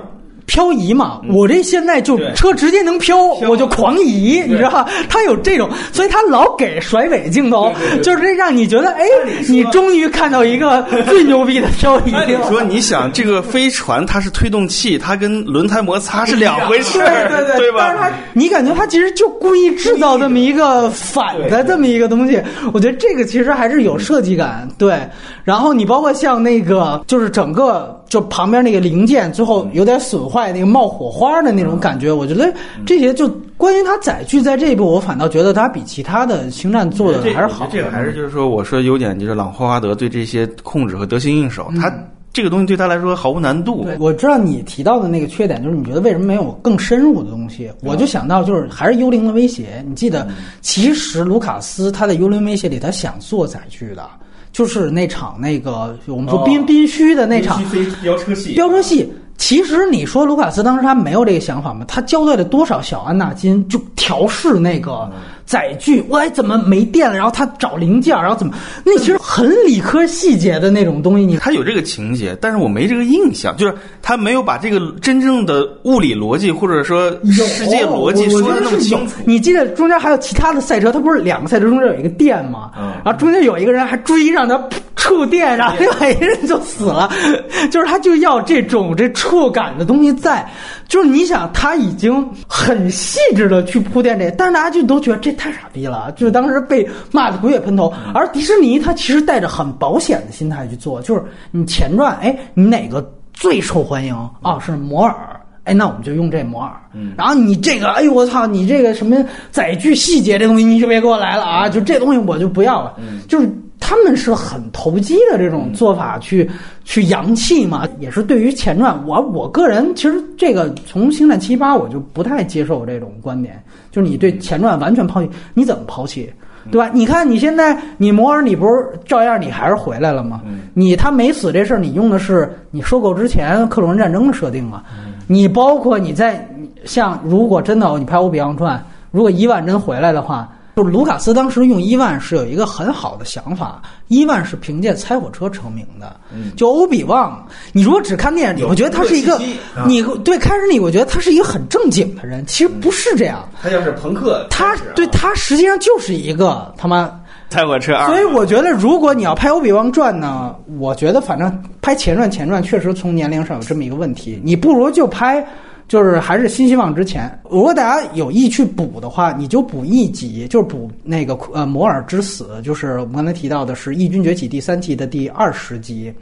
[0.45, 1.21] 漂移嘛。
[1.29, 4.87] 我这现在就车直接能飘，我就狂移，你知道吧？
[5.09, 7.73] 它有这种，所以他老给甩尾镜头，
[8.03, 9.05] 就是这让你觉得，哎，
[9.47, 12.35] 你终于看到一个最牛逼的漂移按理。
[12.47, 18.09] 说，你想这个飞船它是推动器，它跟轮胎摩擦是两回事对儿， 对对，但是吧？
[18.09, 22.41] 他，你感觉它其实就故意制造这么一个反的这么一个东西，
[22.73, 24.67] 我觉得这个其实还是有设计感。
[24.77, 24.99] 对，
[25.43, 32.51] 然后你包括像那个，就是整个就旁边那个零件最后有点损坏，那个冒火花的那种感觉，我觉得
[32.85, 33.27] 这些就
[33.57, 37.67] 关于他载具在这一步，我反倒觉得他比其他的星战做的还是好。
[37.71, 41.93] 这个还是就是说，我说优点就是朗霍华德对这些控制和得心应手，他
[42.33, 43.83] 这个东西对他来说毫无难度。
[43.83, 47.69] 对，我知道你提到的那个缺点，就是你觉得为什么没有更深入的东西？
[47.81, 49.83] 我就想到，就是还是幽灵的威胁。
[49.85, 50.25] 你记得，
[50.61, 54.09] 其实卢卡斯他在幽灵威胁里，他想做载具的，
[54.53, 57.61] 就是那场那个我们说哦宾宾虚的那场
[58.01, 59.11] 飙车戏飙车戏。
[59.41, 61.83] 其实你说卢卡斯当时他没有这个想法吗？
[61.87, 65.11] 他交代了多少小安纳金就调试那个
[65.51, 67.13] 载具，我还怎么没电了？
[67.17, 68.53] 然后他找零件，然后怎么
[68.85, 79.15] 那其实很理科细节的那种东西，你他有这个情节，但是我没这个印象，就是他没有把这个真正的物理逻辑或者说世界逻辑说得那么清楚。
[79.25, 82.71] 你记得中间还有其他的赛车，它不是两个赛车中间有一个电吗？
[82.79, 84.57] 嗯然后中间有一个人还追让他
[84.95, 87.11] 触电，然后另外一个人就死了。
[87.69, 90.47] 就是他就要这种这触感的东西在，
[90.91, 97.93] 就是你想他已经很细致的去铺垫这，但是大家就都觉得这太傻逼了，就是当时被骂的鬼血喷头。
[98.13, 104.59] 而迪士尼他其实带着很保险的心态去做，就是你前传，哎，你哪个最受欢迎啊？
[104.59, 105.15] 是摩尔。
[105.63, 106.71] 哎，那我们就用这摩尔。
[107.15, 109.15] 然后你这个，哎呦我操，你这个什么
[109.49, 111.69] 载具细节这东西，你就别给我来了啊！
[111.69, 112.95] 就这东西我就不要了。
[113.29, 113.49] 就是
[113.81, 116.49] 他们是很投机的这种做法去、
[116.85, 126.31] 去扬气嘛，也是对于前传，我我个人其实这个从星战七八我就不太接受这种观点，就是你对前传完全抛弃，你怎么抛弃？
[126.71, 126.91] 对吧？
[126.93, 130.41] 你看你现在你摩尔，你不是照样你还是回来了吗？
[130.75, 134.83] 你他没死这事儿，你用的是你收购之前克隆人战争的设定啊？
[135.25, 136.47] 你包括你在
[136.85, 138.77] 像如果真的你拍《欧比昂传》，
[139.09, 146.15] 如果伊万真回来的话，就卢卡斯当时用伊万是有一个很好的想法，伊万是凭借猜火车成名的。
[146.55, 149.39] 就欧比旺，你如果只看电影，你会觉得他是一个
[149.85, 153.47] 你对开始你我觉得他是一个很正经的人，其实不是这样。
[153.61, 157.11] 他要是朋克，他对他实际上就是一个他妈
[157.49, 165.45] 猜火车二，所以我觉得，如果你要拍《欧比旺传》呢，我觉得反正拍前传前传确实从年龄上有这么一个问题，你不如就拍。
[165.91, 176.13] 就是还是新希望之前，如果大家有意去补的话，你就补一集，就是补那个呃摩尔之死，就是我们刚才提到的是《异军崛起》第三季的第二十集。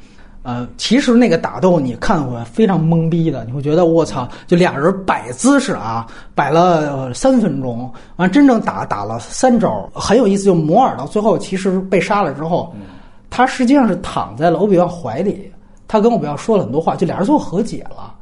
[0.42, 10.46] 呃，其实那个打斗你看会非常懵逼的，你会觉得我操，就俩人摆姿势啊，摆了呃三分钟，完真正打打了三招，很有意思。
[10.46, 12.74] 就摩尔到最后其实被杀了之后，
[13.30, 15.52] 他实际上是躺在了欧比旺怀里，
[15.88, 18.16] 他跟欧比旺说了很多话，就俩人最后和解了。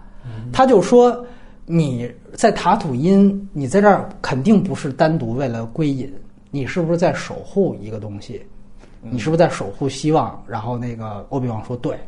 [0.51, 1.25] 他就说
[1.69, 6.09] 你在塔土因，你在这儿肯定不是单独为了归隐，
[6.49, 8.41] 你是不是在守护一个东西？
[9.01, 10.41] 你是不是在守护希望？
[10.47, 11.99] 然后那个欧比旺说对，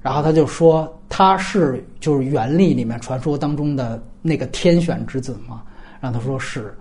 [0.00, 5.62] 然后他就说他是就是原力里面传说当中的那个天选之子嘛，
[6.00, 6.72] 然后他说是，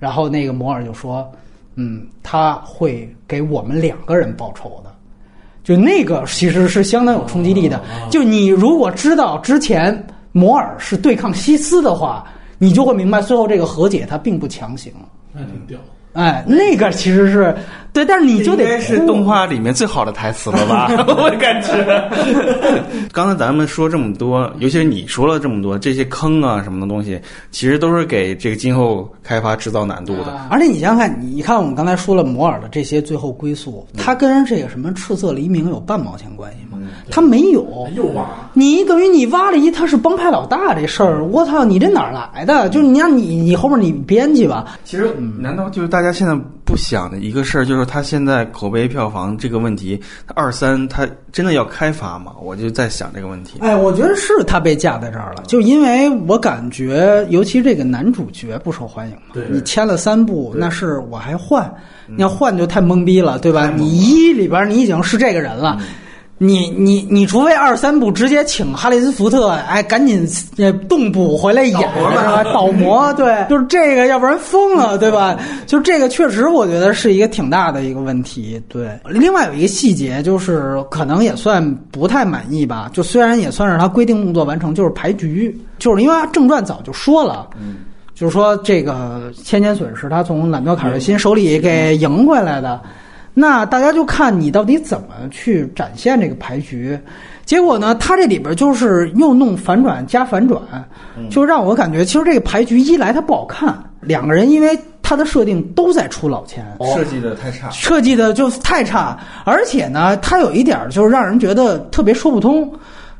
[0.00, 1.30] 然后那个摩尔就说，
[1.76, 4.92] 嗯，他会给我们两个人报仇的。
[5.62, 7.82] 就那个其实是相当有冲击力的。
[8.10, 10.06] 就你如果知道之前
[10.36, 12.24] 摩尔是对抗西斯的话，
[12.58, 14.92] 你就会明白最后这个和解它并不强行。
[15.32, 15.78] 那挺屌。
[16.12, 17.52] 哎，那个其实是
[17.92, 20.88] 对，但是你就得应该是动画里面最好的台词了吧？
[21.08, 21.72] 我感觉。
[23.12, 27.20] 刚才咱们说这么多，尤其是你说了这么多，这些坑啊什么的东西，
[27.50, 30.46] 其实都是给这个今后开发制造难度的。
[30.50, 36.73] 而且你想想看，你看我们刚才说了摩尔的这些最后归宿，它跟这个什么赤色黎明有半毛钱关系吗？
[37.10, 37.64] 它没有。
[37.94, 42.68] 又挖，你等于你挖了一他是帮派老大这事儿，我操，你这哪儿来的？
[42.70, 46.34] 就是你让你你后面你编辑吧，其实，难道就是大家现在
[46.64, 52.32] 不想的一个事儿，就是他现在口碑票房这个问题，他二三他真的要开发吗？
[52.42, 53.58] 我就在想这个问题。
[53.60, 59.34] 哎，我觉得是他被架在这儿了，就因为我感觉，尤其这个男主角不受欢迎嘛。
[59.34, 61.72] 对你签了三部，那是我还换，
[62.06, 63.70] 你要换就太懵逼了，对吧？
[63.76, 65.78] 你一里边你已经是这个人了。
[66.36, 70.28] 你你你，除非二三部直接请哈里斯福特，哎，赶紧
[70.58, 72.42] 呃动补回来演是吧？
[72.42, 75.38] 倒模， 对，就是这个，要不然疯了，对吧？
[75.64, 78.60] 就这个确实，我觉得是一个挺大的一个问题。
[78.68, 82.90] 对，另外有一个细节，就是可能也算不太满意吧。
[82.92, 87.76] 就虽然也算是他规定动作完成，就是牌局，就是因为他正传早就说了，嗯，
[88.12, 92.80] 就是说这个千年隼是他从兰多卡瑞辛手里给赢回来的。
[93.34, 96.98] 那大家就看你到底怎么去展现这个牌局。
[97.44, 100.62] 结果呢，他这里边就是又弄反转加反转，
[101.30, 112.72] 就让我感觉其实这个牌局一来它不好看，两个人因为他的设定都在出老千，设计的太差，设计的就太差，而且呢，它有一点儿就是让人觉得特别说不通，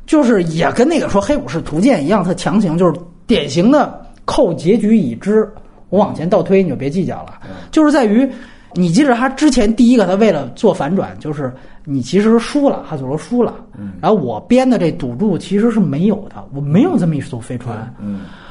[0.07, 5.47] 就是也跟那个说《黑武士图鉴》一样，它强行就是典型的扣结局已知，
[5.89, 7.33] 我往前倒推你就别计较了，
[7.69, 8.27] 就是在于。
[8.75, 11.51] 你记着，他之前第一个，他为了做反转，就是
[11.83, 13.55] 你其实输了，汉索罗输了，
[14.01, 17.93] 然后我编的这赌注其实是没有的，我没有这么一艘飞船。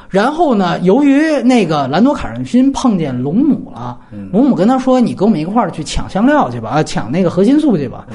[0.09, 3.99] 然后呢，由于那个兰多卡尔辛碰见龙母了，
[4.31, 8.05] 龙母跟他说：“你跟我们一块儿去抢香料去吧，啊，抢那个核心素去吧。”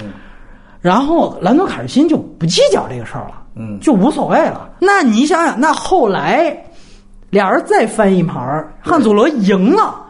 [0.80, 4.70] 然后兰多卡尔辛就不计较这个事儿了，嗯就无所谓了。
[4.80, 6.56] 那你想想，那后来
[7.28, 10.00] 俩人再翻一盘儿，汉佐罗赢了。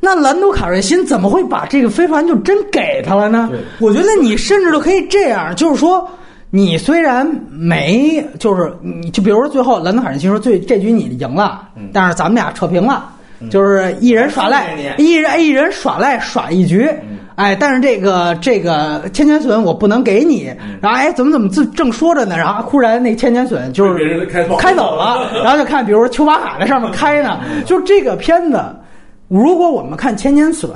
[0.00, 3.50] 那兰多卡瑞辛怎么会把这个飞船就真给他了呢？
[3.80, 6.08] 我觉得你甚至都可以这样，就是说，
[6.50, 11.62] 你虽然没，就是你就比如说最后兰多卡瑞辛说最这局你赢了，
[11.92, 13.10] 但是咱们俩扯平了，
[13.50, 16.88] 就是一人耍赖，一人一人耍赖耍一局。
[17.36, 20.50] 哎，但是这个这个千千隼我不能给你，
[20.80, 24.24] 然后哎怎么怎么正正说着呢，然后忽然那千千隼就是
[24.58, 28.58] 开走了， 然后就看比如说丘巴卡在上面开呢，就这个片子，
[29.28, 30.70] 如果我们看千年隼，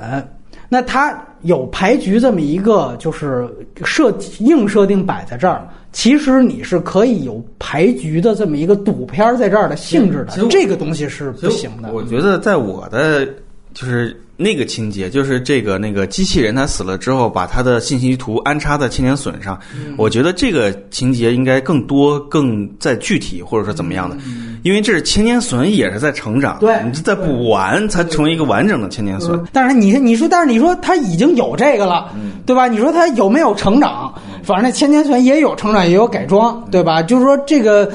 [0.68, 3.48] 那它有牌局这么一个就是
[3.84, 11.92] 设硬设定摆在这儿，其实你是可以有牌局的这么一个赌片儿在这儿的性质的，这个东西是不行的。
[11.92, 13.26] 我觉得在我的
[13.74, 19.60] 就是那个情节，就是这个那个机器人他死了之后，把他的信息图安插在千年隼上，
[19.98, 24.16] 我觉得这个情节应该更多、更在具体，或者说怎么样的，
[24.62, 29.38] 因为这是千年隼也是在成长，对你在补完才成为一个完整的千年隼。
[29.52, 32.10] 但是你你说，但是你说他已经有这个了，
[32.46, 32.66] 对吧？
[32.66, 34.10] 你说他有没有成长？
[34.42, 37.02] 反正那千年隼也有成长，也有改装，对吧？
[37.02, 37.92] 就是说这个。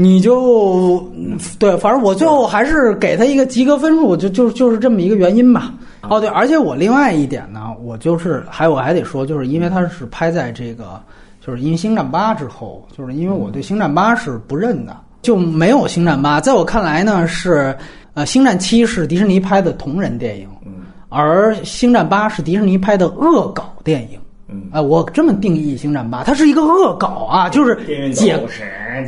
[0.00, 5.74] 你就嗯对，反正我最后还是给他一个及格分数，就就就是这么一个原因吧。
[6.08, 11.00] 哦，对，而且我另外一点呢，我就是还我还得说，就是因为它是拍在这个，
[11.44, 16.40] 就是因为《星战八》之后，就是因为我对《星战八》是不认的，就没有《星战八》。
[16.42, 17.76] 在我看来呢，是
[18.14, 20.48] 呃，《星战七》是迪士尼拍的同人电影，
[21.08, 24.18] 而《星战八》是迪士尼拍的恶搞电影。
[24.50, 27.76] 嗯，哎，我这么定义《星战八》，它是一个恶搞啊，就是
[28.12, 28.32] 解，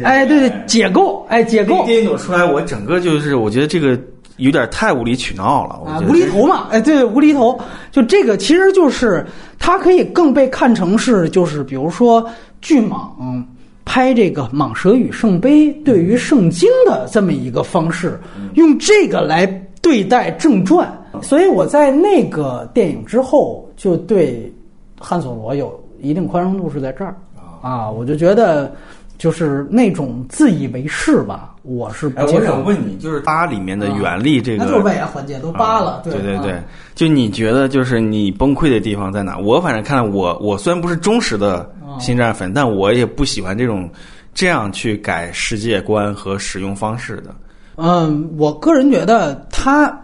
[0.04, 1.84] 哎，对对，解构，哎，解构。
[1.86, 3.98] 电影走出来，我整个就是我觉得这个
[4.36, 7.58] 有点太无理取闹了，啊无厘头嘛，哎，对，无厘头，
[7.90, 9.24] 就这个其实就是
[9.58, 12.22] 它可以更被看成是就是比如说
[12.60, 13.42] 巨蟒
[13.86, 18.20] 拍这个《蟒蛇与圣杯》对于圣经的这么一个方式，
[18.54, 19.46] 用这个来
[19.80, 20.86] 对待正传，
[21.22, 24.52] 所以我在那个电影之后就对
[25.00, 27.16] 汉索罗有一定宽容度是在这儿
[27.60, 28.72] 啊，我就觉得
[29.18, 32.44] 就是那种自以为是吧，我是不哎，我。
[32.44, 36.62] 想问你，就是八里面的原力这个，那就是外延环节都扒了，啊对啊对对，
[36.94, 39.36] 就你觉得就是你崩溃的地方在哪？
[39.36, 43.88] 我反正看了我我虽然不是忠实的哦星战粉，但我也不喜欢这种
[44.32, 47.34] 这样去改世界观和使用方式的。
[47.76, 49.98] 嗯，我个人觉得它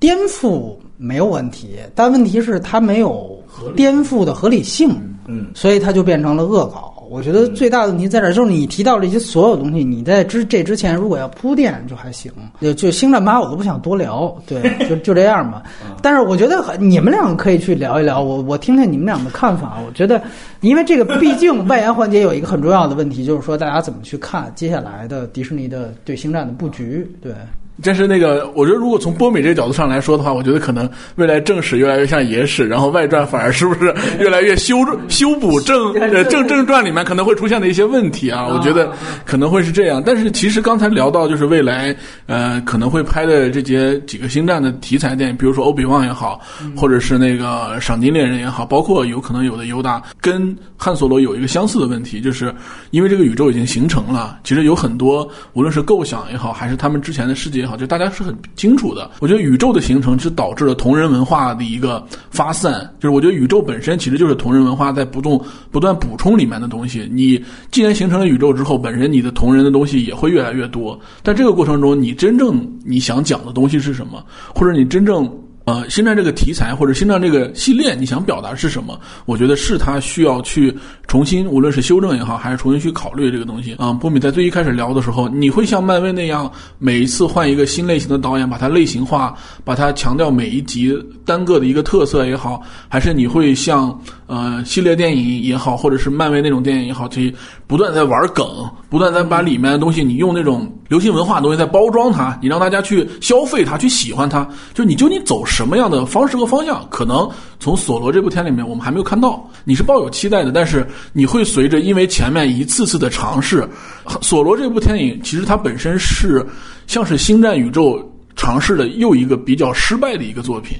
[0.00, 3.35] 颠覆没有问题，但问题是它没有
[3.74, 4.90] 颠覆的合理性，
[5.26, 6.92] 嗯，所以它就变成了恶搞。
[7.08, 15.62] 我觉得最大的问题在这儿，就是你提到这些所有东西，你在之这之前如果要铺垫就还行，就就星战八我都不想多聊，对， 就就这样吧。
[16.02, 19.78] 但是我觉得你们两个可以去聊一聊，我我听听你们俩的看法。
[19.86, 20.20] 我觉得，
[20.62, 27.32] 因为这个毕竟外延环节有一个很重要的问题，就是说大家怎么去看接下来的迪士尼的对星战的布局，对。
[27.82, 34.76] 但是那个，我觉得如果从波美这个角度上来说的话，我觉得可能未来正史越来越像野史，然后外传反而是不是 越来越修
[35.08, 38.46] 修补正 呃正正传里面可能会出现的一些问题啊？
[38.48, 38.90] 我觉得
[39.26, 40.02] 可能会是这样。
[40.04, 41.94] 但是其实刚才聊到就是未来
[42.24, 46.40] 呃可能会拍的这些几个星战的题材电影，比如说欧比旺也好，
[46.74, 52.54] 或者是那个赏金猎人也好，包括有可能有的尤达跟汉索罗有一个相似的问题，就是
[52.90, 57.65] 因为这个宇宙已经形成了，其实有很多无论是构想也好，还是他们之前的世界。
[57.66, 59.10] 好，就大家是很清楚的。
[59.20, 67.08] 我觉得宇宙的形成是导致了同人文化的一个发散，就是我觉得宇宙本身其实就是同人文化在不动不断补充里面的东西。
[67.12, 70.98] 你既然形成了宇宙之后，本身你的同人的东西也会越来越多。
[71.22, 74.24] 在这个过程中，你真正你想讲的东西是什么，
[74.54, 75.30] 或者你真正。
[75.66, 78.96] 呃，星战这个题材或者星战这个系列，你想表达是什么？
[79.24, 80.72] 我觉得是他需要去
[81.08, 83.74] 重新，无论是修正也好，还是重新去考虑这个东西。
[83.74, 86.48] 啊，波米在最一开始聊的时候，你会像漫威那样，
[86.78, 89.34] 每一次换一个新类型的导演，把它类型化，
[89.64, 97.34] 把它强调每一集单个的一个特色也好，还是你会像呃系列电影也好，或者是漫威那种电影也好，去
[97.66, 98.46] 不断在玩梗，
[98.88, 105.44] 不断在把里面的东西，你用那种流行文化的东西在包装它，你让大家去消费它，去喜欢它，就你究竟走。
[105.56, 107.26] 什么样的方式和方向，可能
[107.58, 109.42] 从《索罗》这部片里面我们还没有看到。
[109.64, 113.66] 你是抱有期待的，但是你会随着因为前面一次次的尝试，
[114.22, 116.46] 《索罗》这部电影其实它本身是
[116.86, 117.98] 像是星战宇宙
[118.36, 120.76] 尝试的又一个比较失败的一个作品。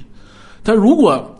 [0.61, 1.35] 但如果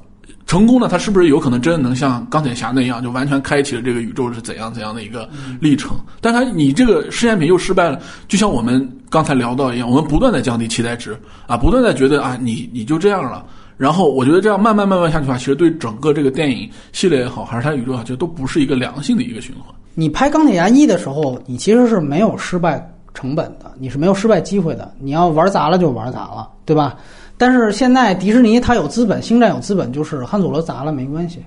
[0.48, 5.30] 成功了，它是不是有可能真的能像钢铁侠那样，就完全开启了这个宇宙是怎样怎样的一个
[5.60, 5.95] 历程？
[6.22, 7.99] 但它你这个试验品又失败了，
[8.30, 11.15] 就像我们刚才聊到一样，我们不断在降低期待值
[11.48, 13.45] 啊，不断在觉得啊，你你就这样了。
[13.76, 19.65] 然后我觉得这样慢慢慢慢下去的话，其实对整个这个电影系列也好，还是它宇宙也好，就都不是一个良性的一个循环。
[19.94, 24.91] 你拍钢铁侠一的时候，你其实是没有失败成本的，你是没有失败机会的。
[24.98, 26.95] 你要玩砸了就玩砸了，对吧？
[27.38, 31.43] 但是现在迪士尼它有资本，星战有资本，就是汉索罗砸了没关系。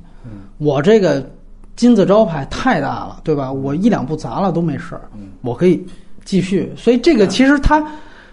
[0.58, 1.28] 我这个
[1.74, 3.50] 金字招牌太大了，对吧？
[3.50, 5.02] 我一两部砸了都没事儿，
[5.40, 5.84] 我可以
[6.24, 6.72] 继续。
[6.76, 7.84] 所以这个其实他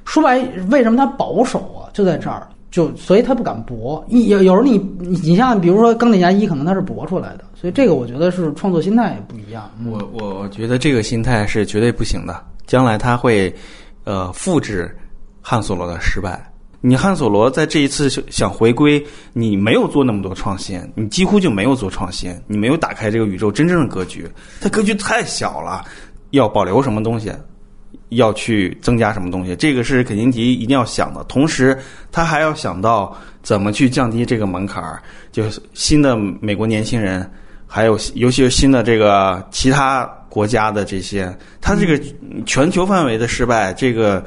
[0.05, 0.37] 说白，
[0.69, 1.89] 为什么他保守啊？
[1.93, 4.05] 就在这儿，就所以他不敢搏。
[4.09, 7.45] 有有时候你你像比如说钢铁侠一，可能他是搏出来的。
[7.55, 9.71] 所以这个我觉得是创作心态也不一样。
[9.85, 13.51] 我我觉得这个心态是绝对不行的，将来他会
[14.03, 14.95] 呃复制
[15.41, 16.39] 汉索罗的失败。
[16.79, 24.29] 你汉索罗在这一次想回归，你没有做那么多创新，你几乎就没有做创新，你没有打开这个宇宙真正的格局，
[24.61, 25.83] 它格局太小了，
[26.29, 27.31] 要保留什么东西，
[28.09, 31.23] 要去增加什么东西，这个是肯尼迪一定要想的。
[31.23, 31.77] 同时，
[32.11, 35.01] 他还要想到怎么去降低这个门槛儿，
[35.31, 37.27] 就是新的美国年轻人，
[37.65, 41.99] 还有尤其是新的这个其他国家的这些，他这个
[42.45, 44.23] 全球范围的失败，这个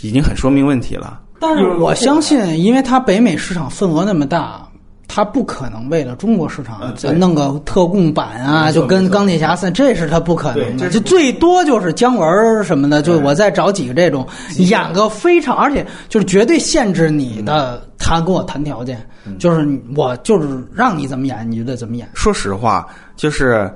[0.00, 1.20] 已经很说明问题了。
[1.42, 4.64] 但是我相信，因为它北美市场份额那么大，
[5.08, 10.88] 它不可能为了中国市场再弄个特供版啊，就跟钢铁侠三，这是它不可能的。
[10.88, 14.24] 就最多就是姜文什么的，就我再找几个这种
[14.58, 19.04] 演个非常，而且就是绝对限制你的，他跟我谈条件，
[19.40, 22.08] 就是我就是让你怎么演，你就得怎么演。
[22.14, 22.86] 说实话，
[23.16, 23.68] 就是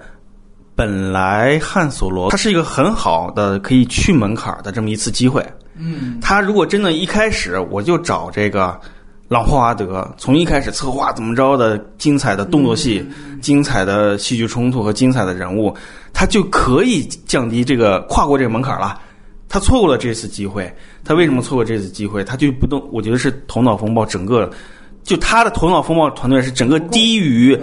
[0.77, 5.45] 本来汉索罗他是一个很好的可以去门槛的这么一次机会。
[5.79, 8.79] 嗯，他如果真的一开始我就找这个
[9.29, 13.05] 朗霍华德，从一开始策划怎么着的精彩的动作戏、
[13.41, 15.75] 精彩的戏剧冲突和精彩的人物，
[16.13, 19.01] 他就可以降低这个跨过这个门槛了。
[19.49, 20.73] 他错过了这次机会，
[21.05, 22.25] 他为什么错过这次机会？
[22.25, 24.51] 他就不动，我觉得是头脑风暴，整个
[25.03, 27.59] 就他的头脑风暴团队是整个低于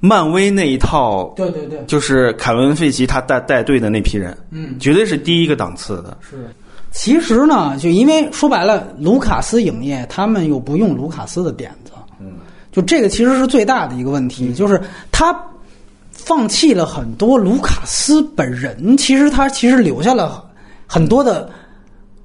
[0.00, 1.32] 漫威那一套。
[1.36, 6.16] 对对对，就是凯文·费奇他带带队的那批人，嗯，绝对是第一个档次的。
[6.20, 6.48] 是。
[6.94, 12.34] 其实呢，就因为说白了，卢卡斯影业他们又不用卢卡斯的点子，嗯，
[12.70, 14.78] 就这个其实是最大的一个问题，就是
[15.10, 15.34] 他
[16.10, 20.44] 放弃了很多卢卡斯本人，其实他其实留下了
[20.86, 21.48] 很多的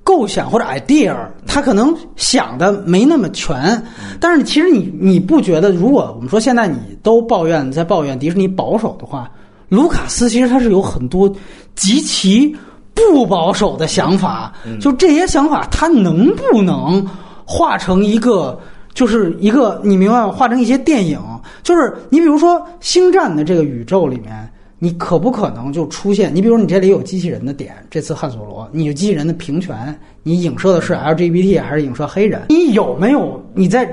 [0.04, 1.16] 构想或者 idea，
[1.46, 3.82] 他可能想的没那么全，
[4.20, 9.32] 但是其实你你不觉得，如果我们说现在你都抱怨在抱怨迪士尼保守的话，
[9.70, 11.34] 卢卡斯其实他是有很多
[11.74, 12.54] 极其。
[12.98, 17.06] 不保守的想法，就这些想法，它能不能
[17.46, 18.60] 化成一个，
[18.94, 20.32] 就是一个你明白吗？
[20.32, 21.20] 化成一些电影，
[21.64, 24.50] 就是你比如说《星战》的这个宇宙里面，
[24.80, 26.34] 你可不可能就出现？
[26.34, 32.48] 你比如你这里有机器人的点，这次汉索罗，你有机器人的平权，你影射的是 LGBT 还是影射黑人？
[32.50, 33.90] 你有没有你在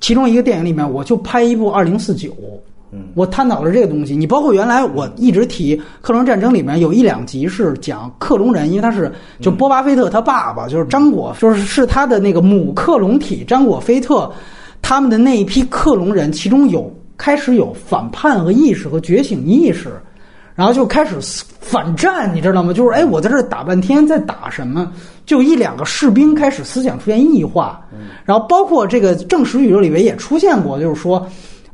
[0.00, 2.30] 其中一个电影里面，我就拍一部二零四九？
[3.14, 14.30] 我探讨了这个东西，你包括原来我一直提克隆战争里面有一两集是讲克隆人，因为他是就波巴菲特他爸爸就是张果，就是是他的那个母克隆体张果菲特，
[14.80, 19.90] 他们的那一批克隆人，其中有开始有反叛和意识和觉醒意识，
[20.54, 21.16] 然后就开始
[21.60, 22.72] 反战，你知道吗？
[22.72, 24.90] 就是哎，我在这儿打半天，在打什么？
[25.26, 27.84] 就一两个士兵开始思想出现异化，
[28.24, 31.26] 然后包括这个正史宇宙里面也出现过，就是说。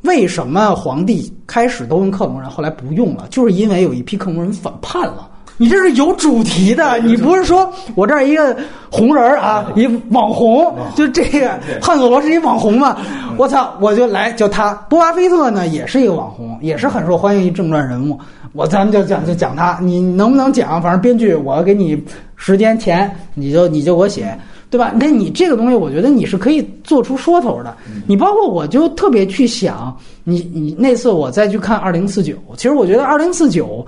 [0.03, 3.25] 为什么皇帝开始都用克隆人，后来不用了？
[3.29, 5.29] 就是因为有一批克隆人反叛了。
[5.55, 8.57] 你这是有主题的，你不是说我这儿一个
[8.89, 12.97] 红人啊，一网红，就这个汉索罗是一网红嘛？
[13.37, 14.73] 我操，我就来就他。
[14.89, 18.19] 波巴菲特呢也是一个网红，也是很受欢迎一正传人物。
[18.53, 20.81] 我咱们就讲就讲他，你能不能讲？
[20.81, 22.03] 反正编剧我给你
[22.35, 24.35] 时间钱，你就你就给我写。
[24.73, 24.91] 对吧？
[24.99, 27.77] 那你这个东西，我觉得你是可以做出说头的。
[28.07, 33.85] 你包括我就特别去想，你你那次我再去看二零四九，其实我觉得二零四九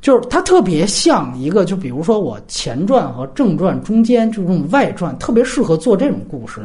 [0.00, 6.60] 就是它特别像一个，就比如说我前传和正传中间这种外传，特别适合做这种故事。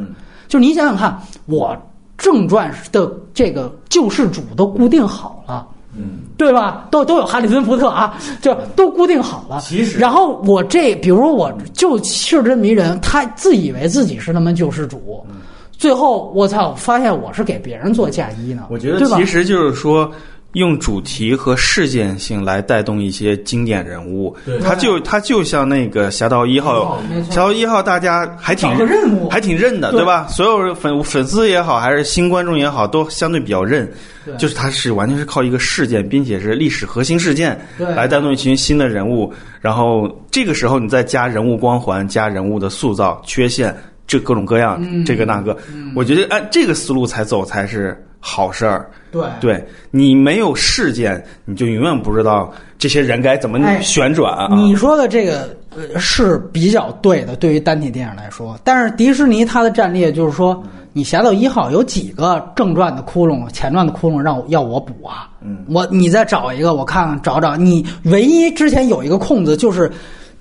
[0.47, 1.75] 就你想想看，我
[2.15, 5.67] 正传的这个救世主都固定好了。
[5.97, 6.87] 嗯，对吧？
[6.91, 9.59] 都都有哈里森福特啊，就都固定好了。
[9.59, 15.25] 其实，然后我这，比如我就是这么一人，他自以为自己是他妈救世主，
[15.71, 18.63] 最后我操，发现我是给别人做嫁衣呢。
[18.69, 20.11] 我觉得其实就是说。
[20.57, 26.99] 用主题和事件性来带动一些经典人物，他就他就像那个《侠盗一号》，
[27.31, 29.29] 《侠盗一号》大家还挺任务。
[29.29, 30.01] 还挺认的，对。
[30.01, 30.27] 对吧？
[30.29, 33.91] 所有粉粉丝也好，还是新观众也好，都相对比较认。
[34.37, 37.87] 就是他是完全是靠一个事件，并且是历史核心事件对。
[37.93, 43.75] 来带动一群新的人物，然后这个时候你再加人物光环，加人物的塑造、缺陷，
[44.05, 45.03] 这各种各样，嗯。
[45.05, 45.55] 这个那个，
[45.95, 48.89] 我觉得按这个思路才走才是好事儿。
[49.11, 54.47] 对对你没有事件，你就永远不知道这些人该怎么哎旋转啊。
[54.55, 58.59] 你说的这个呃是比较对的，对于单体电影来说。
[58.63, 60.61] 但是迪士尼它的战略就是说，
[60.93, 65.29] 你《侠盗一号》有几个正传的窟窿、前传的窟窿让我要我补啊？
[65.41, 67.55] 嗯，我你再找一个，我看看找找。
[67.55, 69.91] 你唯一之前有一个空子就是。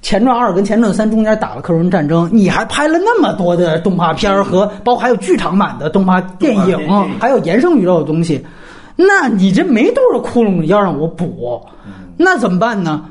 [0.02, 8.44] 前传二跟前传三中间打了克隆战争，你还拍了那么多的动画片和包括还有剧场版的动画电影，还有延生宇宙的东西，
[8.94, 11.60] 那你这没多少窟窿要让我补，
[12.16, 13.04] 那怎么办呢？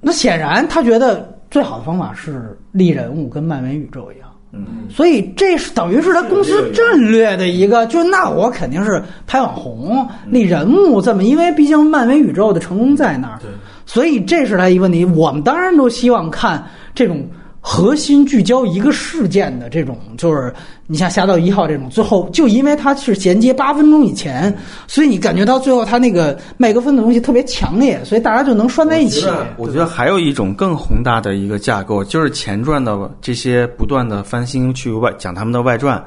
[0.00, 4.23] 那显然他觉得最好的方法是立人物，跟漫威宇宙一样。
[4.56, 13.38] 嗯，所以这是等于是他公司战略的一个，就那我肯定是拍网红、立人物这么，因为毕竟漫威宇宙的成功在那儿。
[13.40, 13.50] 对，
[13.84, 15.04] 所以这是他一个问题。
[15.04, 16.64] 我们当然都希望看
[16.94, 17.26] 这种
[17.66, 20.52] 核心聚焦一个事件的这种，就是
[20.86, 24.54] 你像《侠盗一号》这种，最后就因为它是衔接八分钟以前，
[24.86, 29.26] 所以你感觉到最后它那个麦克风的东西特别强烈，所以大家就能拴在一起。
[29.56, 36.04] 我觉得还有一种更宏大的一个架构，就是前传的这些不断的翻新去外讲他们的外传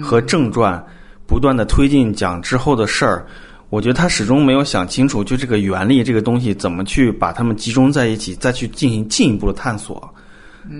[0.00, 0.80] 和正传，
[1.26, 3.26] 不断的推进讲之后的事儿。
[3.70, 10.08] 我觉得他始终没有想清楚，就这个原力这个东西怎么去把它们集中在一起，再去进行进一步的探索。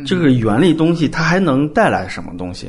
[0.06, 2.68] 这个原力东西它还能带来什么东西？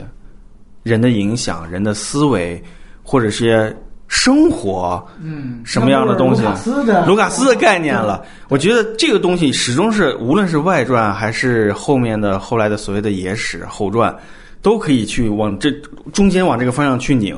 [0.83, 2.61] 人的影响、人的思维，
[3.01, 3.75] 或者是
[4.07, 6.41] 生活，嗯，什么样的东西？
[6.41, 8.23] 卢卡斯的卢卡斯的概念了。
[8.49, 14.15] 我觉得这个东西始终是，无论是外传还是后面的后来的所谓的野史后传，
[14.61, 15.71] 都可以去往这
[16.11, 17.35] 中间往这个方向去拧，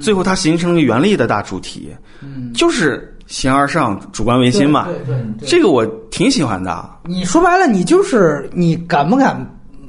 [0.00, 1.94] 最后它形成了原力的大主题，
[2.54, 4.86] 就是形而上，主观唯心嘛。
[4.86, 6.88] 对对对对这个我挺喜欢的。
[7.04, 9.36] 你说白了，你就是你敢不敢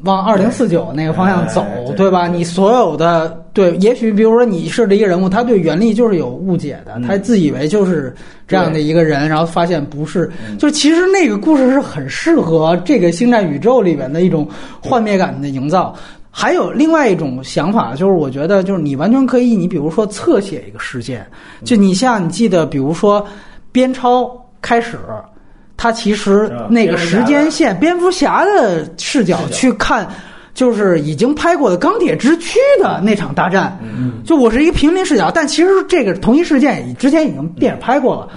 [0.03, 1.65] 往二零四九那个方向走，
[1.97, 2.27] 对吧？
[2.27, 8.13] 你所有的对，也许比如说你设置一个人物，他对原力就是有误解的，他自以为就是
[8.47, 10.29] 这样的一个人，然后发现不是，
[10.59, 14.47] 就其实那个故事是很适合这个星战宇宙里面的一种
[14.81, 15.95] 幻灭感的营造。
[16.37, 21.25] 还有另外一种想法，就是我觉得，就是你完全可以，你比如说侧写一个事件，
[21.63, 23.25] 就你像你记得，比如说
[23.71, 24.29] 边超
[24.61, 24.99] 开始，
[25.77, 30.05] 他其实那个时间线，蝙蝠侠的视角去看，
[30.53, 33.79] 就是已经拍过的钢铁之躯的那场大战。
[34.25, 38.27] 就我是一个平民视角，但其实这个同一事件之前已经电影拍过了，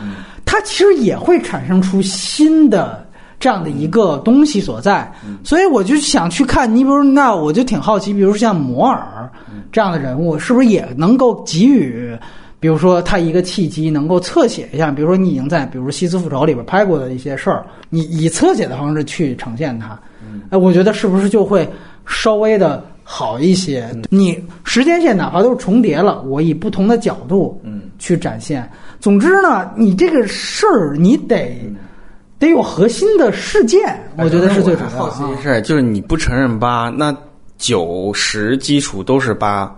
[0.44, 3.04] 它其实也会产生出新的。
[3.40, 5.12] 这样的一个东西所在，
[5.44, 6.68] 所以我就想去看。
[6.74, 9.30] 你比如，那我就挺好奇，比如像摩尔
[9.70, 12.18] 这样的人物，是不是也能够给予
[12.58, 19.96] 比如说他一个契机能够侧写一下，比如说你已经在比如《西斯复仇》里边拍过的一些事儿，你以侧写的方式去呈现它，
[20.50, 21.68] 哎，我觉得是不是就会
[22.06, 23.88] 稍微的好一些？
[24.10, 28.68] 你时间线哪怕都是重叠了，我以不同的角度嗯去展现。
[28.98, 31.56] 总之呢，你这个事儿你得。
[32.38, 33.80] 得有核心的事件，
[34.16, 35.42] 我觉得是最主要的好奇啊一。
[35.42, 37.14] 事儿，就是你不承认八，那
[37.56, 39.74] 九十基础都是八，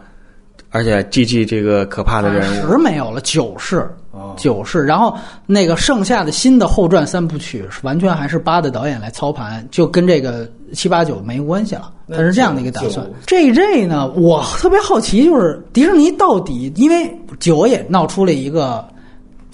[0.70, 5.16] 而且 GG 这个可怕的人物，十没有了，九是哦九是，然后
[5.46, 13.06] 那个剩下的新的后传三部曲是完全还是八的导演来操盘，就跟这个七八九没关系了，他是这样的一个打算。
[13.26, 18.86] J J 呢，我特别好奇，就是迪士尼到底，因为九也闹出了一个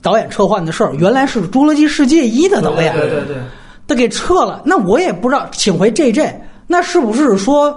[0.07, 3.37] 导演撤换的事儿，原来是《侏罗纪世界一》的导演，对对对，
[3.89, 4.63] 他给撤了。
[4.65, 7.77] 那我也不知道，请回 J J，那是不是说，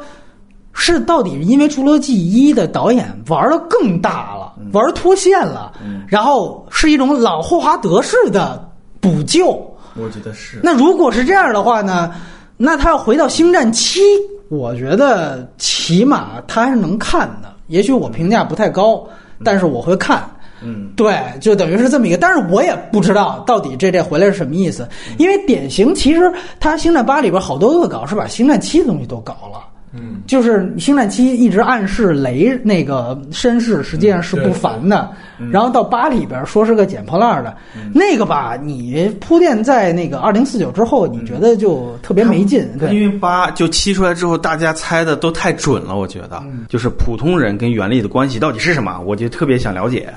[0.73, 5.71] 是到底是因为《侏罗纪一》的导演玩的更大了，玩脱线了，
[6.07, 8.63] 然后是一种老霍华德式的
[8.99, 9.47] 补救？
[9.95, 10.59] 我觉得是。
[10.61, 12.13] 那如果是这样的话呢？
[12.61, 14.01] 那他要回到《星战七》，
[14.49, 17.51] 我觉得起码他还是能看的。
[17.69, 19.03] 也许我评价不太高，
[19.43, 20.29] 但是我会看。
[20.63, 24.87] 嗯，对，就等于是这么一个，但是我也不知道到底这这回来是什么意思，
[25.17, 29.65] 因为典型其实他《星战八》里边好多恶搞是把《星战七》的东西都搞了。
[29.91, 35.09] 嗯，就是《星战七》一直暗示雷那个身世实际上是不凡的，
[35.51, 37.57] 然后到八里边说是个捡破烂的，
[37.91, 42.93] 那个吧，你铺垫在那个二零四九之后，你觉得就特别没劲，对。
[42.93, 50.07] 因为八就七出来之后，大家猜的都太准了，我觉得，就是普通人跟原力的关系到底是什么，我就特别想了解。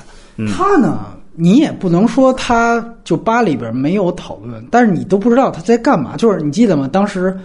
[0.49, 6.17] 他呢，你也不能说他就吧里边没有讨论，但是你都不知道他在干嘛。
[6.17, 6.89] 就是你记得吗？
[6.91, 7.37] 当时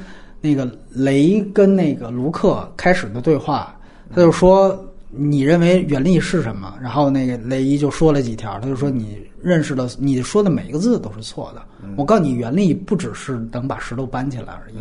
[0.42, 3.76] 那个雷跟那个卢克开始的对话，
[4.14, 4.78] 他就说
[5.10, 6.74] 你认为原力是什么？
[6.82, 11.62] 然后那个雷伊就说了几条，他就说你认识的你说的每一个字都是错的。
[11.96, 14.76] 我告诉你，原力不只是能把石头搬起来而已。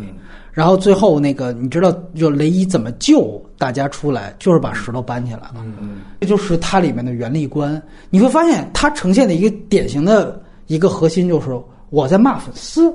[0.53, 5.65] 然后最后那个你知道，就雷伊怎么救大家出来，就是把石头搬起来了。
[6.21, 7.81] 这就是它里面的原力观。
[8.09, 11.51] 你会发现，它呈现的一个典型的一个核心就是
[11.91, 12.91] 我在骂粉丝，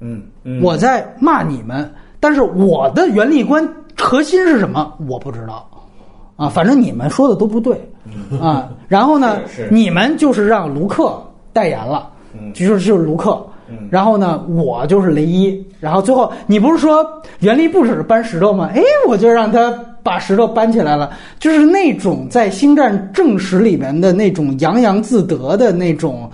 [0.00, 1.90] 嗯嗯，我在骂你们，
[2.20, 3.66] 但是我的原力观
[3.96, 4.94] 核心是什么？
[5.08, 5.68] 我不知道。
[6.36, 7.80] 啊，反正你们说的都不对，
[8.40, 9.38] 啊，然后呢，
[9.70, 12.08] 你们就是让卢克代言了，
[12.52, 13.40] 就是就是卢克，
[13.90, 17.06] 然后呢，我就是雷伊，然后最后你不是说
[17.40, 18.68] 原力不只是搬石头吗？
[18.74, 26.28] 哎，我就让他把石头搬起来了，就是那种在星战正史里面的那种洋洋自得的那种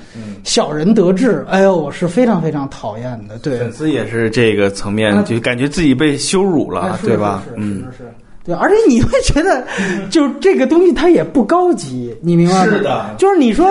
[0.45, 7.43] 小人得志，哎呦，我是非常非常讨厌的，对，粉丝也是这个层面，啊就感觉自己被羞辱了，啊对吧？
[7.55, 8.15] 嗯，是是是。
[8.43, 9.63] 对，而且你会觉得，
[10.09, 12.65] 就是这个东西它也不高级，你明白吗？
[12.65, 13.71] 是的就是你说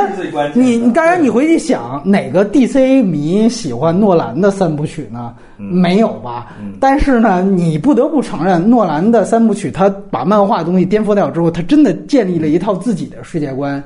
[0.54, 5.34] 你当然你回去想，哪个 DC 迷喜欢诺兰的三部曲呢？
[5.58, 6.48] 没有吧？
[6.80, 13.84] 但是呢，你不得不承认，诺兰的三部曲，他把漫画东西颠覆掉之后，他真的建立了一套自己的世界观。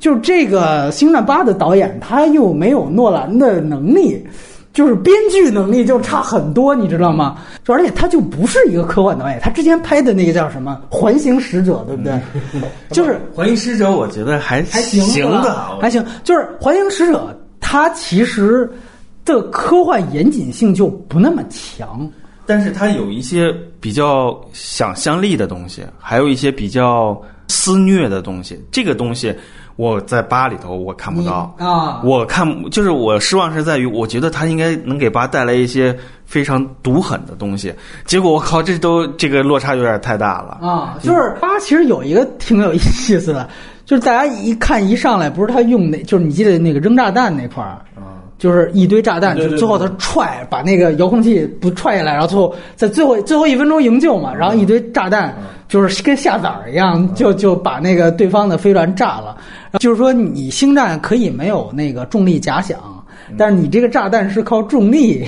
[0.00, 4.22] 就是这个《星战八》的导演，他又没有诺兰的能力。
[4.74, 7.38] 就是编剧能力就差很多，你知道吗？
[7.64, 12.20] 就而且他就不是一个科幻导演，他之前拍的那个叫什么《环形使者》，对不对？
[12.90, 16.04] 就是环形使者，我觉得还还行的，还行。
[16.24, 17.18] 就是《环形使者》，
[17.60, 18.68] 它其实
[19.24, 22.06] 的科幻严谨性就不那么强。
[22.46, 27.18] 但是它有一些比较想象力的东西，还有一些比较
[27.48, 28.62] 肆虐的东西。
[28.70, 29.34] 这个东西
[29.76, 31.54] 我在八里头我看不到。
[31.58, 32.00] 啊。
[32.04, 37.74] 我看就是我失望是在于，我觉得他应该能给八带来一些非常毒狠的东西，
[38.04, 40.58] 结果我靠，这都这个落差有点太大了。
[40.66, 43.48] 啊，就是八其实有一个挺有意思的，
[43.84, 47.80] 就是大家一看一上来，不是他用那，就是你记得那个扔炸弹那块儿，
[48.38, 55.34] 就是一堆炸弹，就最后他踹把那个遥控器不踹下来，然后最后在最后最后一分钟营救嘛，然后一堆炸弹
[55.68, 59.36] 就是跟下崽儿一样，就就把那个对方的飞船炸了。
[59.78, 62.78] 就是说，你星战可以没有那个重力假想。
[63.38, 65.26] 但是你这个炸弹是靠重力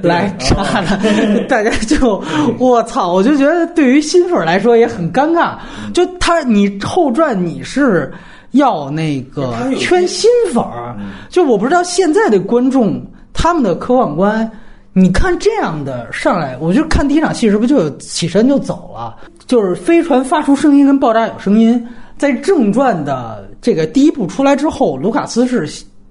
[0.00, 2.22] 来炸的， 大家就
[2.56, 5.54] 我操，我就觉得对于新粉来说也很尴尬。
[5.92, 8.10] 就他你后传你是
[8.52, 10.96] 要那个圈新粉儿，
[11.28, 14.50] 就我不知道现在的观众他们的科幻观。
[14.94, 19.16] 你看这样的上来，我就看第一场戏是不是就有起身就走了？
[19.46, 21.82] 就是飞船发出声音跟爆炸有声音，
[22.18, 25.66] 在正传的这个第一部出来之后，卢卡斯是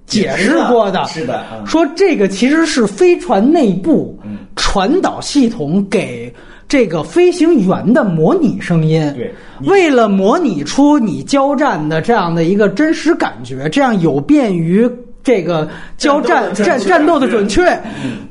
[0.07, 4.19] 解释过的，是的嗯说这个其实是飞船内部
[4.55, 6.33] 传导系统给
[6.71, 9.01] 这个飞行员的模拟声音。
[9.13, 9.33] 对，
[9.65, 14.89] 为了模拟出你交战的这样的一个真实感觉，这样有便于。
[15.23, 15.67] 这个
[15.97, 17.79] 交战战战斗的准确，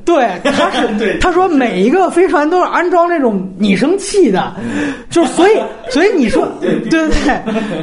[0.04, 4.52] 对，他是 他说每一个飞船都是安装这种拟声器的，
[5.08, 5.52] 就所以
[5.90, 7.40] 所以你说对对对，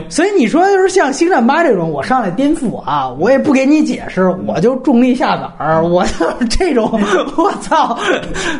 [0.09, 6.05] 所以你说就是像星战八这种，我上来颠覆啊，我也不给你解释，我就重力下载儿，我
[6.49, 6.89] 这种
[7.37, 7.97] 我操，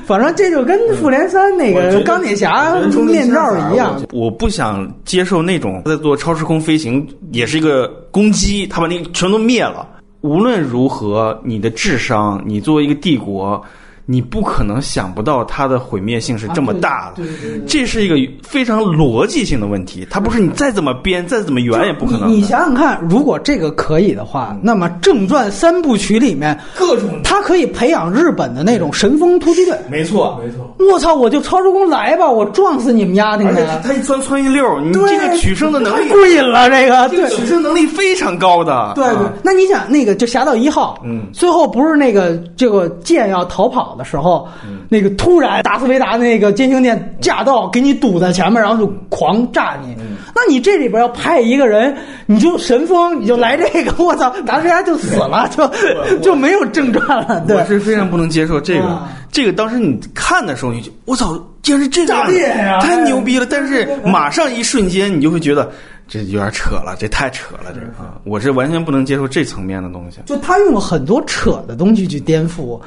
[0.05, 2.73] 反正这就跟复联三那个钢铁侠
[3.05, 4.01] 面罩一样。
[4.13, 9.85] 我不想接受那种在做超时空飞行也是一个攻击，他把那全都灭了。
[10.27, 13.63] 无论如何，你的智商，你作为一个帝国，
[14.09, 17.21] 你不可能想不到它的毁灭性是这么大的。
[17.67, 22.31] 这是一个非常逻辑性的问题，它不是你再怎么编、再怎么圆也不可能。
[22.31, 29.77] 你想想看，如果这个可以的话，那么正传三部曲里面各种，它可以培养日本的那种神风突击队。
[29.89, 30.73] 没错，没错。
[30.89, 33.81] 我操，我就超时空来吧，我撞死你们家那个！
[33.83, 38.93] 他一钻窜一溜，你这个取胜的能力过瘾了，这个对取胜能力非常高的。
[38.95, 44.47] 对对，那你想那个就侠盗一号，嗯，最后不是那个这个剑要逃跑的时候，
[44.87, 49.95] 那个突然达斯维达那个歼星舰驾到，给你堵在前面，然后就狂炸你。
[50.35, 51.95] 那你这里边要派一个人，
[52.27, 57.43] 你就神风，你就来这个，我操，达斯维达就死了， 就就没有症状了。
[57.47, 59.01] 对，我是非常不能接受这个。
[59.31, 63.45] 这个当时你看的时候，你就我操，竟然是这个样，太牛逼了！
[63.49, 65.69] 但是马上一瞬间，你就会觉得
[66.07, 67.87] 这有点扯了，这太扯了，这个
[68.23, 70.19] 我是完全不能接受这层面的东西。
[70.25, 72.79] 就他用了很多扯的东西去颠覆，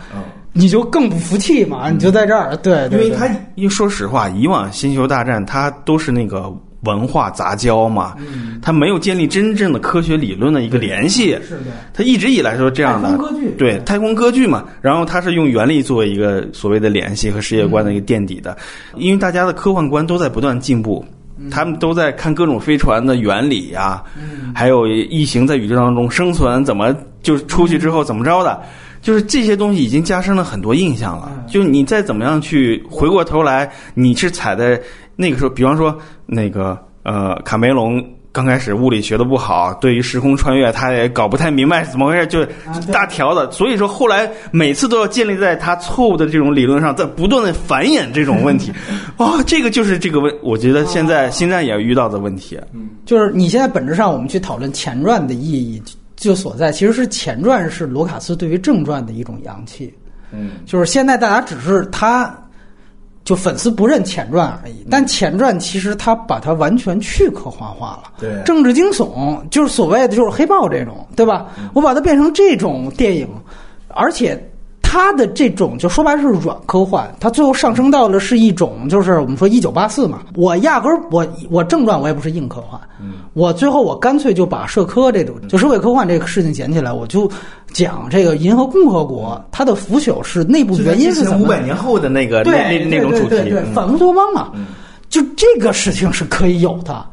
[0.52, 1.90] 你就更不服气嘛？
[1.90, 6.52] 你就在这儿，对，因为他因为说实话，以往星球大战它都是那个。
[6.84, 8.16] 文化杂交嘛，
[8.62, 11.38] 它没有建立真正的科学理论的一个联系。
[11.47, 13.18] 是的，它一直以来说这样的。
[13.59, 18.56] 对，太空歌剧嘛，然后它是用原力作为一个所谓的联系和世界观的一个垫底的。
[18.97, 21.05] 因为大家的科幻观都在不断进步，
[21.51, 24.03] 他们都在看各种飞船的原理呀，
[24.55, 26.93] 还有异形在宇宙当中生存怎么
[27.23, 28.61] 就出去之后怎么着的，
[29.01, 31.31] 就是这些东西已经加深了很多印象了。
[31.47, 34.81] 就你再怎么样去回过头来，你是踩在。
[35.17, 35.95] 那个时候，比方说
[36.25, 42.44] 那个呃，卡梅隆刚开始物理学的不好，对于时空穿越他也搞不太明白是怎么回事，就
[42.93, 43.51] 大条的。
[43.51, 48.73] 所以说后来每次都要建立在他错误的这种理论上，在不断的繁衍这种问题。
[49.16, 52.57] 哇， 这个就是这个问，我觉得现在现在也遇到的问题。
[52.73, 55.82] 嗯，就是你现在本质上我们去讨论前传的意义
[56.15, 59.93] 就所在，其实是前传是罗卡斯对于正传的一种扬弃。
[60.32, 62.32] 嗯，就是现在大家只是他。
[63.24, 71.47] 就粉丝不认前传而已，但前传其实他把它完全去科幻化了，对，政治惊悚就是所谓的就是黑豹这种，对吧？
[71.74, 73.28] 我把它变成这种电影，
[73.88, 74.42] 而且。
[74.91, 80.23] 他的这种就说白了是软科幻，他最后上升到的是一种，就是我们说一九八四嘛。
[80.35, 82.81] 我压根儿我我正传我也不是硬科幻，
[83.35, 87.31] 我最后我干脆就把社科这种就社会科幻这个事情捡起来，我就
[87.73, 91.45] 讲这个银河共和国它的腐朽是内部原因是什么？
[91.45, 94.51] 五百年后的那个那那那种主题，反乌托邦嘛，
[95.09, 97.07] 就这个事情是可以有的。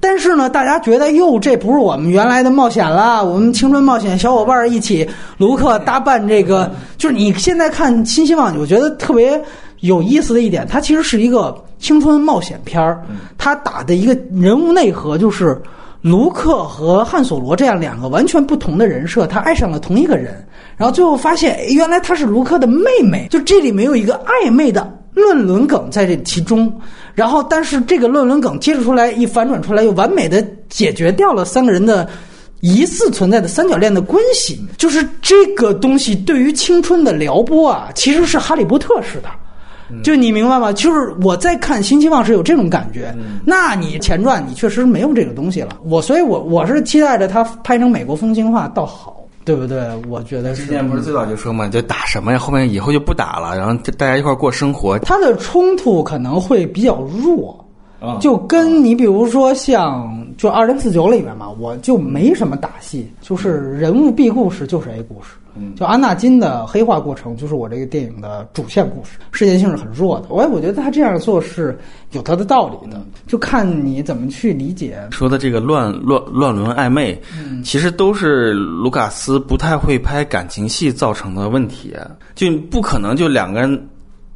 [0.00, 3.24] 但是呢，大家觉得哟，这不是我们原来的冒险了。
[3.24, 5.08] 我们青春冒险小伙伴一起，
[5.38, 9.42] 卢克搭伴这个，就是你现在看《新希望》，我觉得特别
[9.80, 13.02] 有意思的一点，它其实是一个青春冒险片儿。
[13.36, 15.60] 它打的一个人物内核就是
[16.00, 20.46] 卢克和汉索罗这样两个完全不同的人设，他爱上了同一个人，
[20.76, 23.26] 然后最后发现原来她是卢克的妹妹。
[23.30, 24.94] 就这里没有一个暧昧的。
[25.18, 26.72] 论伦梗在这其中，
[27.14, 32.08] 然后但是这个论伦梗接着出来一反转出来，又完美的解决掉了三个人的
[32.60, 34.58] 疑似存在的三角恋的关系。
[34.76, 39.28] 就是这个东西对于青春的撩拨啊，其实是哈利波特式的。
[40.02, 40.70] 就你明白吗？
[40.70, 43.14] 就是我在看新希望是有这种感觉。
[43.46, 45.78] 那你前传你确实没有这个东西了。
[45.82, 49.16] 我所以，我我是期待着他拍成美国风情化倒好。
[49.48, 49.80] 对不对？
[50.10, 52.38] 我觉得之前不是最早就说嘛，就打什么呀？
[52.38, 54.98] 后面以后就不打了，然后大家一块过生活。
[54.98, 57.66] 它的冲突可能会比较弱，
[58.20, 65.30] 就跟你比如说像就二零四九里面嘛，我就没什么打戏，就是人物 B 故事就是 A 故事。
[65.74, 70.26] 就安纳金的黑化过程，就是我这个电影的主线故事，事件性是很弱的。
[70.28, 71.76] 我我觉得他这样做是
[72.12, 74.96] 有他的道理的，就看你怎么去理解。
[75.10, 77.20] 说的这个乱乱乱伦暧昧，
[77.64, 81.92] 其实都是卢卡斯不太会拍感情戏造成的问题，
[82.36, 83.88] 就不可能就两个人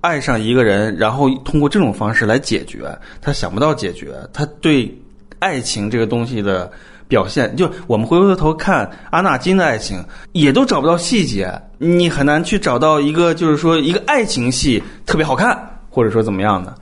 [0.03, 4.95] 爱上一个人，然后通过这种方式来解决，他想不到解决，他对
[5.39, 6.71] 爱情这个东西的。
[7.09, 10.03] 表现就我们回过头看阿纳金的爱情，
[10.33, 15.55] 也都找不到细节，你很难去找到一个就是说一个爱情戏特别好看，
[15.91, 16.75] 或者说怎么样的。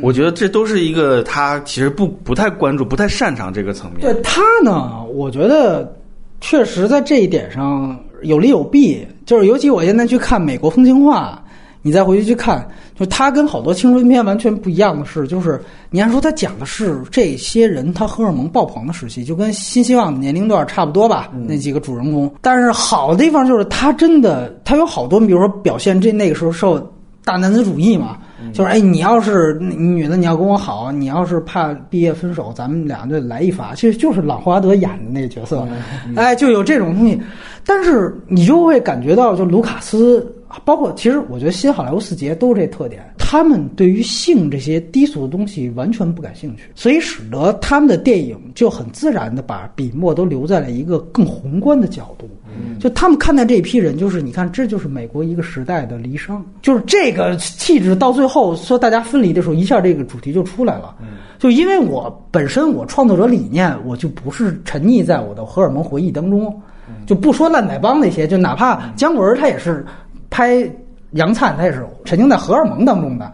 [0.00, 4.02] 我觉得这都是一个他其实不不太关注、不太擅长这个层面。
[4.02, 5.92] 对他呢，我觉得
[6.40, 9.04] 确实在这一点上有利有弊。
[9.26, 11.41] 就是尤其我现在去看美国风情画，
[11.82, 15.60] 你再回去去看，就他跟好多青春片完全不一样的是，就是
[15.90, 22.32] 你按说他讲的是这些人他荷尔蒙爆棚的时期，就跟新希望的年龄段差不多吧，那几个主人公。
[22.40, 26.78] 但是好的地方就是他真的他有好多，比如说表现这那个时候受
[27.24, 28.16] 大男子主义嘛。
[28.52, 33.72] 就是哎，你要是女的，你要跟我好，你要是怕毕业分手，咱们俩就来一发。
[33.72, 35.64] 其实就是朗华德演的那个角色，
[36.16, 37.22] 哎，就有这种东西。
[37.64, 40.26] 但是你就会感觉到，就卢卡斯，
[40.64, 52.28] 包括其实我觉得新好莱坞四杰都是这特点，他们对于性这些低俗的东西完全不感兴趣，所以使得他们的电影就很自然的把笔墨都留在了一个更宏观的角度。
[52.78, 60.94] 就他们看待这一批人，就是你看，这就是美国一个时代的离殇，就是这个气质到最后说大家分离的时候，一下这个主题就出来了。
[61.38, 66.54] 就因为我本身我创作者理念，我就不是沉溺在我的荷尔蒙回忆当中。
[67.06, 69.84] 就不说烂仔帮那些，就哪怕姜文他也是
[70.32, 70.68] 拍
[71.10, 73.30] 杨灿，他也是沉浸在荷尔蒙当中的。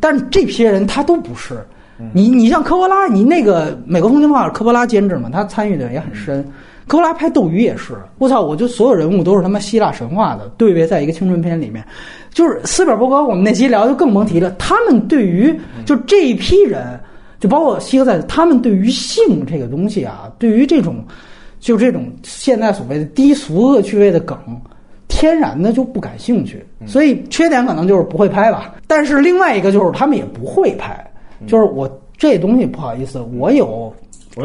[0.00, 1.64] 但是这批人他都不是。
[2.12, 6.42] 你你像科波拉，你那个美国风情画科波拉监制嘛，他参与的也很深。
[6.86, 11.84] 科波拉拍斗鱼也是，我操，我就所有人物都是他妈希腊神话的，对位在一个青春片里面。
[12.32, 14.50] 就是斯皮尔伯格，我们那期聊就更甭提了。
[14.58, 15.56] 他们对于
[15.86, 16.98] 就这一批人，
[17.38, 21.04] 就包括希格在，他们对于性这个东西啊，对于这种。
[21.60, 24.34] 就这种现在所谓的低俗恶趣味的梗，
[25.20, 28.74] 天然的就不感兴趣，所以缺点可能就是不会拍吧。
[28.86, 30.98] 但是另外一个就是他们也不会拍，
[31.46, 31.86] 就是我
[32.16, 33.92] 这东西不好意思，我有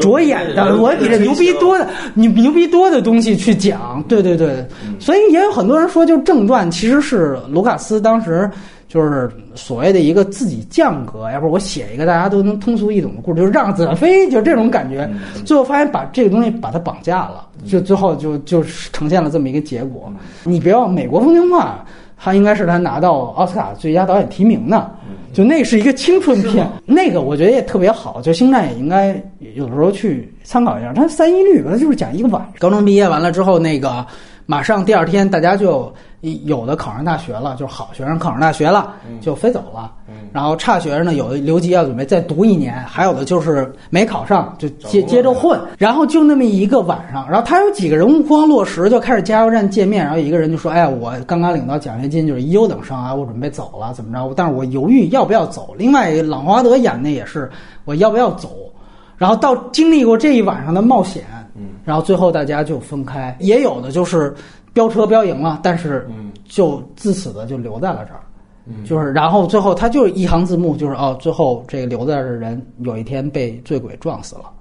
[0.01, 4.03] 着眼的，我比这牛逼多的，你牛逼多的东西去讲。
[4.07, 4.65] 对对对，
[4.99, 8.49] 所以也有很多人说，就正传其实是卢卡斯当时。
[8.87, 15.09] 就是所谓的一个自己降格，要不我写一个大家都能通俗易懂的故事，就是让子弹飞，就这种感觉。
[15.43, 18.63] 最后发现把这个东西把它绑架了，就最后就就
[18.93, 20.09] 呈现了这么一个结果。
[20.45, 21.83] 你别忘，美国风情画，
[22.17, 24.91] 他应该是他拿到奥斯卡最佳导演提名的，
[25.33, 28.21] 就那是一个青春片，那个我觉得也特别好。
[28.21, 29.21] 就星战也应该
[29.55, 30.93] 有的时候去参考一下。
[30.93, 34.05] 他三一律，他就是讲一个晚上，高中毕业完了之后，那个
[34.45, 35.93] 马上第二天大家就。
[36.21, 39.91] 有的考上大学了，就是好学生考上大学了，就飞走了。
[40.31, 45.59] 然后差学生呢，有的留级要准备再读一年，还有的就是没考上就接接着混。
[45.77, 50.03] 然后就那么一个晚上，然后他有几个人物光落实，就开始加油站见面。
[50.03, 54.33] 然后一个人就说：“哎呀，我刚刚领到奖学金，就是一优等生啊，我准备走了，怎么着？
[54.35, 57.49] 但是我犹豫要不要走。”另外，朗华德演的也是
[57.85, 58.49] 我要不要走。
[59.17, 61.23] 然后到经历过这一晚上的冒险，
[61.85, 63.35] 然后最后大家就分开。
[63.39, 64.35] 也有的就是。
[64.75, 66.05] 飙车飙赢了，但是
[66.43, 68.19] 就自此的就留在了这儿，
[68.83, 74.51] 就是然后最后他就一行字幕，就是哦，最后这个留在这儿的人有一天被醉鬼撞死了，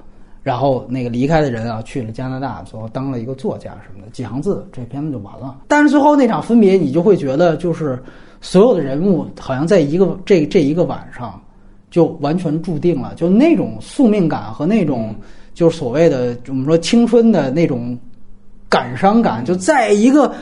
[0.40, 5.58] 然后那个离开的人啊去了加拿大，最后当了一个作家什么的，几行字这片子就完了。
[5.66, 8.00] 但是最后那场分别，你就会觉得就是
[8.40, 11.42] 所有的人物好像在一个这这一个晚上
[11.90, 15.12] 就完全注定了，就那种宿命感和那种
[15.54, 17.98] 就是所谓的我们说青春的那种。
[18.74, 20.32] 感伤感就在一个，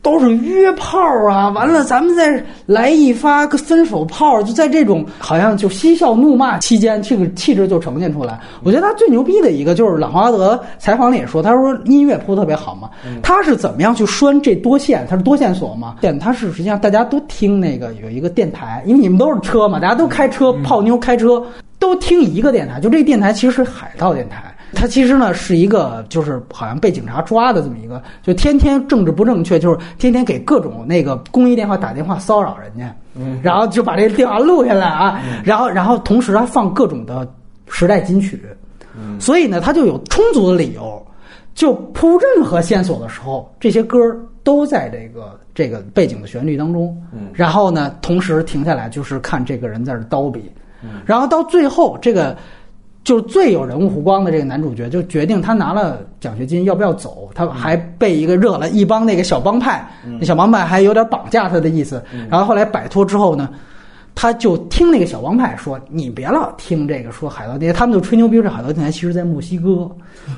[0.00, 8.38] 都是约炮啊，完了咱们再来一发个分手炮，就在这种好像就嬉笑怒骂期间，这个气质就呈现出来。
[8.62, 12.88] 我觉得他最牛逼的一个就是朗华德采访里也说，他说音乐铺特别好嘛，
[13.24, 15.04] 他是怎么样去拴这多线？
[15.10, 15.96] 他是多线索嘛？
[16.00, 21.42] 电他是实际上大家都听那个有一个电台，因为你们都是车嘛，大家都开车泡妞开车
[21.80, 24.44] 都听一个电台，就这个电台其实是海盗电台。
[24.72, 32.94] 他其实呢是一个，就是好像被警察抓的这么一个，就天天政治不正确，就是天天给各种那个公益电话打电话骚扰人家，
[33.42, 37.26] 然后就把这个电话录下来啊，然后然后同时还放各种的
[37.68, 38.40] 时代金曲，
[39.18, 41.04] 所以呢他就有充足的理由，
[41.54, 43.98] 就铺任何线索的时候，这些歌
[44.44, 46.96] 都在这个这个背景的旋律当中，
[47.32, 50.50] 然后呢同时停下来就是看这个人在这叨逼，
[51.04, 52.36] 然后到最后这个。
[53.02, 57.30] 就是最有人物弧光的这个男主角，就决定他拿了奖学金要不要走。
[57.34, 62.02] 他还被一个热了一帮那个小帮派，那小帮派还有点绑架他的意思。
[62.28, 63.48] 然后后来摆脱之后呢，
[64.14, 69.90] 他就听那个小帮派说：“你别老听这个说海盗电台，他们就吹牛逼这海盗电台其实在墨西哥，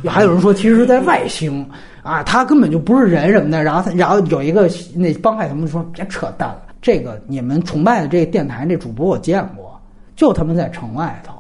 [0.09, 1.69] 还有人说其实是在外星
[2.05, 9.77] 啊，他根本就不是人什么的。”然后他，然后有一个那帮派他们说：“别扯淡了，这个你们崇拜的这个电台这主播我见过，
[10.15, 11.35] 就他们在城外头。”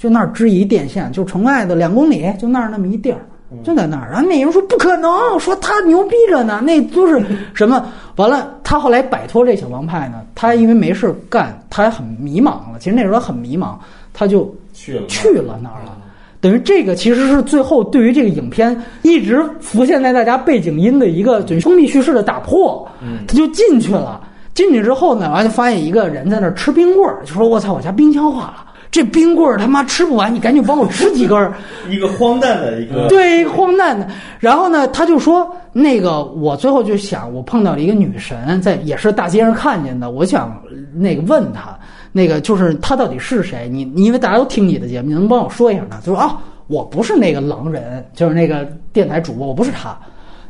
[0.00, 3.20] 就那儿支一电线，就城外的两公里，就那儿那么一地儿，
[3.62, 4.08] 就在那儿。
[4.10, 7.22] 然后那人说不可能，说他牛逼着呢，那都是
[7.52, 7.84] 什么？
[8.16, 12.78] 完了，他后来摆脱这小帮派呢，他因为没事干，他还很迷茫了。
[12.78, 13.74] 其实那时候很迷茫，
[14.14, 15.98] 他就去了去了那儿了。
[16.40, 22.88] 等于这个其实是最后对于这个影片一直浮现在大家背景音的一个就是封闭叙事的打破，
[23.28, 24.18] 他就进去了。
[24.54, 31.54] 进去之后呢，完就发现一个人在那儿吃冰棍儿，就说：“我操，我家冰箱化了，这冰棍儿他妈吃不完，你赶紧帮我吃几根儿。”
[31.88, 34.08] 一个荒诞的一个对，荒诞的。
[34.38, 40.60] 然后呢，他就说那个，我最后就想，我碰到了一个女神，在也是大街上看见的，我想
[40.92, 41.78] 那个问她，
[42.10, 43.68] 那个就是她到底是谁？
[43.70, 46.00] 你你因为大家都听你的节目，你能帮我说一下吗？
[46.04, 49.96] 就说啊，我不是那个狼人，就是那个电台主播，我不是他。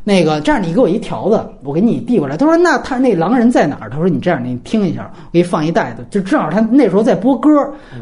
[0.03, 2.35] 那个这样，你给我一条子，我给你递过来。
[2.35, 7.49] 他说：“那他那狼人在哪儿？”他说：“你这样，你听一下，我给你放一袋子，就正好他那时候在播歌，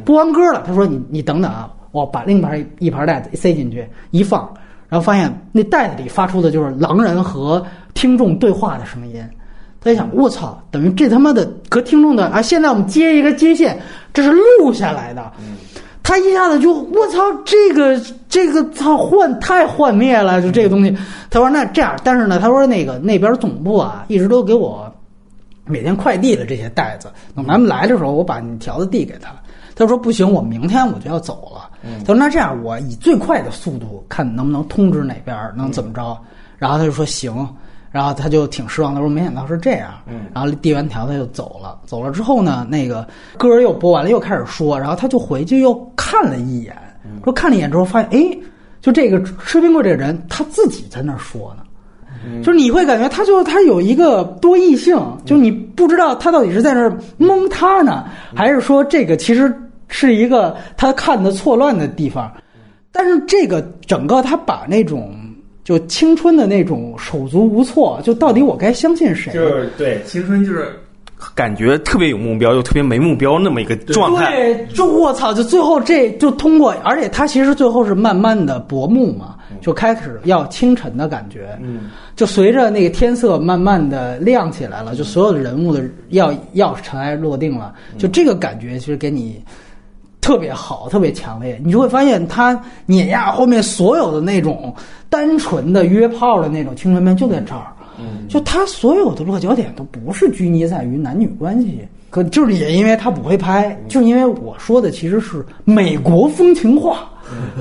[0.06, 0.64] 播完歌了。
[0.66, 4.50] 他说：‘你你等等啊，我把另一盘一盘袋子塞进去，一放，
[4.88, 9.22] 然后发现那袋子里发出的就是狼人和听众对话的声音。’
[9.82, 12.42] 他一想，我操，等于这他妈的和听众的啊！
[12.42, 13.80] 现在我们接一个接线，
[14.14, 15.32] 这是录下来的。
[16.10, 20.98] 他一下子就我操，这个这个操幻太幻灭了，就这个东西。
[21.30, 24.92] 他说那这样，但是呢，他说那个那边总部啊，一直都给我
[25.66, 29.30] 每天快递的这些袋子，等咱们来的时候，我把你条子递给他。
[29.76, 31.70] 他说不行，我明天我就要走了。
[32.00, 36.18] 他说那这样，我以最快的速度看能不能通知哪边能怎么着。
[36.58, 37.48] 然后他就说行。
[37.92, 39.90] 然后他就挺失望，的说没想到是这样。
[40.06, 41.80] 嗯，然后递完条他就走了。
[41.86, 44.80] 走了之后呢，那个歌儿又播完了，又开始说。
[44.80, 46.78] 然后他就回去又看了一眼，
[47.24, 48.38] 说看了一眼之后发现，哎，
[48.80, 51.64] 就这个吃冰棍这个人他自己在那儿说呢。
[52.44, 54.96] 就是你会感觉他就他有一个多异性，
[55.26, 58.06] 就你不知道他到底是在那儿蒙他呢，
[58.36, 59.52] 还是说这个其实
[59.88, 62.32] 是一个他看的错乱的地方。
[62.92, 65.16] 但是这个整个他把那种。
[65.70, 69.32] 就青春的那种手足无措，就到底我该相信谁？
[69.32, 70.68] 就是对青春，就是
[71.36, 74.36] 感觉特别有目标又特别没目标那么一个状态。
[74.36, 81.56] 对，就我操，就最后这就通过，而且他其实最后是慢慢的薄暮嘛，就开始要清晨的感觉。
[81.62, 89.40] 嗯，就随着那个天色慢慢的亮起来了，就所有的人物的要要尘埃落定了，就这个感觉其实给你。
[90.22, 94.72] 特别好，特别强烈，你就会发现他碾压后面所有的那种
[95.10, 97.68] 单纯的约炮的那种青春片就在这儿。
[98.00, 101.80] 嗯，就他所有的落脚点都不是拘泥在于男女关系，
[102.10, 107.10] 可就是也因为他不会拍，就因为我说的其实是美国风情画。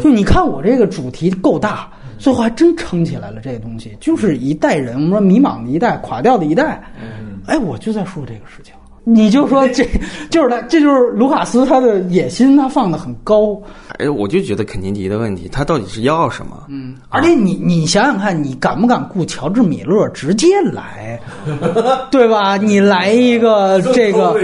[0.01, 3.41] 就你看我这个主题够大，最后还真撑起来了。
[3.43, 6.83] 这个东西就是一代人，我们说迷茫的一代，垮掉的一代。
[7.03, 8.73] 嗯，哎，我就在说这个事情。
[9.13, 9.85] 你就说这
[10.31, 13.61] 就是他，这就是卢卡斯他的野心，他放的很高。
[13.99, 16.65] 哎，我就觉得肯尼迪的问题，他到底是要什么？
[16.69, 21.19] 嗯，而且你你想想看，你敢不敢雇乔治米勒直接来，
[22.11, 22.57] 对吧？
[22.57, 24.37] 你来一个 这个，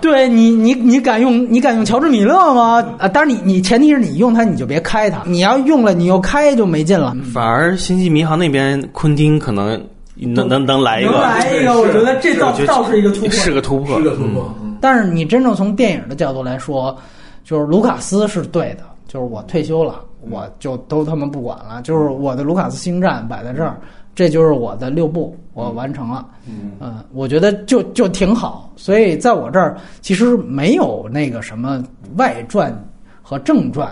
[0.00, 2.84] 对你你你敢用你敢用乔治米勒吗？
[2.98, 5.22] 啊，当然你你前提是你用他，你就别开他。
[5.24, 7.16] 你要用了，你又开就没劲了。
[7.32, 9.80] 反而星际迷航那边，昆汀可能。
[10.14, 14.54] 能能能来一个，能来一个，我觉得这倒倒是一个突破，是个突破，是个突破。
[14.80, 16.96] 但是你真正从电影的角度来说，
[17.42, 20.00] 就是卢卡斯是对的，就是我退休了，
[20.30, 23.76] 我就都他妈不管了，就是我的卢卡斯星战摆在这儿，
[24.14, 26.26] 这就是我的六部，我完成了。
[26.46, 28.70] 嗯，我觉得就就挺好。
[28.76, 31.82] 所以在我这儿其实没有那个什么
[32.16, 32.72] 外传
[33.22, 33.88] 和正传，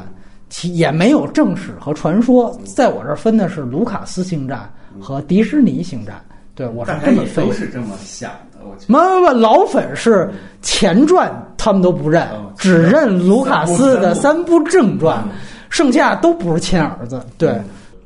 [0.50, 4.70] 其也没有正史和传说，在我这儿分的是卢卡斯星战。
[5.00, 6.20] 和迪士尼星战，
[6.54, 8.58] 对我是这么分，都是这么想的。
[8.64, 15.22] 我不不不，老粉是前传他们都不认，只认卢卡斯的三部正传，
[15.68, 17.20] 剩下都不是亲儿子。
[17.36, 17.60] 对，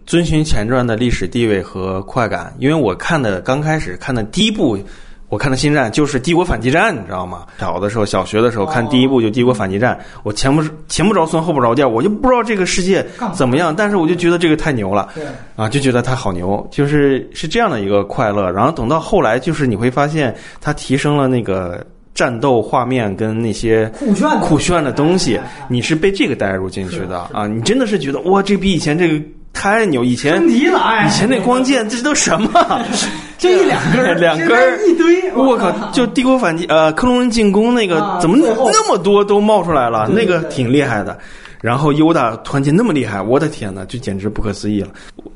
[0.06, 4.78] 遵循前传的历史地位和快感，因为我看的刚开始看的第一部。
[5.28, 7.46] 我看的《星战》就是《帝国反击战》，你知道吗？
[7.58, 13.04] 小的时候，小学的时候看第一部就《帝国反击战》，我前不前不着村后不着店，我就不知道这个世界
[13.34, 15.08] 怎么样，但是我就觉得这个太牛了，
[15.56, 18.50] 啊，就觉得它好牛，就是是这样的一个快乐。
[18.52, 21.84] 然后等到后来，就是你会发现它提升了那个
[22.14, 27.48] 战斗画面跟那些酷炫酷炫的东西，你是被这个带入进去的啊！
[27.48, 29.24] 你真的是觉得哇，这比以前这个。
[29.58, 30.04] 太牛！
[30.04, 32.82] 以前以前那光剑这都什么？
[33.38, 35.32] 就一两根， 两根一堆。
[35.32, 35.70] 我靠！
[35.92, 40.08] 就帝国反击，呃，克隆人进攻那个怎么那么多都冒出来了？
[40.08, 41.18] 那个挺厉害的。
[41.60, 44.88] 然后优达团结那么厉害，我的天呐，就简直不可思议了。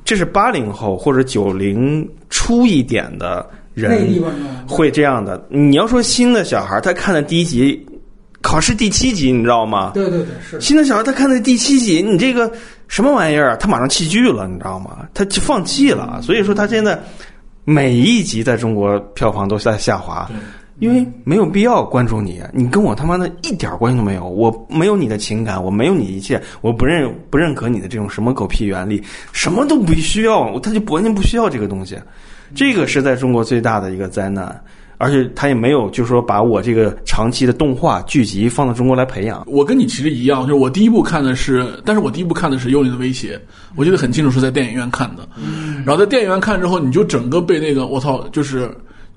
[0.05, 3.45] 这是八零后或者九零初一点的
[3.75, 4.23] 人
[4.67, 5.43] 会这样的。
[5.49, 7.85] 你要说新的小孩，他看的第一集，
[8.43, 9.93] 考试第七集，你知道吗？
[9.95, 12.51] 对对对，是新的小孩他看的第七集，你这个。
[12.89, 13.57] 什么玩意儿？
[13.59, 15.07] 他马上弃剧了，你知道吗？
[15.15, 16.21] 他就放弃了。
[16.21, 17.01] 所以说他现在
[17.71, 20.29] 每一集在中国票房都在下滑。
[20.81, 31.99] 因为没有必要关注你，你跟我他妈的一点关系都没有，我没有你的情感，我没有你一切，我不认不认可你的这种什么狗屁原理，什么都不需要，他就完全不需要这个东西，
[32.55, 34.59] 这个是在中国最大的一个灾难，
[35.01, 39.43] 而且他也没有就是说把我这个长期的动画剧集放到中国来培养。
[39.47, 43.37] 我跟你其实一样，就是我第一部看的是，但是我第一部看的是《幽灵的威胁》，
[43.77, 45.27] 我记得很清楚是在电影院看的，
[45.85, 48.71] 然后在电影院看之后，你就整个被那个我操，就是。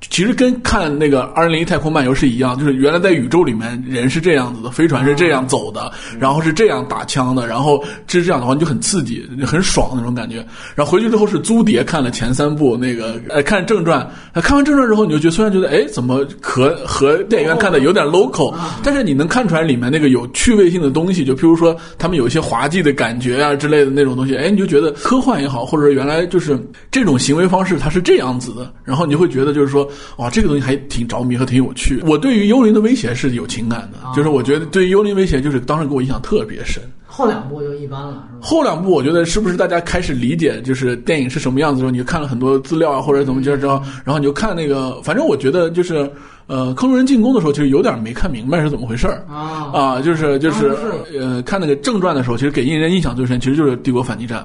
[0.10, 10.46] 其实跟看那个《二零零一太空漫游》是一样，就是原来在宇宙里面人是这样子的，飞船是这样走的，然后是这样打枪的，然后是这样的话，你就很刺激，很爽那种感觉。
[10.76, 18.54] 然后回去之后是租碟看了前三部，那个呃看正传，看完正传之后，你就觉得虽然觉得哎怎么和和电影院看的有点 local，
[18.84, 26.60] 但是你能看出来里面那个有趣味性的东西，就譬如说他们有一些滑稽的感觉啊之类的那种东西，哎你就觉得科幻也好，或者原来就是
[26.92, 29.90] 这种行为方式它是这样子的，然后你会觉得就是说。
[30.18, 32.02] 哇，这个东西还挺着迷和挺有趣。
[32.06, 36.82] 我对于《幽灵的威胁》是有情感的，就是我觉得对于《幽灵威胁》就是当时给我印象特别深。
[37.06, 38.40] 后两部就一般了，是吧？
[38.42, 46.10] 后两部我觉得是不是大家开始理解就是电影是什么样子的时候，你就看了很多资料啊，或者怎么着着，然后你就看那个，反正我觉得就是
[46.48, 50.76] 呃，坑人进攻的时候，其实有点没看明白是怎么回事儿啊啊，就是就是
[51.20, 54.44] 呃，看那个正传的时候，其实给印人印象最深，其实就是帝国反击战。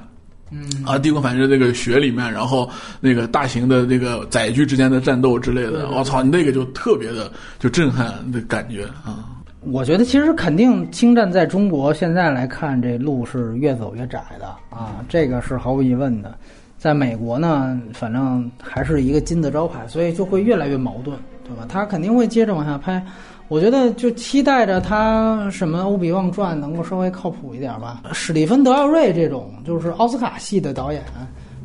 [0.51, 2.69] 嗯啊，帝国反正那个雪里面，然后
[3.01, 9.35] 那个大型的那个载具之间的战斗之类的，我操，那个就特别的就震撼的感觉啊！
[9.61, 16.35] 我觉得其实肯定星战在中国现在来看，这路是越走越窄的啊，这个是毫无疑问的。
[16.79, 21.67] 在美国呢，反正还是一个金字招牌，所以就会越来越矛盾，对吧？
[21.69, 23.05] 他肯定会接着往下拍。
[23.49, 28.03] 我觉得就期待着他什么《欧比旺传》能够稍微靠谱一点吧。
[28.13, 31.03] 史蒂芬·德奥瑞这种就是奥斯卡系的导演，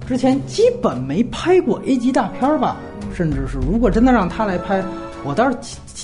[0.08, 2.78] 之前基本没拍过 A 级大片吧？
[3.14, 4.82] 甚至是如果真的让他来拍，
[5.26, 5.58] 我倒是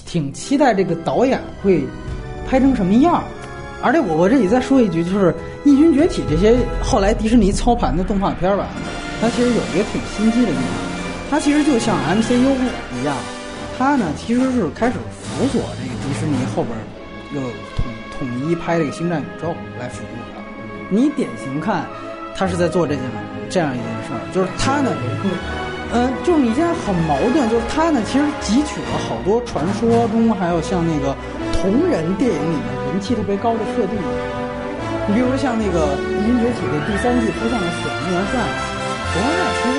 [0.06, 1.82] 挺期待这个导演会
[2.46, 3.24] 拍成什么样。
[3.82, 5.32] 而且我我这里再说一句，就是
[5.64, 8.68] 《异军崛起》这些后来迪士尼操盘的动画片吧，
[9.22, 10.66] 它其实有一个挺心机的地方，
[11.32, 12.54] 它其实就像 MCU
[13.02, 13.16] 一样。
[13.78, 14.98] 它呢，其实是开始
[15.38, 16.76] 辅佐这个迪士尼后边
[17.34, 17.42] 又
[17.76, 17.86] 统
[18.18, 20.42] 统一拍这个星战宇宙来服务的。
[20.90, 21.86] 你典型看，
[22.36, 23.04] 他是在做这件
[23.50, 24.92] 这样一件事儿，就是他呢，
[25.94, 31.16] 嗯，就是你现在很矛盾，就是他呢，其实汲取了好多传说中还有像那个
[31.62, 33.96] 同人电影里面人气特别高的设定。
[35.08, 38.42] 你比如说像那个《异军崛起》的第三季出现的雪人元帅，
[39.14, 39.79] 雪人元帅其实。